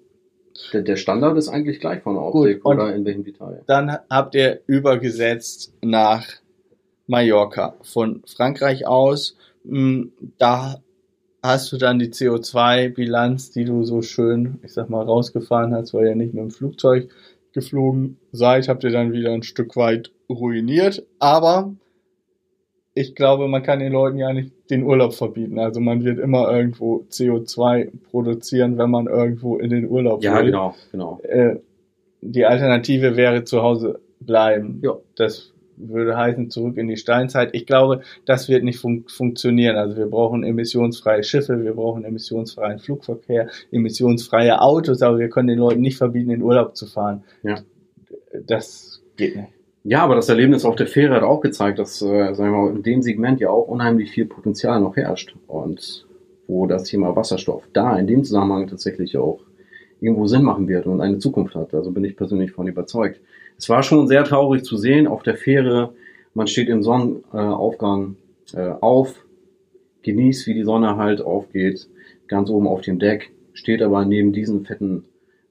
der, 0.73 0.81
der 0.81 0.95
Standard 0.95 1.37
ist 1.37 1.49
eigentlich 1.49 1.79
gleich 1.79 2.01
von 2.01 2.15
der 2.15 2.23
Optik 2.23 2.63
Gut, 2.63 2.73
oder 2.73 2.95
in 2.95 3.05
welchem 3.05 3.23
Detail. 3.23 3.61
Dann 3.67 3.97
habt 4.09 4.35
ihr 4.35 4.61
übergesetzt 4.67 5.73
nach 5.83 6.25
Mallorca 7.07 7.75
von 7.83 8.23
Frankreich 8.25 8.87
aus. 8.87 9.35
Mm, 9.63 10.05
Da 10.37 10.81
hast 11.45 11.71
du 11.71 11.77
dann 11.77 11.99
die 11.99 12.09
CO2-Bilanz, 12.09 13.51
die 13.51 13.65
du 13.65 13.83
so 13.83 14.01
schön, 14.01 14.59
ich 14.63 14.73
sag 14.73 14.89
mal, 14.89 15.03
rausgefahren 15.03 15.73
hast, 15.73 15.93
weil 15.93 16.07
ihr 16.07 16.15
nicht 16.15 16.33
mit 16.33 16.43
dem 16.43 16.51
Flugzeug 16.51 17.09
geflogen 17.53 18.17
seid, 18.31 18.67
habt 18.67 18.83
ihr 18.83 18.91
dann 18.91 19.13
wieder 19.13 19.31
ein 19.31 19.43
Stück 19.43 19.75
weit 19.75 20.11
ruiniert. 20.29 21.05
Aber 21.19 21.73
ich 22.93 23.15
glaube, 23.15 23.47
man 23.47 23.63
kann 23.63 23.79
den 23.79 23.91
Leuten 23.91 24.17
ja 24.17 24.31
nicht 24.33 24.51
den 24.69 24.83
Urlaub 24.83 25.13
verbieten. 25.13 25.59
Also 25.59 25.79
man 25.79 26.03
wird 26.03 26.19
immer 26.19 26.51
irgendwo 26.51 27.05
CO2 27.09 27.91
produzieren, 28.09 28.77
wenn 28.77 28.89
man 28.89 29.07
irgendwo 29.07 29.57
in 29.57 29.69
den 29.69 29.87
Urlaub 29.87 30.23
Ja, 30.23 30.37
will 30.37 30.45
genau, 30.45 30.75
genau. 30.91 31.19
äh, 31.23 31.57
die 32.21 32.45
Alternative 32.45 33.15
wäre 33.17 33.43
zu 33.43 33.61
Hause 33.61 33.99
bleiben. 34.19 34.79
Ja. 34.83 34.97
Das 35.15 35.51
würde 35.77 36.17
heißen 36.17 36.49
zurück 36.49 36.77
in 36.77 36.87
die 36.87 36.97
Steinzeit. 36.97 37.49
Ich 37.53 37.65
glaube, 37.65 38.01
das 38.25 38.49
wird 38.49 38.63
nicht 38.63 38.79
fun 38.79 39.05
funktionieren. 39.07 39.75
Also 39.75 39.97
wir 39.97 40.07
brauchen 40.07 40.43
emissionsfreie 40.43 41.23
Schiffe, 41.23 41.63
wir 41.63 41.73
brauchen 41.73 42.03
emissionsfreien 42.03 42.79
Flugverkehr, 42.79 43.49
emissionsfreie 43.71 44.61
Autos, 44.61 45.01
aber 45.01 45.19
wir 45.19 45.29
können 45.29 45.47
den 45.47 45.59
Leuten 45.59 45.81
nicht 45.81 45.97
verbieten, 45.97 46.31
in 46.31 46.41
Urlaub 46.41 46.75
zu 46.75 46.85
fahren. 46.85 47.23
Ja. 47.43 47.59
Das 48.47 49.01
geht 49.15 49.35
nicht. 49.35 49.49
Ja, 49.83 50.03
aber 50.03 50.15
das 50.15 50.29
Erlebnis 50.29 50.65
auf 50.65 50.75
der 50.75 50.87
Fähre 50.87 51.15
hat 51.15 51.23
auch 51.23 51.41
gezeigt, 51.41 51.77
dass 51.77 52.01
äh, 52.01 52.33
sagen 52.33 52.51
wir 52.51 52.57
mal, 52.57 52.75
in 52.75 52.83
dem 52.83 53.01
Segment 53.01 53.39
ja 53.39 53.49
auch 53.49 53.67
unheimlich 53.67 54.11
viel 54.11 54.25
Potenzial 54.25 54.81
noch 54.81 54.95
herrscht. 54.95 55.35
Und 55.47 56.05
wo 56.47 56.67
das 56.67 56.83
Thema 56.83 57.15
Wasserstoff 57.15 57.63
da 57.73 57.97
in 57.97 58.07
dem 58.07 58.23
Zusammenhang 58.23 58.67
tatsächlich 58.67 59.17
auch 59.17 59.39
irgendwo 60.01 60.27
Sinn 60.27 60.43
machen 60.43 60.67
wird 60.67 60.85
und 60.85 61.01
eine 61.01 61.19
Zukunft 61.19 61.55
hat. 61.55 61.73
Also 61.73 61.91
bin 61.91 62.03
ich 62.03 62.15
persönlich 62.15 62.51
von 62.51 62.67
überzeugt. 62.67 63.19
Es 63.57 63.69
war 63.69 63.83
schon 63.83 64.07
sehr 64.07 64.23
traurig 64.23 64.63
zu 64.63 64.77
sehen 64.77 65.07
auf 65.07 65.23
der 65.23 65.35
Fähre. 65.35 65.93
Man 66.33 66.47
steht 66.47 66.69
im 66.69 66.83
Sonnenaufgang 66.83 68.17
äh, 68.53 68.69
auf, 68.81 69.25
genießt, 70.03 70.47
wie 70.47 70.53
die 70.53 70.63
Sonne 70.63 70.97
halt 70.97 71.21
aufgeht, 71.21 71.87
ganz 72.27 72.49
oben 72.49 72.67
auf 72.67 72.81
dem 72.81 72.99
Deck, 72.99 73.31
steht 73.53 73.81
aber 73.81 74.05
neben 74.05 74.33
diesen 74.33 74.65
fetten 74.65 75.05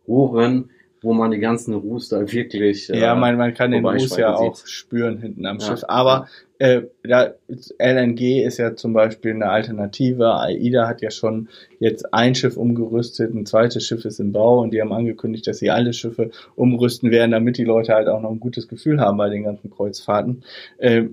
Rohren, 0.07 0.70
wo 1.05 1.12
man 1.12 1.30
die 1.30 1.38
ganzen 1.38 1.74
Ruß 1.74 2.09
da 2.09 2.32
wirklich. 2.32 2.90
äh, 2.90 2.98
ja, 2.98 3.14
man, 3.14 3.36
man 3.36 3.55
kann 3.55 3.70
den 3.70 3.86
Ruß 3.86 4.16
ja 4.16 4.34
auch 4.34 4.57
sieht. 4.57 4.68
spüren 4.68 5.18
hinten 5.18 5.46
am 5.46 5.59
ja. 5.59 5.66
Schiff. 5.66 5.84
Aber 5.86 6.26
äh, 6.59 6.82
da, 7.02 7.34
LNG 7.78 8.42
ist 8.42 8.59
ja 8.59 8.74
zum 8.74 8.92
Beispiel 8.92 9.32
eine 9.32 9.50
Alternative. 9.50 10.34
AIDA 10.34 10.88
hat 10.88 11.02
ja 11.02 11.11
schon 11.11 11.48
jetzt 11.78 12.12
ein 12.14 12.34
Schiff 12.34 12.57
umgerüstet, 12.57 13.34
ein 13.34 13.46
zweites 13.46 13.86
Schiff 13.86 14.05
ist 14.05 14.18
im 14.18 14.32
Bau 14.32 14.61
und 14.61 14.72
die 14.72 14.80
haben 14.80 14.92
angekündigt, 14.92 15.46
dass 15.46 15.59
sie 15.59 15.70
alle 15.70 15.92
Schiffe 15.92 16.30
umrüsten 16.57 17.11
werden, 17.11 17.32
damit 17.32 17.59
die 17.59 17.64
Leute 17.64 17.94
halt 17.94 18.09
auch 18.09 18.20
noch 18.20 18.30
ein 18.30 18.40
gutes 18.40 18.68
Gefühl 18.68 19.00
haben 19.00 19.18
bei 19.18 19.28
den 19.28 19.44
ganzen 19.44 19.70
Kreuzfahrten. 19.70 20.42
Äh, 20.78 21.09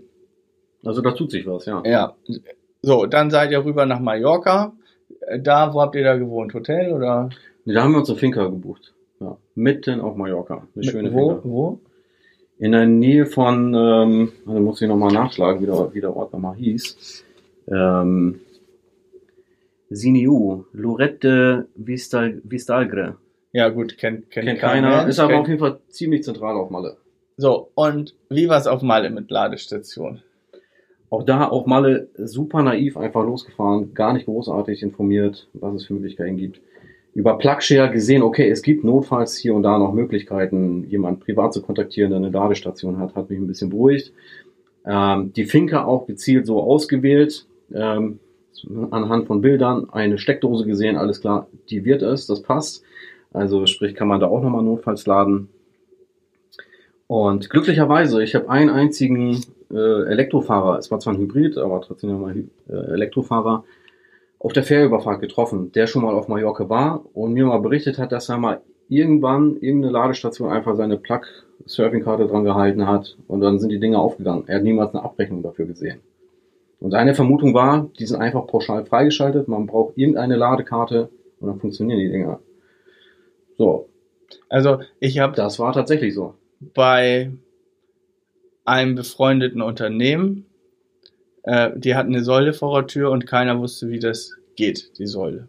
also 0.84 1.02
da 1.02 1.12
tut 1.12 1.32
sich 1.32 1.46
was, 1.46 1.66
ja. 1.66 1.84
Ja. 1.86 2.16
So, 2.82 3.06
dann 3.06 3.30
seid 3.30 3.52
ihr 3.52 3.64
rüber 3.64 3.86
nach 3.86 4.00
Mallorca. 4.00 4.74
Da, 5.40 5.74
wo 5.74 5.82
habt 5.82 5.96
ihr 5.96 6.04
da 6.04 6.16
gewohnt? 6.16 6.54
Hotel 6.54 6.92
oder? 6.94 7.30
Nee, 7.66 7.74
da 7.74 7.84
haben 7.84 7.92
wir 7.92 8.00
uns 8.00 8.10
eine 8.10 8.18
Finca 8.18 8.46
gebucht. 8.46 8.94
Ja, 9.22 9.38
mitten 9.54 10.02
auf 10.02 10.16
Mallorca. 10.16 10.68
Eine 10.74 10.84
schöne 10.84 11.14
wo, 11.14 11.30
Finca. 11.30 11.42
Wo? 11.44 11.80
In 12.58 12.72
der 12.72 12.88
Nähe 12.88 13.28
von, 13.28 13.74
ähm, 13.76 14.32
da 14.46 14.54
muss 14.54 14.82
ich 14.82 14.88
nochmal 14.88 15.14
nachschlagen, 15.14 15.62
wie 15.62 15.68
der, 15.68 15.94
wie 15.94 16.02
der 16.02 16.16
Ort 16.16 16.34
nochmal 16.34 16.56
hieß. 16.56 17.24
Ähm, 17.68 18.40
Siniu, 19.90 20.64
Lorette 20.74 21.68
Vistal, 21.76 22.42
Vistalgre. 22.44 23.18
Ja, 23.52 23.70
gut, 23.70 23.98
kennt, 23.98 24.32
kennt, 24.32 24.48
kennt 24.48 24.60
keiner. 24.60 24.90
keiner. 24.90 25.08
Ist 25.08 25.20
aber 25.20 25.34
kennt... 25.34 25.42
auf 25.42 25.48
jeden 25.50 25.60
Fall 25.60 25.80
ziemlich 25.90 26.24
zentral 26.24 26.56
auf 26.56 26.72
Malle. 26.72 26.98
So, 27.38 27.70
und 27.76 28.16
wie 28.30 28.50
war 28.50 28.58
es 28.58 28.68
auf 28.68 28.82
Malle 28.82 29.10
mit 29.12 29.30
Ladestation? 29.30 30.22
Auch 31.12 31.24
da 31.24 31.48
auf 31.48 31.68
Malle 31.68 32.10
super 32.16 32.64
naiv 32.64 32.98
einfach 32.98 33.24
losgefahren, 33.24 33.94
gar 33.94 34.14
nicht 34.14 34.26
großartig 34.26 34.82
informiert, 34.82 35.48
was 35.54 35.76
es 35.76 35.86
für 35.86 35.94
Möglichkeiten 35.94 36.38
gibt. 36.38 36.62
Über 37.14 37.38
Plugshare 37.38 37.92
gesehen, 37.92 38.24
okay, 38.24 38.50
es 38.50 38.62
gibt 38.62 38.84
notfalls 38.84 39.36
hier 39.38 39.54
und 39.54 39.64
da 39.64 39.78
noch 39.78 39.94
Möglichkeiten, 39.94 40.86
jemand 40.90 41.20
privat 41.20 41.54
zu 41.54 41.62
kontaktieren, 41.62 42.12
der 42.12 42.20
eine 42.20 42.30
Ladestation 42.30 42.98
hat, 43.00 43.16
hat 43.16 43.30
mich 43.30 43.40
ein 43.40 43.48
bisschen 43.48 43.70
beruhigt. 43.70 44.14
Ähm, 44.86 45.34
die 45.34 45.46
Finke 45.46 45.86
auch 45.86 46.08
gezielt 46.08 46.46
so 46.46 46.62
ausgewählt, 46.62 47.46
ähm, 47.74 48.20
anhand 48.92 49.28
von 49.28 49.42
Bildern, 49.42 49.90
eine 49.90 50.18
Steckdose 50.18 50.66
gesehen, 50.66 50.98
alles 50.98 51.22
klar, 51.22 51.48
die 51.70 51.84
wird 51.84 52.02
es, 52.02 52.28
das 52.28 52.42
passt. 52.42 52.84
Also 53.34 53.66
sprich, 53.66 53.96
kann 53.96 54.08
man 54.08 54.20
da 54.20 54.28
auch 54.28 54.42
nochmal 54.42 54.64
notfalls 54.64 55.06
laden. 55.06 55.50
Und 57.08 57.50
glücklicherweise, 57.50 58.24
ich 58.24 58.36
habe 58.36 58.50
einen 58.50 58.70
einzigen 58.70 59.42
äh, 59.70 60.04
Elektrofahrer, 60.10 60.78
es 60.78 60.92
war 60.92 61.00
zwar 61.00 61.14
ein 61.14 61.20
Hybrid, 61.20 61.58
aber 61.58 61.82
trotzdem 61.82 62.12
nochmal 62.12 62.46
äh, 62.70 62.74
Elektrofahrer, 62.74 63.64
auf 64.44 64.54
der 64.54 64.64
Fährüberfahrt 64.64 65.22
getroffen, 65.22 65.72
der 65.72 65.86
schon 65.86 66.02
mal 66.02 66.16
auf 66.16 66.28
Mallorca 66.28 66.68
war 66.68 67.06
und 67.14 67.34
mir 67.34 67.46
mal 67.46 67.60
berichtet 67.60 68.00
hat, 68.00 68.12
dass 68.12 68.28
er 68.28 68.38
mal 68.38 68.62
irgendwann 68.90 69.58
irgendeine 69.62 69.94
Ladestation 69.94 70.50
einfach 70.50 70.76
seine 70.76 70.98
Plug-Surfing-Karte 70.98 72.28
dran 72.28 72.44
gehalten 72.44 72.88
hat 72.88 73.18
und 73.28 73.42
dann 73.42 73.60
sind 73.60 73.70
die 73.70 73.80
Dinge 73.80 74.00
aufgegangen. 74.00 74.46
Er 74.48 74.58
hat 74.58 74.64
niemals 74.64 74.94
eine 74.94 75.04
Abrechnung 75.04 75.44
dafür 75.44 75.66
gesehen. 75.66 76.00
Und 76.80 76.92
seine 76.92 77.14
Vermutung 77.14 77.54
war, 77.54 77.90
die 78.00 78.06
sind 78.08 78.20
einfach 78.20 78.48
pauschal 78.48 78.86
freigeschaltet, 78.86 79.48
man 79.48 79.68
braucht 79.68 79.96
irgendeine 79.96 80.36
Ladekarte 80.36 81.10
und 81.40 81.48
dann 81.48 81.60
funktionieren 81.60 82.00
die 82.00 82.10
Dinger. 82.10 82.40
So. 83.58 83.90
Also 84.50 84.80
ich 85.00 85.20
habe. 85.20 85.36
Das 85.36 85.60
war 85.60 85.72
tatsächlich 85.74 86.16
so. 86.16 86.34
Bei 86.74 87.32
einem 88.66 88.96
befreundeten 88.96 89.62
Unternehmen. 89.62 90.48
Äh, 91.44 91.72
die 91.76 91.96
hatten 91.96 92.14
eine 92.14 92.24
Säule 92.24 92.54
vor 92.54 92.80
der 92.80 92.88
Tür 92.88 93.12
und 93.12 93.26
keiner 93.26 93.60
wusste, 93.60 93.90
wie 93.90 94.00
das 94.00 94.34
geht, 94.56 94.98
die 94.98 95.08
Säule. 95.08 95.48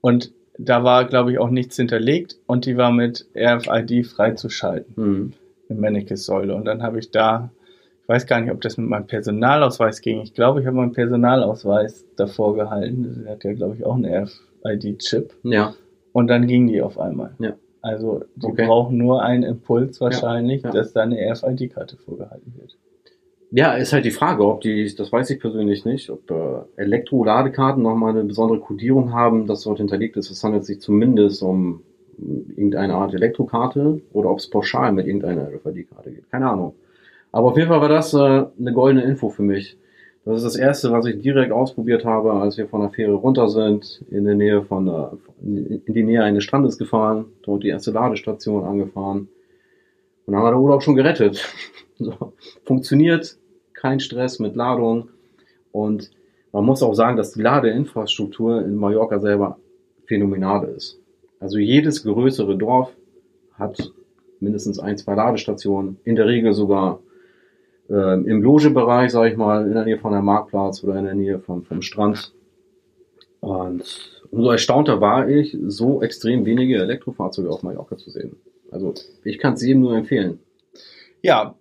Und 0.00 0.32
da 0.58 0.84
war, 0.84 1.04
glaube 1.04 1.32
ich, 1.32 1.38
auch 1.38 1.50
nichts 1.50 1.76
hinterlegt 1.76 2.36
und 2.46 2.66
die 2.66 2.76
war 2.76 2.92
mit 2.92 3.26
RFID 3.36 4.06
freizuschalten. 4.06 4.94
Mhm. 4.96 5.32
Eine 5.68 5.80
Mannekes-Säule. 5.80 6.54
Und 6.54 6.64
dann 6.66 6.82
habe 6.82 6.98
ich 6.98 7.10
da, 7.10 7.50
ich 8.02 8.08
weiß 8.08 8.26
gar 8.26 8.40
nicht, 8.40 8.52
ob 8.52 8.60
das 8.60 8.76
mit 8.76 8.88
meinem 8.88 9.06
Personalausweis 9.06 10.00
ging. 10.00 10.20
Ich 10.20 10.34
glaube, 10.34 10.60
ich 10.60 10.66
habe 10.66 10.76
meinen 10.76 10.92
Personalausweis 10.92 12.04
davor 12.16 12.54
gehalten. 12.54 13.22
Der 13.24 13.32
hat 13.32 13.44
ja, 13.44 13.52
glaube 13.54 13.76
ich, 13.76 13.84
auch 13.84 13.94
einen 13.94 14.28
RFID-Chip. 14.64 15.32
Ja. 15.42 15.74
Und 16.12 16.28
dann 16.28 16.46
ging 16.46 16.68
die 16.68 16.82
auf 16.82 16.98
einmal. 16.98 17.34
Ja. 17.38 17.54
Also 17.82 18.24
die 18.36 18.46
okay. 18.46 18.66
brauchen 18.66 18.96
nur 18.96 19.22
einen 19.22 19.42
Impuls 19.42 20.00
wahrscheinlich, 20.00 20.62
ja, 20.62 20.68
ja. 20.68 20.74
dass 20.74 20.92
da 20.92 21.02
eine 21.02 21.18
RFID-Karte 21.18 21.96
vorgehalten 21.96 22.54
wird. 22.58 22.78
Ja, 23.56 23.74
ist 23.74 23.92
halt 23.92 24.04
die 24.04 24.10
Frage, 24.10 24.44
ob 24.44 24.62
die, 24.62 24.92
das 24.96 25.12
weiß 25.12 25.30
ich 25.30 25.38
persönlich 25.38 25.84
nicht, 25.84 26.10
ob 26.10 26.28
äh, 26.28 26.62
Elektroladekarten 26.74 27.84
nochmal 27.84 28.10
eine 28.10 28.24
besondere 28.24 28.58
Kodierung 28.58 29.12
haben, 29.12 29.46
das 29.46 29.62
dort 29.62 29.78
hinterlegt 29.78 30.16
ist. 30.16 30.28
Es 30.28 30.42
handelt 30.42 30.64
sich 30.64 30.80
zumindest 30.80 31.40
um 31.40 31.84
irgendeine 32.18 32.94
Art 32.94 33.14
Elektrokarte 33.14 34.00
oder 34.12 34.30
ob 34.30 34.40
es 34.40 34.50
pauschal 34.50 34.90
mit 34.90 35.06
irgendeiner 35.06 35.52
RFID-Karte 35.54 36.10
geht. 36.10 36.28
Keine 36.32 36.50
Ahnung. 36.50 36.74
Aber 37.30 37.46
auf 37.46 37.56
jeden 37.56 37.68
Fall 37.68 37.80
war 37.80 37.88
das 37.88 38.12
äh, 38.12 38.16
eine 38.18 38.72
goldene 38.72 39.04
Info 39.04 39.28
für 39.28 39.42
mich. 39.42 39.78
Das 40.24 40.38
ist 40.38 40.44
das 40.46 40.56
erste, 40.56 40.90
was 40.90 41.06
ich 41.06 41.20
direkt 41.20 41.52
ausprobiert 41.52 42.04
habe, 42.04 42.32
als 42.32 42.58
wir 42.58 42.66
von 42.66 42.80
der 42.80 42.90
Fähre 42.90 43.12
runter 43.12 43.48
sind, 43.48 44.02
in 44.10 44.24
der 44.24 44.34
Nähe 44.34 44.64
von, 44.64 44.88
äh, 44.88 45.78
in 45.86 45.94
die 45.94 46.02
Nähe 46.02 46.24
eines 46.24 46.42
Strandes 46.42 46.76
gefahren, 46.76 47.26
dort 47.44 47.62
die 47.62 47.68
erste 47.68 47.92
Ladestation 47.92 48.64
angefahren. 48.64 49.28
Und 50.26 50.32
dann 50.32 50.36
haben 50.36 50.44
wir 50.44 50.50
den 50.50 50.60
Urlaub 50.60 50.82
schon 50.82 50.96
gerettet. 50.96 51.48
so. 52.00 52.32
Funktioniert, 52.64 53.38
kein 53.84 54.00
Stress 54.00 54.38
mit 54.38 54.56
Ladung. 54.56 55.10
Und 55.70 56.10
man 56.52 56.64
muss 56.64 56.82
auch 56.82 56.94
sagen, 56.94 57.18
dass 57.18 57.34
die 57.34 57.42
Ladeinfrastruktur 57.42 58.64
in 58.64 58.76
Mallorca 58.76 59.18
selber 59.18 59.58
phänomenal 60.06 60.66
ist. 60.70 60.98
Also 61.38 61.58
jedes 61.58 62.02
größere 62.02 62.56
Dorf 62.56 62.96
hat 63.52 63.92
mindestens 64.40 64.78
ein, 64.78 64.96
zwei 64.96 65.14
Ladestationen, 65.14 65.98
in 66.04 66.16
der 66.16 66.26
Regel 66.26 66.54
sogar 66.54 67.00
äh, 67.90 68.14
im 68.14 68.40
Logebereich, 68.40 69.10
sage 69.10 69.32
ich 69.32 69.36
mal, 69.36 69.66
in 69.66 69.74
der 69.74 69.84
Nähe 69.84 69.98
von 69.98 70.12
der 70.12 70.22
Marktplatz 70.22 70.82
oder 70.82 70.96
in 70.96 71.04
der 71.04 71.14
Nähe 71.14 71.38
vom, 71.38 71.62
vom 71.62 71.82
Strand. 71.82 72.32
Und 73.40 74.22
umso 74.30 74.50
erstaunter 74.50 75.02
war 75.02 75.28
ich, 75.28 75.58
so 75.66 76.00
extrem 76.00 76.46
wenige 76.46 76.78
Elektrofahrzeuge 76.78 77.50
auf 77.50 77.62
Mallorca 77.62 77.98
zu 77.98 78.08
sehen. 78.08 78.36
Also 78.70 78.94
ich 79.24 79.38
kann 79.38 79.52
es 79.52 79.62
jedem 79.62 79.82
nur 79.82 79.94
empfehlen. 79.94 80.38
Ja, 81.20 81.54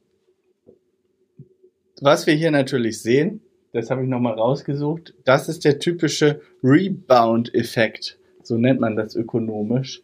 was 2.04 2.28
wir 2.28 2.34
hier 2.34 2.52
natürlich 2.52 3.02
sehen, 3.02 3.40
das 3.72 3.90
habe 3.90 4.04
ich 4.04 4.10
nochmal 4.10 4.34
rausgesucht, 4.34 5.14
das 5.24 5.48
ist 5.48 5.64
der 5.64 5.80
typische 5.80 6.42
Rebound-Effekt. 6.62 8.20
So 8.44 8.58
nennt 8.58 8.82
man 8.82 8.98
das 8.98 9.16
ökonomisch. 9.16 10.02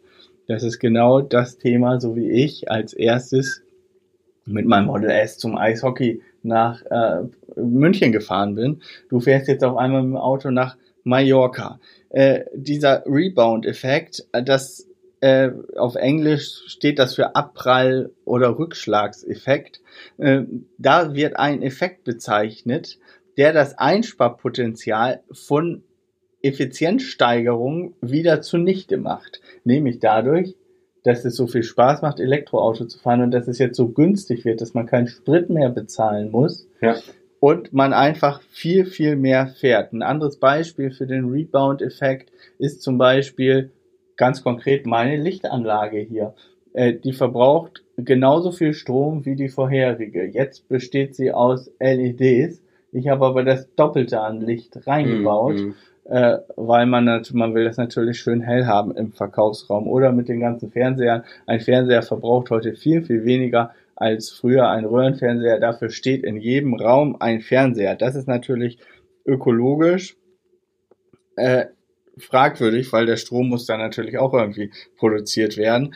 Das 0.48 0.62
ist 0.62 0.78
genau 0.78 1.20
das 1.20 1.58
Thema, 1.58 2.00
so 2.00 2.16
wie 2.16 2.30
ich 2.30 2.70
als 2.70 2.94
erstes 2.94 3.62
mit 4.46 4.66
meinem 4.66 4.86
Model 4.86 5.10
S 5.10 5.36
zum 5.36 5.56
Eishockey 5.56 6.22
nach 6.42 6.82
äh, 6.86 7.24
München 7.60 8.12
gefahren 8.12 8.54
bin. 8.54 8.80
Du 9.10 9.20
fährst 9.20 9.48
jetzt 9.48 9.62
auf 9.62 9.76
einmal 9.76 10.02
mit 10.02 10.12
dem 10.12 10.16
Auto 10.16 10.50
nach 10.50 10.78
Mallorca. 11.04 11.80
Äh, 12.08 12.44
dieser 12.54 13.04
Rebound-Effekt, 13.06 14.26
äh, 14.32 14.42
das 14.42 14.88
äh, 15.20 15.50
auf 15.76 15.96
Englisch 15.96 16.62
steht 16.66 16.98
das 16.98 17.14
für 17.14 17.34
Abprall- 17.36 18.10
oder 18.24 18.58
Rückschlagseffekt. 18.58 19.80
Äh, 20.18 20.42
da 20.78 21.14
wird 21.14 21.36
ein 21.36 21.62
Effekt 21.62 22.04
bezeichnet, 22.04 22.98
der 23.36 23.52
das 23.52 23.76
Einsparpotenzial 23.76 25.22
von 25.30 25.82
Effizienzsteigerung 26.42 27.94
wieder 28.00 28.40
zunichte 28.40 28.96
macht. 28.96 29.40
Nämlich 29.64 29.98
dadurch, 29.98 30.56
dass 31.04 31.24
es 31.24 31.36
so 31.36 31.46
viel 31.46 31.62
Spaß 31.62 32.02
macht, 32.02 32.20
Elektroauto 32.20 32.86
zu 32.86 32.98
fahren 32.98 33.22
und 33.22 33.30
dass 33.30 33.48
es 33.48 33.58
jetzt 33.58 33.76
so 33.76 33.88
günstig 33.88 34.44
wird, 34.44 34.60
dass 34.60 34.74
man 34.74 34.86
keinen 34.86 35.06
Sprit 35.06 35.50
mehr 35.50 35.68
bezahlen 35.70 36.30
muss. 36.30 36.66
Ja. 36.80 36.96
Und 37.40 37.72
man 37.72 37.94
einfach 37.94 38.42
viel, 38.42 38.84
viel 38.84 39.16
mehr 39.16 39.46
fährt. 39.48 39.92
Ein 39.92 40.02
anderes 40.02 40.38
Beispiel 40.38 40.90
für 40.90 41.06
den 41.06 41.30
Rebound-Effekt 41.30 42.30
ist 42.58 42.82
zum 42.82 42.98
Beispiel 42.98 43.70
ganz 44.20 44.44
konkret 44.44 44.86
meine 44.86 45.16
Lichtanlage 45.16 45.98
hier. 45.98 46.34
Äh, 46.74 46.92
die 46.92 47.14
verbraucht 47.14 47.82
genauso 47.96 48.52
viel 48.52 48.74
Strom 48.74 49.24
wie 49.24 49.34
die 49.34 49.48
vorherige. 49.48 50.24
Jetzt 50.26 50.68
besteht 50.68 51.16
sie 51.16 51.32
aus 51.32 51.72
LEDs. 51.80 52.62
Ich 52.92 53.08
habe 53.08 53.24
aber 53.24 53.44
das 53.44 53.74
Doppelte 53.76 54.20
an 54.20 54.40
Licht 54.40 54.86
reingebaut. 54.86 55.56
Mm, 55.56 55.68
mm 55.68 55.74
äh, 56.10 56.38
weil 56.56 56.86
man, 56.86 57.22
man 57.34 57.54
will 57.54 57.64
das 57.64 57.76
natürlich 57.76 58.18
schön 58.18 58.40
hell 58.40 58.66
haben 58.66 58.96
im 58.96 59.12
Verkaufsraum 59.12 59.86
oder 59.86 60.10
mit 60.10 60.28
den 60.28 60.40
ganzen 60.40 60.72
Fernsehern. 60.72 61.22
Ein 61.46 61.60
Fernseher 61.60 62.02
verbraucht 62.02 62.50
heute 62.50 62.74
viel, 62.74 63.02
viel 63.02 63.24
weniger 63.24 63.70
als 63.94 64.30
früher 64.30 64.68
ein 64.70 64.86
Röhrenfernseher. 64.86 65.60
Dafür 65.60 65.90
steht 65.90 66.24
in 66.24 66.36
jedem 66.36 66.74
Raum 66.74 67.16
ein 67.20 67.40
Fernseher. 67.40 67.94
Das 67.94 68.16
ist 68.16 68.26
natürlich 68.26 68.78
ökologisch 69.24 70.16
äh, 71.36 71.66
fragwürdig, 72.20 72.92
weil 72.92 73.06
der 73.06 73.16
Strom 73.16 73.48
muss 73.48 73.66
dann 73.66 73.80
natürlich 73.80 74.18
auch 74.18 74.34
irgendwie 74.34 74.70
produziert 74.96 75.56
werden. 75.56 75.94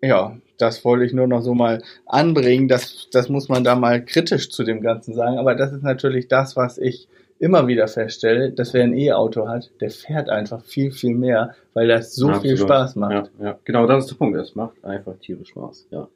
Ja, 0.00 0.36
das 0.58 0.84
wollte 0.84 1.04
ich 1.04 1.12
nur 1.12 1.26
noch 1.26 1.42
so 1.42 1.54
mal 1.54 1.82
anbringen. 2.06 2.68
Das, 2.68 3.08
das 3.12 3.28
muss 3.28 3.48
man 3.48 3.64
da 3.64 3.76
mal 3.76 4.04
kritisch 4.04 4.50
zu 4.50 4.64
dem 4.64 4.80
Ganzen 4.80 5.14
sagen. 5.14 5.38
Aber 5.38 5.54
das 5.54 5.72
ist 5.72 5.82
natürlich 5.82 6.28
das, 6.28 6.56
was 6.56 6.78
ich 6.78 7.08
immer 7.42 7.66
wieder 7.66 7.88
feststelle, 7.88 8.52
dass 8.52 8.72
wer 8.72 8.84
ein 8.84 8.96
E-Auto 8.96 9.48
hat, 9.48 9.72
der 9.80 9.90
fährt 9.90 10.28
einfach 10.28 10.62
viel, 10.64 10.92
viel 10.92 11.16
mehr, 11.16 11.56
weil 11.74 11.88
das 11.88 12.14
so 12.14 12.28
Absolut. 12.28 12.46
viel 12.46 12.56
Spaß 12.56 12.94
macht. 12.94 13.32
Ja, 13.40 13.46
ja, 13.46 13.58
genau, 13.64 13.88
das 13.88 14.04
ist 14.04 14.10
der 14.12 14.16
Punkt. 14.16 14.38
Es 14.38 14.54
macht 14.54 14.84
einfach 14.84 15.16
tierisch 15.18 15.48
Spaß, 15.48 15.88
ja. 15.90 16.06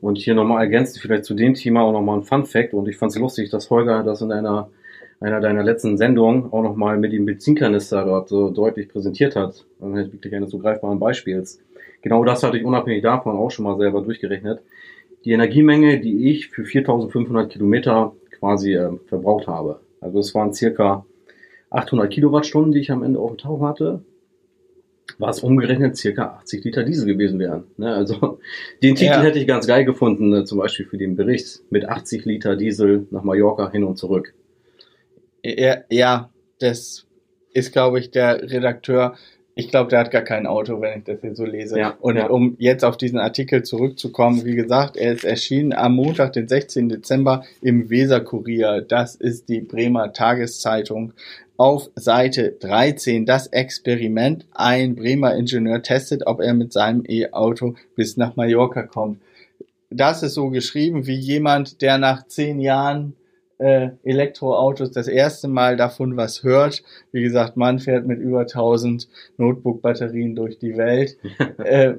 Und 0.00 0.16
hier 0.16 0.34
nochmal 0.34 0.62
ergänzt 0.62 0.98
vielleicht 0.98 1.26
zu 1.26 1.34
dem 1.34 1.52
Thema 1.52 1.82
auch 1.82 1.92
nochmal 1.92 2.16
ein 2.16 2.24
Fun 2.24 2.46
Fact. 2.46 2.72
Und 2.72 2.88
ich 2.88 2.96
fand 2.96 3.12
es 3.12 3.18
lustig, 3.18 3.50
dass 3.50 3.68
Holger 3.68 4.02
das 4.02 4.22
in 4.22 4.32
einer, 4.32 4.70
einer 5.20 5.40
deiner 5.40 5.62
letzten 5.62 5.96
Sendungen 5.98 6.52
auch 6.52 6.62
nochmal 6.62 6.98
mit 6.98 7.12
dem 7.12 7.26
Benzinkanister 7.26 8.04
dort 8.04 8.28
so 8.28 8.50
deutlich 8.50 8.88
präsentiert 8.88 9.36
hat. 9.36 9.66
Halt 9.80 10.12
wirklich 10.12 10.34
eines 10.34 10.50
so 10.50 10.58
greifbaren 10.58 10.98
Beispiels. 10.98 11.60
Genau 12.02 12.24
das 12.24 12.42
hatte 12.42 12.56
ich 12.56 12.64
unabhängig 12.64 13.02
davon 13.02 13.36
auch 13.36 13.50
schon 13.50 13.66
mal 13.66 13.76
selber 13.76 14.00
durchgerechnet. 14.00 14.60
Die 15.24 15.32
Energiemenge, 15.32 16.00
die 16.00 16.30
ich 16.30 16.48
für 16.48 16.64
4500 16.64 17.50
Kilometer 17.50 18.14
quasi 18.38 18.74
äh, 18.74 18.90
verbraucht 19.06 19.46
habe. 19.46 19.80
Also 20.00 20.18
es 20.18 20.34
waren 20.34 20.54
circa 20.54 21.04
800 21.68 22.10
Kilowattstunden, 22.10 22.72
die 22.72 22.80
ich 22.80 22.90
am 22.90 23.02
Ende 23.02 23.20
auf 23.20 23.32
dem 23.32 23.38
Tauch 23.38 23.60
hatte 23.60 24.02
was 25.18 25.40
umgerechnet 25.40 25.96
circa 25.96 26.38
80 26.40 26.64
Liter 26.64 26.82
Diesel 26.82 27.06
gewesen 27.06 27.38
wären. 27.38 27.64
Ne? 27.76 27.92
Also 27.92 28.38
den 28.82 28.94
Titel 28.94 29.12
Ja. 29.12 29.22
hätte 29.22 29.38
ich 29.38 29.46
ganz 29.46 29.66
geil 29.66 29.84
gefunden, 29.84 30.32
äh, 30.32 30.44
zum 30.44 30.58
Beispiel 30.58 30.86
für 30.86 30.98
den 30.98 31.16
Bericht 31.16 31.60
mit 31.70 31.88
80 31.88 32.24
Liter 32.24 32.56
Diesel 32.56 33.06
nach 33.10 33.22
Mallorca 33.22 33.70
hin 33.70 33.84
und 33.84 33.96
zurück. 33.96 34.34
Ja, 35.42 35.78
ja, 35.90 36.30
das 36.58 37.06
ist, 37.52 37.72
glaube 37.72 37.98
ich, 37.98 38.10
der 38.10 38.42
Redakteur. 38.50 39.14
Ich 39.54 39.68
glaube, 39.68 39.90
der 39.90 40.00
hat 40.00 40.10
gar 40.10 40.22
kein 40.22 40.46
Auto, 40.46 40.80
wenn 40.80 40.98
ich 40.98 41.04
das 41.04 41.20
hier 41.20 41.34
so 41.34 41.44
lese. 41.44 41.78
Ja, 41.78 41.96
und 42.00 42.16
ja. 42.16 42.28
um 42.28 42.56
jetzt 42.58 42.84
auf 42.84 42.96
diesen 42.96 43.18
Artikel 43.18 43.62
zurückzukommen, 43.62 44.44
wie 44.44 44.54
gesagt, 44.54 44.96
er 44.96 45.12
ist 45.12 45.24
erschienen 45.24 45.72
am 45.72 45.96
Montag, 45.96 46.32
den 46.32 46.48
16. 46.48 46.88
Dezember 46.88 47.44
im 47.60 47.90
Weser-Kurier. 47.90 48.82
Das 48.82 49.16
ist 49.16 49.48
die 49.48 49.60
Bremer 49.60 50.12
Tageszeitung. 50.12 51.12
Auf 51.56 51.90
Seite 51.94 52.52
13 52.52 53.26
das 53.26 53.48
Experiment. 53.48 54.46
Ein 54.54 54.94
Bremer 54.94 55.34
Ingenieur 55.34 55.82
testet, 55.82 56.26
ob 56.26 56.40
er 56.40 56.54
mit 56.54 56.72
seinem 56.72 57.04
E-Auto 57.06 57.74
bis 57.96 58.16
nach 58.16 58.36
Mallorca 58.36 58.82
kommt. 58.82 59.20
Das 59.90 60.22
ist 60.22 60.34
so 60.34 60.50
geschrieben 60.50 61.06
wie 61.06 61.16
jemand, 61.16 61.82
der 61.82 61.98
nach 61.98 62.26
zehn 62.28 62.60
Jahren 62.60 63.14
äh, 63.60 63.90
Elektroautos 64.04 64.90
das 64.90 65.06
erste 65.06 65.46
Mal 65.46 65.76
davon 65.76 66.16
was 66.16 66.42
hört. 66.42 66.82
Wie 67.12 67.22
gesagt, 67.22 67.56
man 67.56 67.78
fährt 67.78 68.06
mit 68.06 68.18
über 68.18 68.40
1000 68.40 69.06
Notebook-Batterien 69.36 70.34
durch 70.34 70.58
die 70.58 70.76
Welt. 70.76 71.18
äh, 71.58 71.94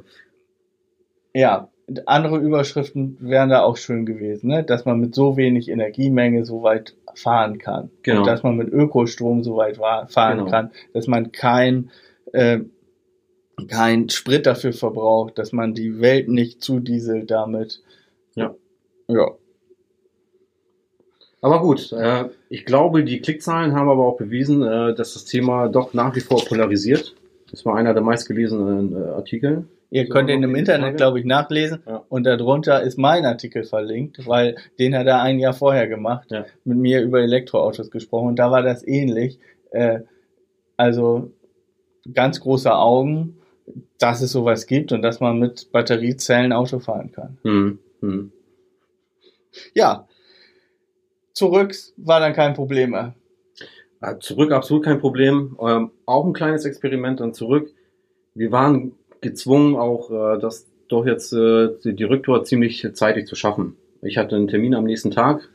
ja, 1.34 1.70
andere 2.08 2.38
Überschriften 2.40 3.18
wären 3.20 3.50
da 3.50 3.62
auch 3.62 3.78
schön 3.78 4.06
gewesen, 4.06 4.48
ne? 4.48 4.64
dass 4.64 4.86
man 4.86 5.00
mit 5.00 5.14
so 5.14 5.38
wenig 5.38 5.70
Energiemenge 5.70 6.46
so 6.46 6.64
weit 6.64 6.96
fahren 7.14 7.60
kann. 7.60 7.92
Genau. 8.02 8.20
Und 8.22 8.28
dass 8.28 8.44
man 8.44 8.56
mit 8.58 8.70
Ökostrom 8.70 9.44
so 9.44 9.58
weit 9.58 9.78
fahren 9.78 10.40
Genau. 10.40 10.50
kann, 10.50 10.72
dass 10.94 11.08
man 11.08 11.32
kein, 11.32 11.92
äh, 12.34 12.60
kein 13.68 14.10
Sprit 14.10 14.48
dafür 14.48 14.74
verbraucht, 14.74 15.38
dass 15.38 15.52
man 15.52 15.74
die 15.76 16.02
Welt 16.02 16.28
nicht 16.28 16.64
zudieselt 16.64 17.30
damit. 17.30 17.84
Ja. 18.34 18.56
Ja. 19.08 19.32
Aber 21.42 21.62
gut, 21.62 21.92
äh, 21.92 22.26
ich 22.50 22.66
glaube, 22.66 23.04
die 23.04 23.20
Klickzahlen 23.20 23.74
haben 23.76 23.90
aber 23.90 24.06
auch 24.06 24.18
bewiesen, 24.18 24.62
äh, 24.62 24.94
dass 24.94 25.14
das 25.14 25.26
Thema 25.26 25.68
doch 25.70 25.94
nach 25.94 26.16
wie 26.16 26.20
vor 26.22 26.46
polarisiert. 26.46 27.16
Das 27.50 27.66
war 27.66 27.76
einer 27.76 27.94
der 27.94 28.04
meistgelesenen 28.04 28.96
äh, 28.96 29.08
Artikel. 29.10 29.66
Ihr 29.90 30.06
So, 30.06 30.14
könnt 30.14 30.30
ihn 30.30 30.44
im 30.44 30.56
Internet, 30.56 30.98
glaube 30.98 31.20
ich, 31.20 31.26
nachlesen. 31.26 31.82
Ja. 31.86 32.04
Und 32.08 32.24
darunter 32.26 32.82
ist 32.82 32.98
mein 32.98 33.26
Artikel 33.26 33.64
verlinkt, 33.64 34.26
weil 34.28 34.56
den 34.80 34.96
hat 34.96 35.08
er 35.08 35.22
ein 35.22 35.40
Jahr 35.40 35.54
vorher 35.54 35.88
gemacht, 35.88 36.28
Ja. 36.32 36.46
mit 36.64 36.78
mir 36.78 37.02
über 37.02 37.20
Elektroautos 37.22 37.90
gesprochen. 37.92 38.30
Und 38.30 38.36
da 38.40 38.52
war 38.52 38.62
das 38.62 38.88
ähnlich. 38.88 39.40
Äh, 39.72 40.02
also 40.78 41.32
ganz 42.14 42.40
große 42.40 42.74
Augen, 42.74 43.38
dass 44.00 44.22
es 44.22 44.32
sowas 44.32 44.66
gibt 44.68 44.92
und 44.92 45.02
dass 45.02 45.20
man 45.20 45.40
mit 45.40 45.72
Batteriezellen 45.72 46.54
Auto 46.54 46.80
fahren 46.80 47.12
kann. 47.12 47.38
Hm, 47.44 47.80
hm. 48.02 48.32
Ja, 49.74 50.08
zurück 51.34 51.76
war 51.98 52.20
dann 52.20 52.34
kein 52.34 52.54
Problem 52.54 52.92
mehr. 52.92 53.16
Zurück 54.20 54.52
absolut 54.52 54.84
kein 54.84 55.00
Problem. 55.00 55.58
Ähm, 55.62 55.92
auch 56.06 56.26
ein 56.26 56.34
kleines 56.34 56.66
Experiment 56.66 57.20
dann 57.20 57.34
zurück. 57.34 57.72
Wir 58.34 58.52
waren 58.52 58.94
gezwungen, 59.22 59.76
auch 59.76 60.10
äh, 60.10 60.40
das 60.40 60.68
doch 60.88 61.06
jetzt 61.06 61.34
äh, 61.34 61.70
die 61.84 62.04
Rücktour 62.04 62.44
ziemlich 62.44 62.88
zeitig 62.94 63.28
zu 63.28 63.36
schaffen. 63.36 63.78
Ich 64.02 64.18
hatte 64.18 64.36
einen 64.36 64.48
Termin 64.48 64.74
am 64.74 64.86
nächsten 64.86 65.12
Tag, 65.12 65.50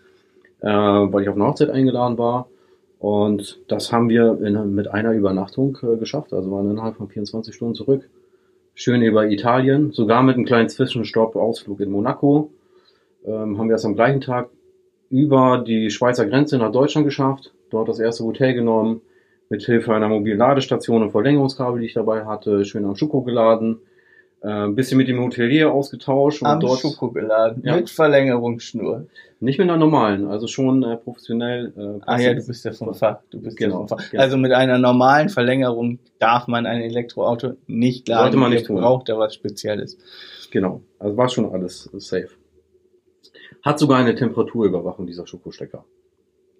äh, 0.60 0.68
weil 0.68 1.22
ich 1.22 1.28
auf 1.28 1.34
eine 1.34 1.46
Hochzeit 1.46 1.70
eingeladen 1.70 2.18
war. 2.18 2.48
Und 2.98 3.60
das 3.68 3.92
haben 3.92 4.08
wir 4.08 4.40
in, 4.40 4.74
mit 4.74 4.88
einer 4.88 5.12
Übernachtung 5.12 5.76
äh, 5.82 5.96
geschafft. 5.96 6.32
Also 6.32 6.50
waren 6.50 6.70
innerhalb 6.70 6.96
von 6.96 7.08
24 7.08 7.54
Stunden 7.54 7.74
zurück. 7.74 8.08
Schön 8.74 9.02
über 9.02 9.28
Italien, 9.28 9.92
sogar 9.92 10.22
mit 10.22 10.36
einem 10.36 10.44
kleinen 10.44 10.68
Zwischenstopp, 10.68 11.34
Ausflug 11.34 11.80
in 11.80 11.90
Monaco. 11.90 12.50
Ähm, 13.24 13.58
haben 13.58 13.68
wir 13.68 13.76
es 13.76 13.84
am 13.84 13.96
gleichen 13.96 14.20
Tag 14.20 14.50
über 15.10 15.58
die 15.66 15.90
Schweizer 15.90 16.26
Grenze 16.26 16.58
nach 16.58 16.72
Deutschland 16.72 17.06
geschafft, 17.06 17.52
dort 17.70 17.88
das 17.88 17.98
erste 18.00 18.24
Hotel 18.24 18.54
genommen, 18.54 19.00
mit 19.48 19.62
Hilfe 19.62 19.94
einer 19.94 20.08
mobilen 20.08 20.38
Ladestation 20.38 21.02
und 21.02 21.10
Verlängerungskabel, 21.12 21.80
die 21.80 21.86
ich 21.86 21.94
dabei 21.94 22.24
hatte, 22.24 22.64
schön 22.64 22.84
am 22.84 22.96
Schuko 22.96 23.22
geladen, 23.22 23.78
äh, 24.42 24.48
ein 24.48 24.74
bisschen 24.74 24.98
mit 24.98 25.06
dem 25.08 25.20
Hotelier 25.22 25.70
ausgetauscht 25.72 26.42
und 26.42 26.48
Am 26.48 26.58
dort 26.60 26.80
Schuko 26.80 27.10
geladen, 27.12 27.62
Ja. 27.64 27.76
mit 27.76 27.88
Verlängerungsschnur. 27.88 29.06
nicht 29.38 29.58
mit 29.58 29.68
einer 29.68 29.78
normalen, 29.78 30.26
also 30.26 30.46
schon 30.46 30.82
äh, 30.82 30.96
professionell. 30.96 31.72
Äh, 31.76 32.00
Ah 32.06 32.18
ja, 32.18 32.34
du 32.34 32.44
bist 32.46 32.64
ja 32.64 32.72
vom 32.72 32.92
Fach. 32.94 33.18
Du 33.30 33.40
bist 33.40 33.56
Genau, 33.56 33.82
ja 33.82 33.86
vom 33.86 33.98
Fach. 33.98 34.10
genau. 34.10 34.22
Also 34.22 34.36
mit 34.38 34.52
einer 34.52 34.78
normalen 34.78 35.28
Verlängerung 35.28 35.98
darf 36.18 36.48
man 36.48 36.64
ein 36.66 36.80
Elektroauto 36.80 37.52
nicht 37.66 38.08
laden. 38.08 38.22
Sollte 38.22 38.36
man 38.38 38.50
nicht 38.50 38.66
tun. 38.66 38.80
braucht 38.80 39.08
da 39.08 39.18
was 39.18 39.34
Spezielles. 39.34 39.96
Genau, 40.50 40.80
also 40.98 41.16
war 41.16 41.28
schon 41.28 41.50
alles 41.52 41.88
safe. 41.98 42.30
Hat 43.62 43.78
sogar 43.78 43.98
eine 43.98 44.14
Temperaturüberwachung 44.14 45.06
dieser 45.06 45.26
Schokostecker. 45.26 45.84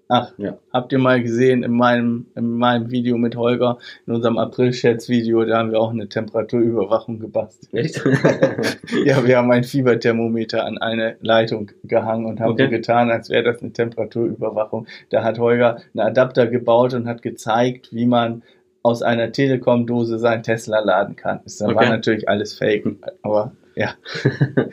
Ach, 0.08 0.32
Ja. 0.38 0.56
habt 0.72 0.92
ihr 0.92 1.00
mal 1.00 1.20
gesehen 1.20 1.64
in 1.64 1.72
meinem, 1.72 2.26
in 2.36 2.56
meinem 2.58 2.92
Video 2.92 3.18
mit 3.18 3.34
Holger, 3.34 3.78
in 4.06 4.14
unserem 4.14 4.38
April-Schätz-Video, 4.38 5.44
da 5.44 5.58
haben 5.58 5.72
wir 5.72 5.80
auch 5.80 5.90
eine 5.90 6.08
Temperaturüberwachung 6.08 7.18
gebastelt. 7.18 7.74
Echt? 7.74 8.04
Ja, 9.04 9.26
wir 9.26 9.36
haben 9.38 9.50
ein 9.50 9.64
Fieberthermometer 9.64 10.64
an 10.64 10.78
eine 10.78 11.16
Leitung 11.22 11.72
gehangen 11.82 12.24
und 12.26 12.38
haben 12.38 12.52
Okay. 12.52 12.66
so 12.66 12.70
getan, 12.70 13.10
als 13.10 13.30
wäre 13.30 13.42
das 13.42 13.60
eine 13.62 13.72
Temperaturüberwachung. 13.72 14.86
Da 15.10 15.24
hat 15.24 15.40
Holger 15.40 15.78
einen 15.94 16.06
Adapter 16.06 16.46
gebaut 16.46 16.94
und 16.94 17.08
hat 17.08 17.22
gezeigt, 17.22 17.88
wie 17.92 18.06
man 18.06 18.44
aus 18.84 19.02
einer 19.02 19.32
Telekom-Dose 19.32 20.20
seinen 20.20 20.44
Tesla 20.44 20.78
laden 20.78 21.16
kann. 21.16 21.40
Das 21.42 21.60
war 21.60 21.70
Okay. 21.70 21.88
natürlich 21.88 22.28
alles 22.28 22.54
fake, 22.54 22.86
aber 23.22 23.56
ja. 23.74 23.94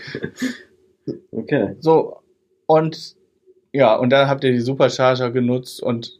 okay. 1.32 1.76
So, 1.80 2.18
und 2.66 3.16
ja, 3.72 3.95
und 3.95 4.12
dann 4.12 4.30
habt 4.30 4.43
ihr 4.43 4.51
die 4.51 4.60
Supercharger 4.60 5.32
genutzt 5.32 5.82
und 5.82 6.20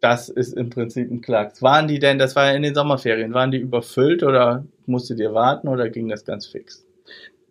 das 0.00 0.28
ist 0.28 0.54
im 0.54 0.70
Prinzip 0.70 1.10
ein 1.10 1.20
Klacks. 1.20 1.62
Waren 1.62 1.88
die 1.88 1.98
denn, 1.98 2.18
das 2.18 2.36
war 2.36 2.46
ja 2.46 2.52
in 2.52 2.62
den 2.62 2.74
Sommerferien, 2.74 3.34
waren 3.34 3.50
die 3.50 3.58
überfüllt 3.58 4.22
oder 4.22 4.64
musstet 4.86 5.18
ihr 5.20 5.34
warten 5.34 5.68
oder 5.68 5.88
ging 5.88 6.08
das 6.08 6.24
ganz 6.24 6.46
fix? 6.46 6.86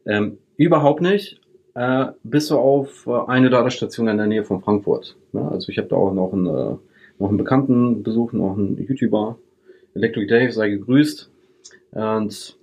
Ähm, 0.06 0.38
überhaupt 0.58 1.02
nicht. 1.02 1.42
Äh, 1.76 2.08
bis 2.24 2.52
auf 2.52 3.06
äh, 3.06 3.12
eine 3.28 3.50
Ladestation 3.50 4.08
in 4.08 4.18
der 4.18 4.28
Nähe 4.28 4.46
von 4.46 4.62
Frankfurt. 4.62 5.18
Ja, 5.34 5.50
also 5.50 5.70
ich 5.70 5.78
habe 5.78 5.90
da 5.90 5.98
auch 5.98 6.14
noch 6.14 6.32
einen, 6.32 6.48
äh, 6.48 6.78
noch 7.20 7.30
einen 7.30 7.38
Bekannten 7.38 8.02
besucht, 8.02 8.34
noch 8.34 8.58
einen 8.58 8.78
YouTuber, 8.78 9.38
Electric 9.94 10.28
Dave, 10.28 10.52
sei 10.54 10.70
gegrüßt. 10.70 11.30
Und 11.92 12.55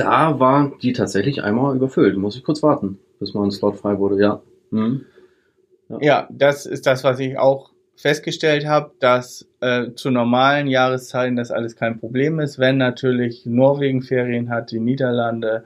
da 0.00 0.40
war 0.40 0.72
die 0.80 0.92
tatsächlich 0.92 1.42
einmal 1.42 1.76
überfüllt. 1.76 2.16
Muss 2.16 2.36
ich 2.36 2.42
kurz 2.42 2.62
warten, 2.62 2.98
bis 3.18 3.34
mal 3.34 3.44
ein 3.44 3.50
Slot 3.50 3.76
frei 3.76 3.98
wurde. 3.98 4.20
Ja. 4.20 4.42
Mhm. 4.70 5.04
Ja, 6.00 6.28
das 6.30 6.66
ist 6.66 6.86
das, 6.86 7.04
was 7.04 7.18
ich 7.18 7.38
auch 7.38 7.70
festgestellt 7.96 8.66
habe, 8.66 8.92
dass 9.00 9.46
äh, 9.60 9.92
zu 9.94 10.10
normalen 10.10 10.68
Jahreszeiten 10.68 11.36
das 11.36 11.50
alles 11.50 11.76
kein 11.76 11.98
Problem 11.98 12.40
ist. 12.40 12.58
Wenn 12.58 12.78
natürlich 12.78 13.44
Norwegen 13.44 14.00
Ferien 14.02 14.48
hat, 14.48 14.70
die 14.70 14.80
Niederlande 14.80 15.64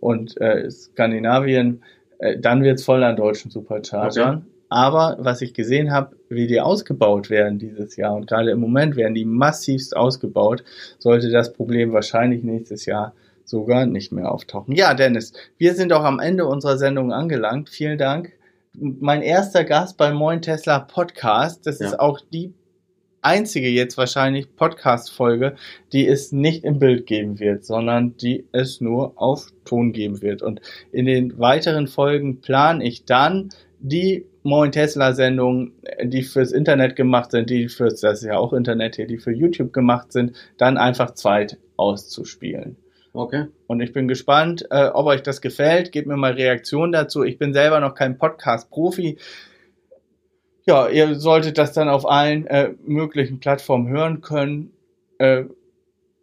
und 0.00 0.40
äh, 0.40 0.68
Skandinavien, 0.68 1.82
äh, 2.18 2.38
dann 2.38 2.64
wird's 2.64 2.82
voll 2.82 3.04
an 3.04 3.14
deutschen 3.14 3.50
Superchargern. 3.52 4.38
Okay. 4.38 4.46
Aber 4.68 5.16
was 5.20 5.42
ich 5.42 5.54
gesehen 5.54 5.92
habe, 5.92 6.16
wie 6.28 6.48
die 6.48 6.60
ausgebaut 6.60 7.30
werden 7.30 7.60
dieses 7.60 7.94
Jahr 7.94 8.16
und 8.16 8.26
gerade 8.26 8.50
im 8.50 8.58
Moment 8.58 8.96
werden 8.96 9.14
die 9.14 9.24
massivst 9.24 9.96
ausgebaut, 9.96 10.64
sollte 10.98 11.30
das 11.30 11.52
Problem 11.52 11.92
wahrscheinlich 11.92 12.42
nächstes 12.42 12.84
Jahr 12.84 13.14
sogar 13.48 13.86
nicht 13.86 14.12
mehr 14.12 14.30
auftauchen. 14.32 14.74
Ja, 14.74 14.94
Dennis, 14.94 15.32
wir 15.58 15.74
sind 15.74 15.92
auch 15.92 16.04
am 16.04 16.18
Ende 16.20 16.46
unserer 16.46 16.78
Sendung 16.78 17.12
angelangt. 17.12 17.68
Vielen 17.70 17.98
Dank 17.98 18.32
mein 18.78 19.22
erster 19.22 19.64
Gast 19.64 19.96
beim 19.96 20.16
Moin 20.16 20.42
Tesla 20.42 20.80
Podcast. 20.80 21.66
Das 21.66 21.78
Ja. 21.78 21.86
ist 21.86 22.00
auch 22.00 22.20
die 22.20 22.52
einzige 23.22 23.68
jetzt 23.68 23.96
wahrscheinlich 23.98 24.54
Podcast-Folge, 24.54 25.56
die 25.92 26.06
es 26.06 26.30
nicht 26.32 26.62
im 26.64 26.78
Bild 26.78 27.06
geben 27.06 27.40
wird, 27.40 27.64
sondern 27.64 28.16
die 28.18 28.46
es 28.52 28.80
nur 28.80 29.20
auf 29.20 29.48
Ton 29.64 29.92
geben 29.92 30.22
wird. 30.22 30.42
Und 30.42 30.60
in 30.92 31.06
den 31.06 31.38
weiteren 31.38 31.88
Folgen 31.88 32.40
plane 32.40 32.84
ich 32.84 33.04
dann 33.04 33.48
die 33.80 34.26
Moin 34.42 34.70
Tesla 34.70 35.12
Sendungen, 35.12 35.72
die 36.04 36.22
fürs 36.22 36.52
Internet 36.52 36.94
gemacht 36.94 37.32
sind, 37.32 37.50
die 37.50 37.68
fürs, 37.68 38.00
das 38.00 38.20
ist 38.20 38.26
ja 38.28 38.36
auch 38.38 38.52
Internet 38.52 38.94
hier, 38.96 39.06
die 39.08 39.18
für 39.18 39.32
YouTube 39.32 39.72
gemacht 39.72 40.12
sind, 40.12 40.36
dann 40.56 40.76
einfach 40.78 41.14
zweit 41.14 41.58
auszuspielen. 41.76 42.76
Okay. 43.16 43.46
Und 43.66 43.80
ich 43.80 43.94
bin 43.94 44.08
gespannt, 44.08 44.66
äh, 44.70 44.88
ob 44.88 45.06
euch 45.06 45.22
das 45.22 45.40
gefällt. 45.40 45.90
Gebt 45.90 46.06
mir 46.06 46.18
mal 46.18 46.32
Reaktionen 46.32 46.92
dazu. 46.92 47.24
Ich 47.24 47.38
bin 47.38 47.54
selber 47.54 47.80
noch 47.80 47.94
kein 47.94 48.18
Podcast-Profi. 48.18 49.16
Ja, 50.66 50.88
ihr 50.88 51.14
solltet 51.14 51.56
das 51.56 51.72
dann 51.72 51.88
auf 51.88 52.06
allen 52.06 52.46
äh, 52.46 52.74
möglichen 52.84 53.40
Plattformen 53.40 53.88
hören 53.88 54.20
können. 54.20 54.72
Äh, 55.16 55.44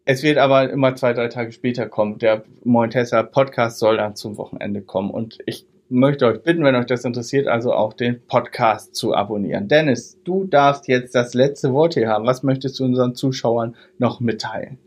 es 0.05 0.21
wird 0.21 0.37
aber 0.37 0.69
immer 0.69 0.95
zwei, 0.95 1.13
drei 1.13 1.29
Tage 1.29 1.51
später 1.51 1.87
kommen. 1.87 2.19
Der 2.19 2.43
Moin 2.63 2.91
Tesla 2.91 3.23
Podcast 3.23 3.79
soll 3.79 3.97
dann 3.97 4.15
zum 4.15 4.37
Wochenende 4.37 4.83
kommen. 4.83 5.09
Und 5.09 5.39
ich 5.47 5.65
möchte 5.89 6.27
euch 6.27 6.43
bitten, 6.43 6.63
wenn 6.63 6.75
euch 6.75 6.85
das 6.85 7.05
interessiert, 7.05 7.47
also 7.47 7.73
auch 7.73 7.93
den 7.93 8.21
Podcast 8.27 8.95
zu 8.95 9.15
abonnieren. 9.15 9.67
Dennis, 9.67 10.19
du 10.23 10.43
darfst 10.43 10.87
jetzt 10.87 11.15
das 11.15 11.33
letzte 11.33 11.73
Wort 11.73 11.95
hier 11.95 12.09
haben. 12.09 12.27
Was 12.27 12.43
möchtest 12.43 12.79
du 12.79 12.85
unseren 12.85 13.15
Zuschauern 13.15 13.75
noch 13.97 14.19
mitteilen? 14.19 14.77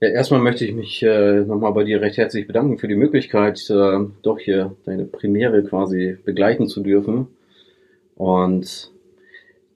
Ja, 0.00 0.08
erstmal 0.08 0.40
möchte 0.40 0.66
ich 0.66 0.74
mich 0.74 1.02
äh, 1.02 1.40
nochmal 1.40 1.72
bei 1.72 1.84
dir 1.84 2.02
recht 2.02 2.18
herzlich 2.18 2.46
bedanken 2.46 2.76
für 2.76 2.86
die 2.86 2.96
Möglichkeit, 2.96 3.58
äh, 3.70 3.98
doch 4.22 4.38
hier 4.38 4.76
deine 4.84 5.06
Premiere 5.06 5.64
quasi 5.64 6.18
begleiten 6.22 6.68
zu 6.68 6.82
dürfen. 6.82 7.28
Und 8.14 8.92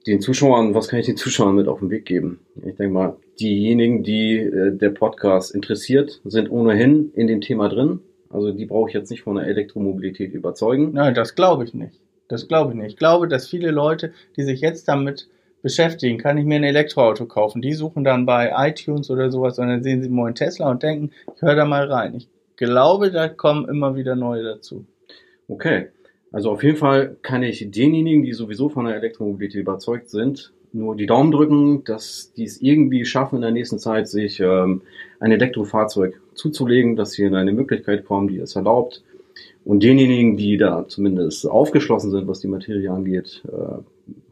den 0.05 0.21
Zuschauern, 0.21 0.75
was 0.75 0.89
kann 0.89 0.99
ich 0.99 1.07
den 1.07 1.17
Zuschauern 1.17 1.55
mit 1.55 1.67
auf 1.67 1.79
den 1.79 1.89
Weg 1.89 2.05
geben? 2.05 2.39
Ich 2.57 2.75
denke 2.75 2.89
mal, 2.89 3.17
diejenigen, 3.39 4.03
die 4.03 4.37
äh, 4.37 4.71
der 4.77 4.91
Podcast 4.91 5.55
interessiert, 5.55 6.21
sind 6.23 6.51
ohnehin 6.51 7.11
in 7.15 7.25
dem 7.25 7.41
Thema 7.41 7.67
drin. 7.67 8.01
Also 8.29 8.51
die 8.51 8.67
brauche 8.67 8.89
ich 8.89 8.93
jetzt 8.93 9.09
nicht 9.09 9.23
von 9.23 9.37
der 9.37 9.47
Elektromobilität 9.47 10.33
überzeugen. 10.33 10.91
Nein, 10.93 11.15
das 11.15 11.33
glaube 11.33 11.63
ich 11.63 11.73
nicht. 11.73 11.99
Das 12.27 12.47
glaube 12.47 12.71
ich 12.71 12.77
nicht. 12.77 12.91
Ich 12.91 12.97
glaube, 12.97 13.27
dass 13.27 13.49
viele 13.49 13.71
Leute, 13.71 14.13
die 14.37 14.43
sich 14.43 14.61
jetzt 14.61 14.87
damit 14.87 15.27
beschäftigen, 15.61 16.17
kann 16.17 16.37
ich 16.37 16.45
mir 16.45 16.55
ein 16.55 16.63
Elektroauto 16.63 17.25
kaufen. 17.25 17.61
Die 17.61 17.73
suchen 17.73 18.03
dann 18.03 18.25
bei 18.25 18.51
iTunes 18.55 19.09
oder 19.09 19.31
sowas 19.31 19.59
und 19.59 19.67
dann 19.67 19.83
sehen 19.83 20.01
sie 20.01 20.09
einen 20.09 20.35
Tesla 20.35 20.69
und 20.69 20.83
denken, 20.83 21.11
ich 21.35 21.41
höre 21.41 21.55
da 21.55 21.65
mal 21.65 21.91
rein. 21.91 22.15
Ich 22.15 22.29
glaube, 22.55 23.11
da 23.11 23.27
kommen 23.27 23.67
immer 23.67 23.95
wieder 23.95 24.15
neue 24.15 24.43
dazu. 24.43 24.85
Okay. 25.47 25.87
Also 26.31 26.51
auf 26.51 26.63
jeden 26.63 26.77
Fall 26.77 27.17
kann 27.21 27.43
ich 27.43 27.69
denjenigen, 27.71 28.23
die 28.23 28.33
sowieso 28.33 28.69
von 28.69 28.85
der 28.85 28.95
Elektromobilität 28.95 29.61
überzeugt 29.61 30.09
sind, 30.09 30.53
nur 30.71 30.95
die 30.95 31.05
Daumen 31.05 31.31
drücken, 31.31 31.83
dass 31.83 32.31
die 32.33 32.45
es 32.45 32.61
irgendwie 32.61 33.03
schaffen 33.03 33.37
in 33.37 33.41
der 33.41 33.51
nächsten 33.51 33.79
Zeit, 33.79 34.07
sich 34.07 34.39
ähm, 34.39 34.81
ein 35.19 35.33
Elektrofahrzeug 35.33 36.21
zuzulegen, 36.33 36.95
dass 36.95 37.11
sie 37.11 37.23
in 37.23 37.35
eine 37.35 37.51
Möglichkeit 37.51 38.05
kommen, 38.05 38.29
die 38.29 38.39
es 38.39 38.55
erlaubt. 38.55 39.03
Und 39.65 39.83
denjenigen, 39.83 40.37
die 40.37 40.57
da 40.57 40.87
zumindest 40.87 41.45
aufgeschlossen 41.45 42.11
sind, 42.11 42.27
was 42.27 42.39
die 42.39 42.47
Materie 42.47 42.89
angeht, 42.89 43.43
äh, 43.47 43.81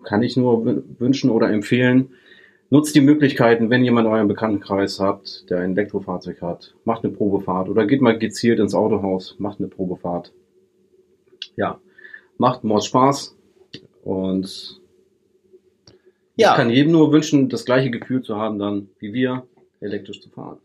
kann 0.04 0.24
ich 0.24 0.38
nur 0.38 0.66
wünschen 1.00 1.30
oder 1.30 1.50
empfehlen, 1.50 2.10
nutzt 2.70 2.96
die 2.96 3.02
Möglichkeiten, 3.02 3.70
wenn 3.70 3.84
jemand 3.84 4.08
euren 4.08 4.28
Bekanntenkreis 4.28 5.00
habt, 5.00 5.50
der 5.50 5.60
ein 5.60 5.72
Elektrofahrzeug 5.72 6.42
hat, 6.42 6.76
macht 6.86 7.04
eine 7.04 7.14
Probefahrt 7.14 7.70
oder 7.70 7.86
geht 7.86 8.02
mal 8.02 8.18
gezielt 8.18 8.60
ins 8.60 8.76
Autohaus, 8.76 9.36
macht 9.40 9.60
eine 9.60 9.68
Probefahrt. 9.68 10.34
Ja, 11.56 11.80
macht 12.38 12.64
Mord 12.64 12.86
Spaß 12.86 13.36
und 14.04 14.80
ja. 16.36 16.52
ich 16.52 16.58
kann 16.58 16.70
jedem 16.70 16.92
nur 16.92 17.12
wünschen, 17.12 17.50
das 17.50 17.66
gleiche 17.66 17.90
Gefühl 17.90 18.22
zu 18.22 18.38
haben 18.38 18.60
dann 18.60 18.90
wie 19.00 19.14
wir, 19.14 19.44
elektrisch 19.82 20.22
zu 20.22 20.30
fahren. 20.30 20.58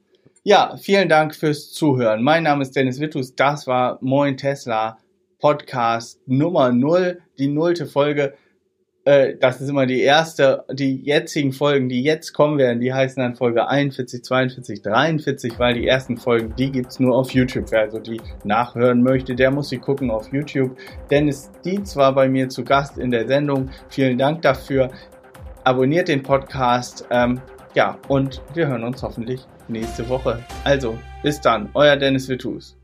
Ja, 0.47 0.77
vielen 0.77 1.09
Dank 1.09 1.35
fürs 1.35 1.73
Zuhören. 1.73 2.23
Mein 2.23 2.43
Name 2.43 2.63
ist 2.63 2.77
Dennis 2.77 3.01
Wittus. 3.01 3.35
Das 3.35 3.67
war 3.67 3.99
Moin 4.03 4.37
Tesla 4.37 4.99
Podcast 5.39 6.21
Nummer 6.27 6.71
0, 6.71 7.21
die 7.39 7.49
nullte 7.49 7.87
Folge. 7.87 8.35
Äh, 9.05 9.37
das 9.39 9.61
ist 9.61 9.69
immer 9.69 9.87
die 9.87 10.01
erste, 10.01 10.65
die 10.73 11.03
jetzigen 11.03 11.53
Folgen, 11.53 11.89
die 11.89 12.03
jetzt 12.03 12.33
kommen 12.33 12.57
werden, 12.59 12.81
die 12.81 12.93
heißen 12.93 13.23
dann 13.23 13.35
Folge 13.35 13.69
41, 13.69 14.25
42, 14.25 14.83
43, 14.83 15.59
weil 15.59 15.75
die 15.75 15.87
ersten 15.87 16.17
Folgen, 16.17 16.55
die 16.57 16.73
gibt's 16.73 16.99
nur 16.99 17.17
auf 17.17 17.31
YouTube. 17.33 17.71
Wer 17.71 17.83
also 17.83 17.99
die 17.99 18.21
nachhören 18.45 19.03
möchte, 19.03 19.35
der 19.35 19.51
muss 19.51 19.69
sie 19.69 19.79
gucken 19.79 20.11
auf 20.11 20.33
YouTube. 20.33 20.77
Dennis 21.11 21.51
Dietz 21.65 21.97
war 21.97 22.15
bei 22.15 22.29
mir 22.29 22.49
zu 22.49 22.65
Gast 22.65 22.97
in 22.97 23.11
der 23.11 23.27
Sendung. 23.27 23.71
Vielen 23.89 24.17
Dank 24.17 24.43
dafür. 24.43 24.91
Abonniert 25.65 26.09
den 26.09 26.23
Podcast. 26.23 27.07
Ähm, 27.11 27.41
ja, 27.75 27.99
und 28.09 28.41
wir 28.55 28.69
hören 28.69 28.85
uns 28.85 29.03
hoffentlich 29.03 29.43
nächste 29.69 30.09
Woche. 30.09 30.43
Also, 30.63 30.97
bis 31.23 31.41
dann, 31.41 31.69
euer 31.75 31.97
Dennis 31.97 32.29
Vitus. 32.29 32.77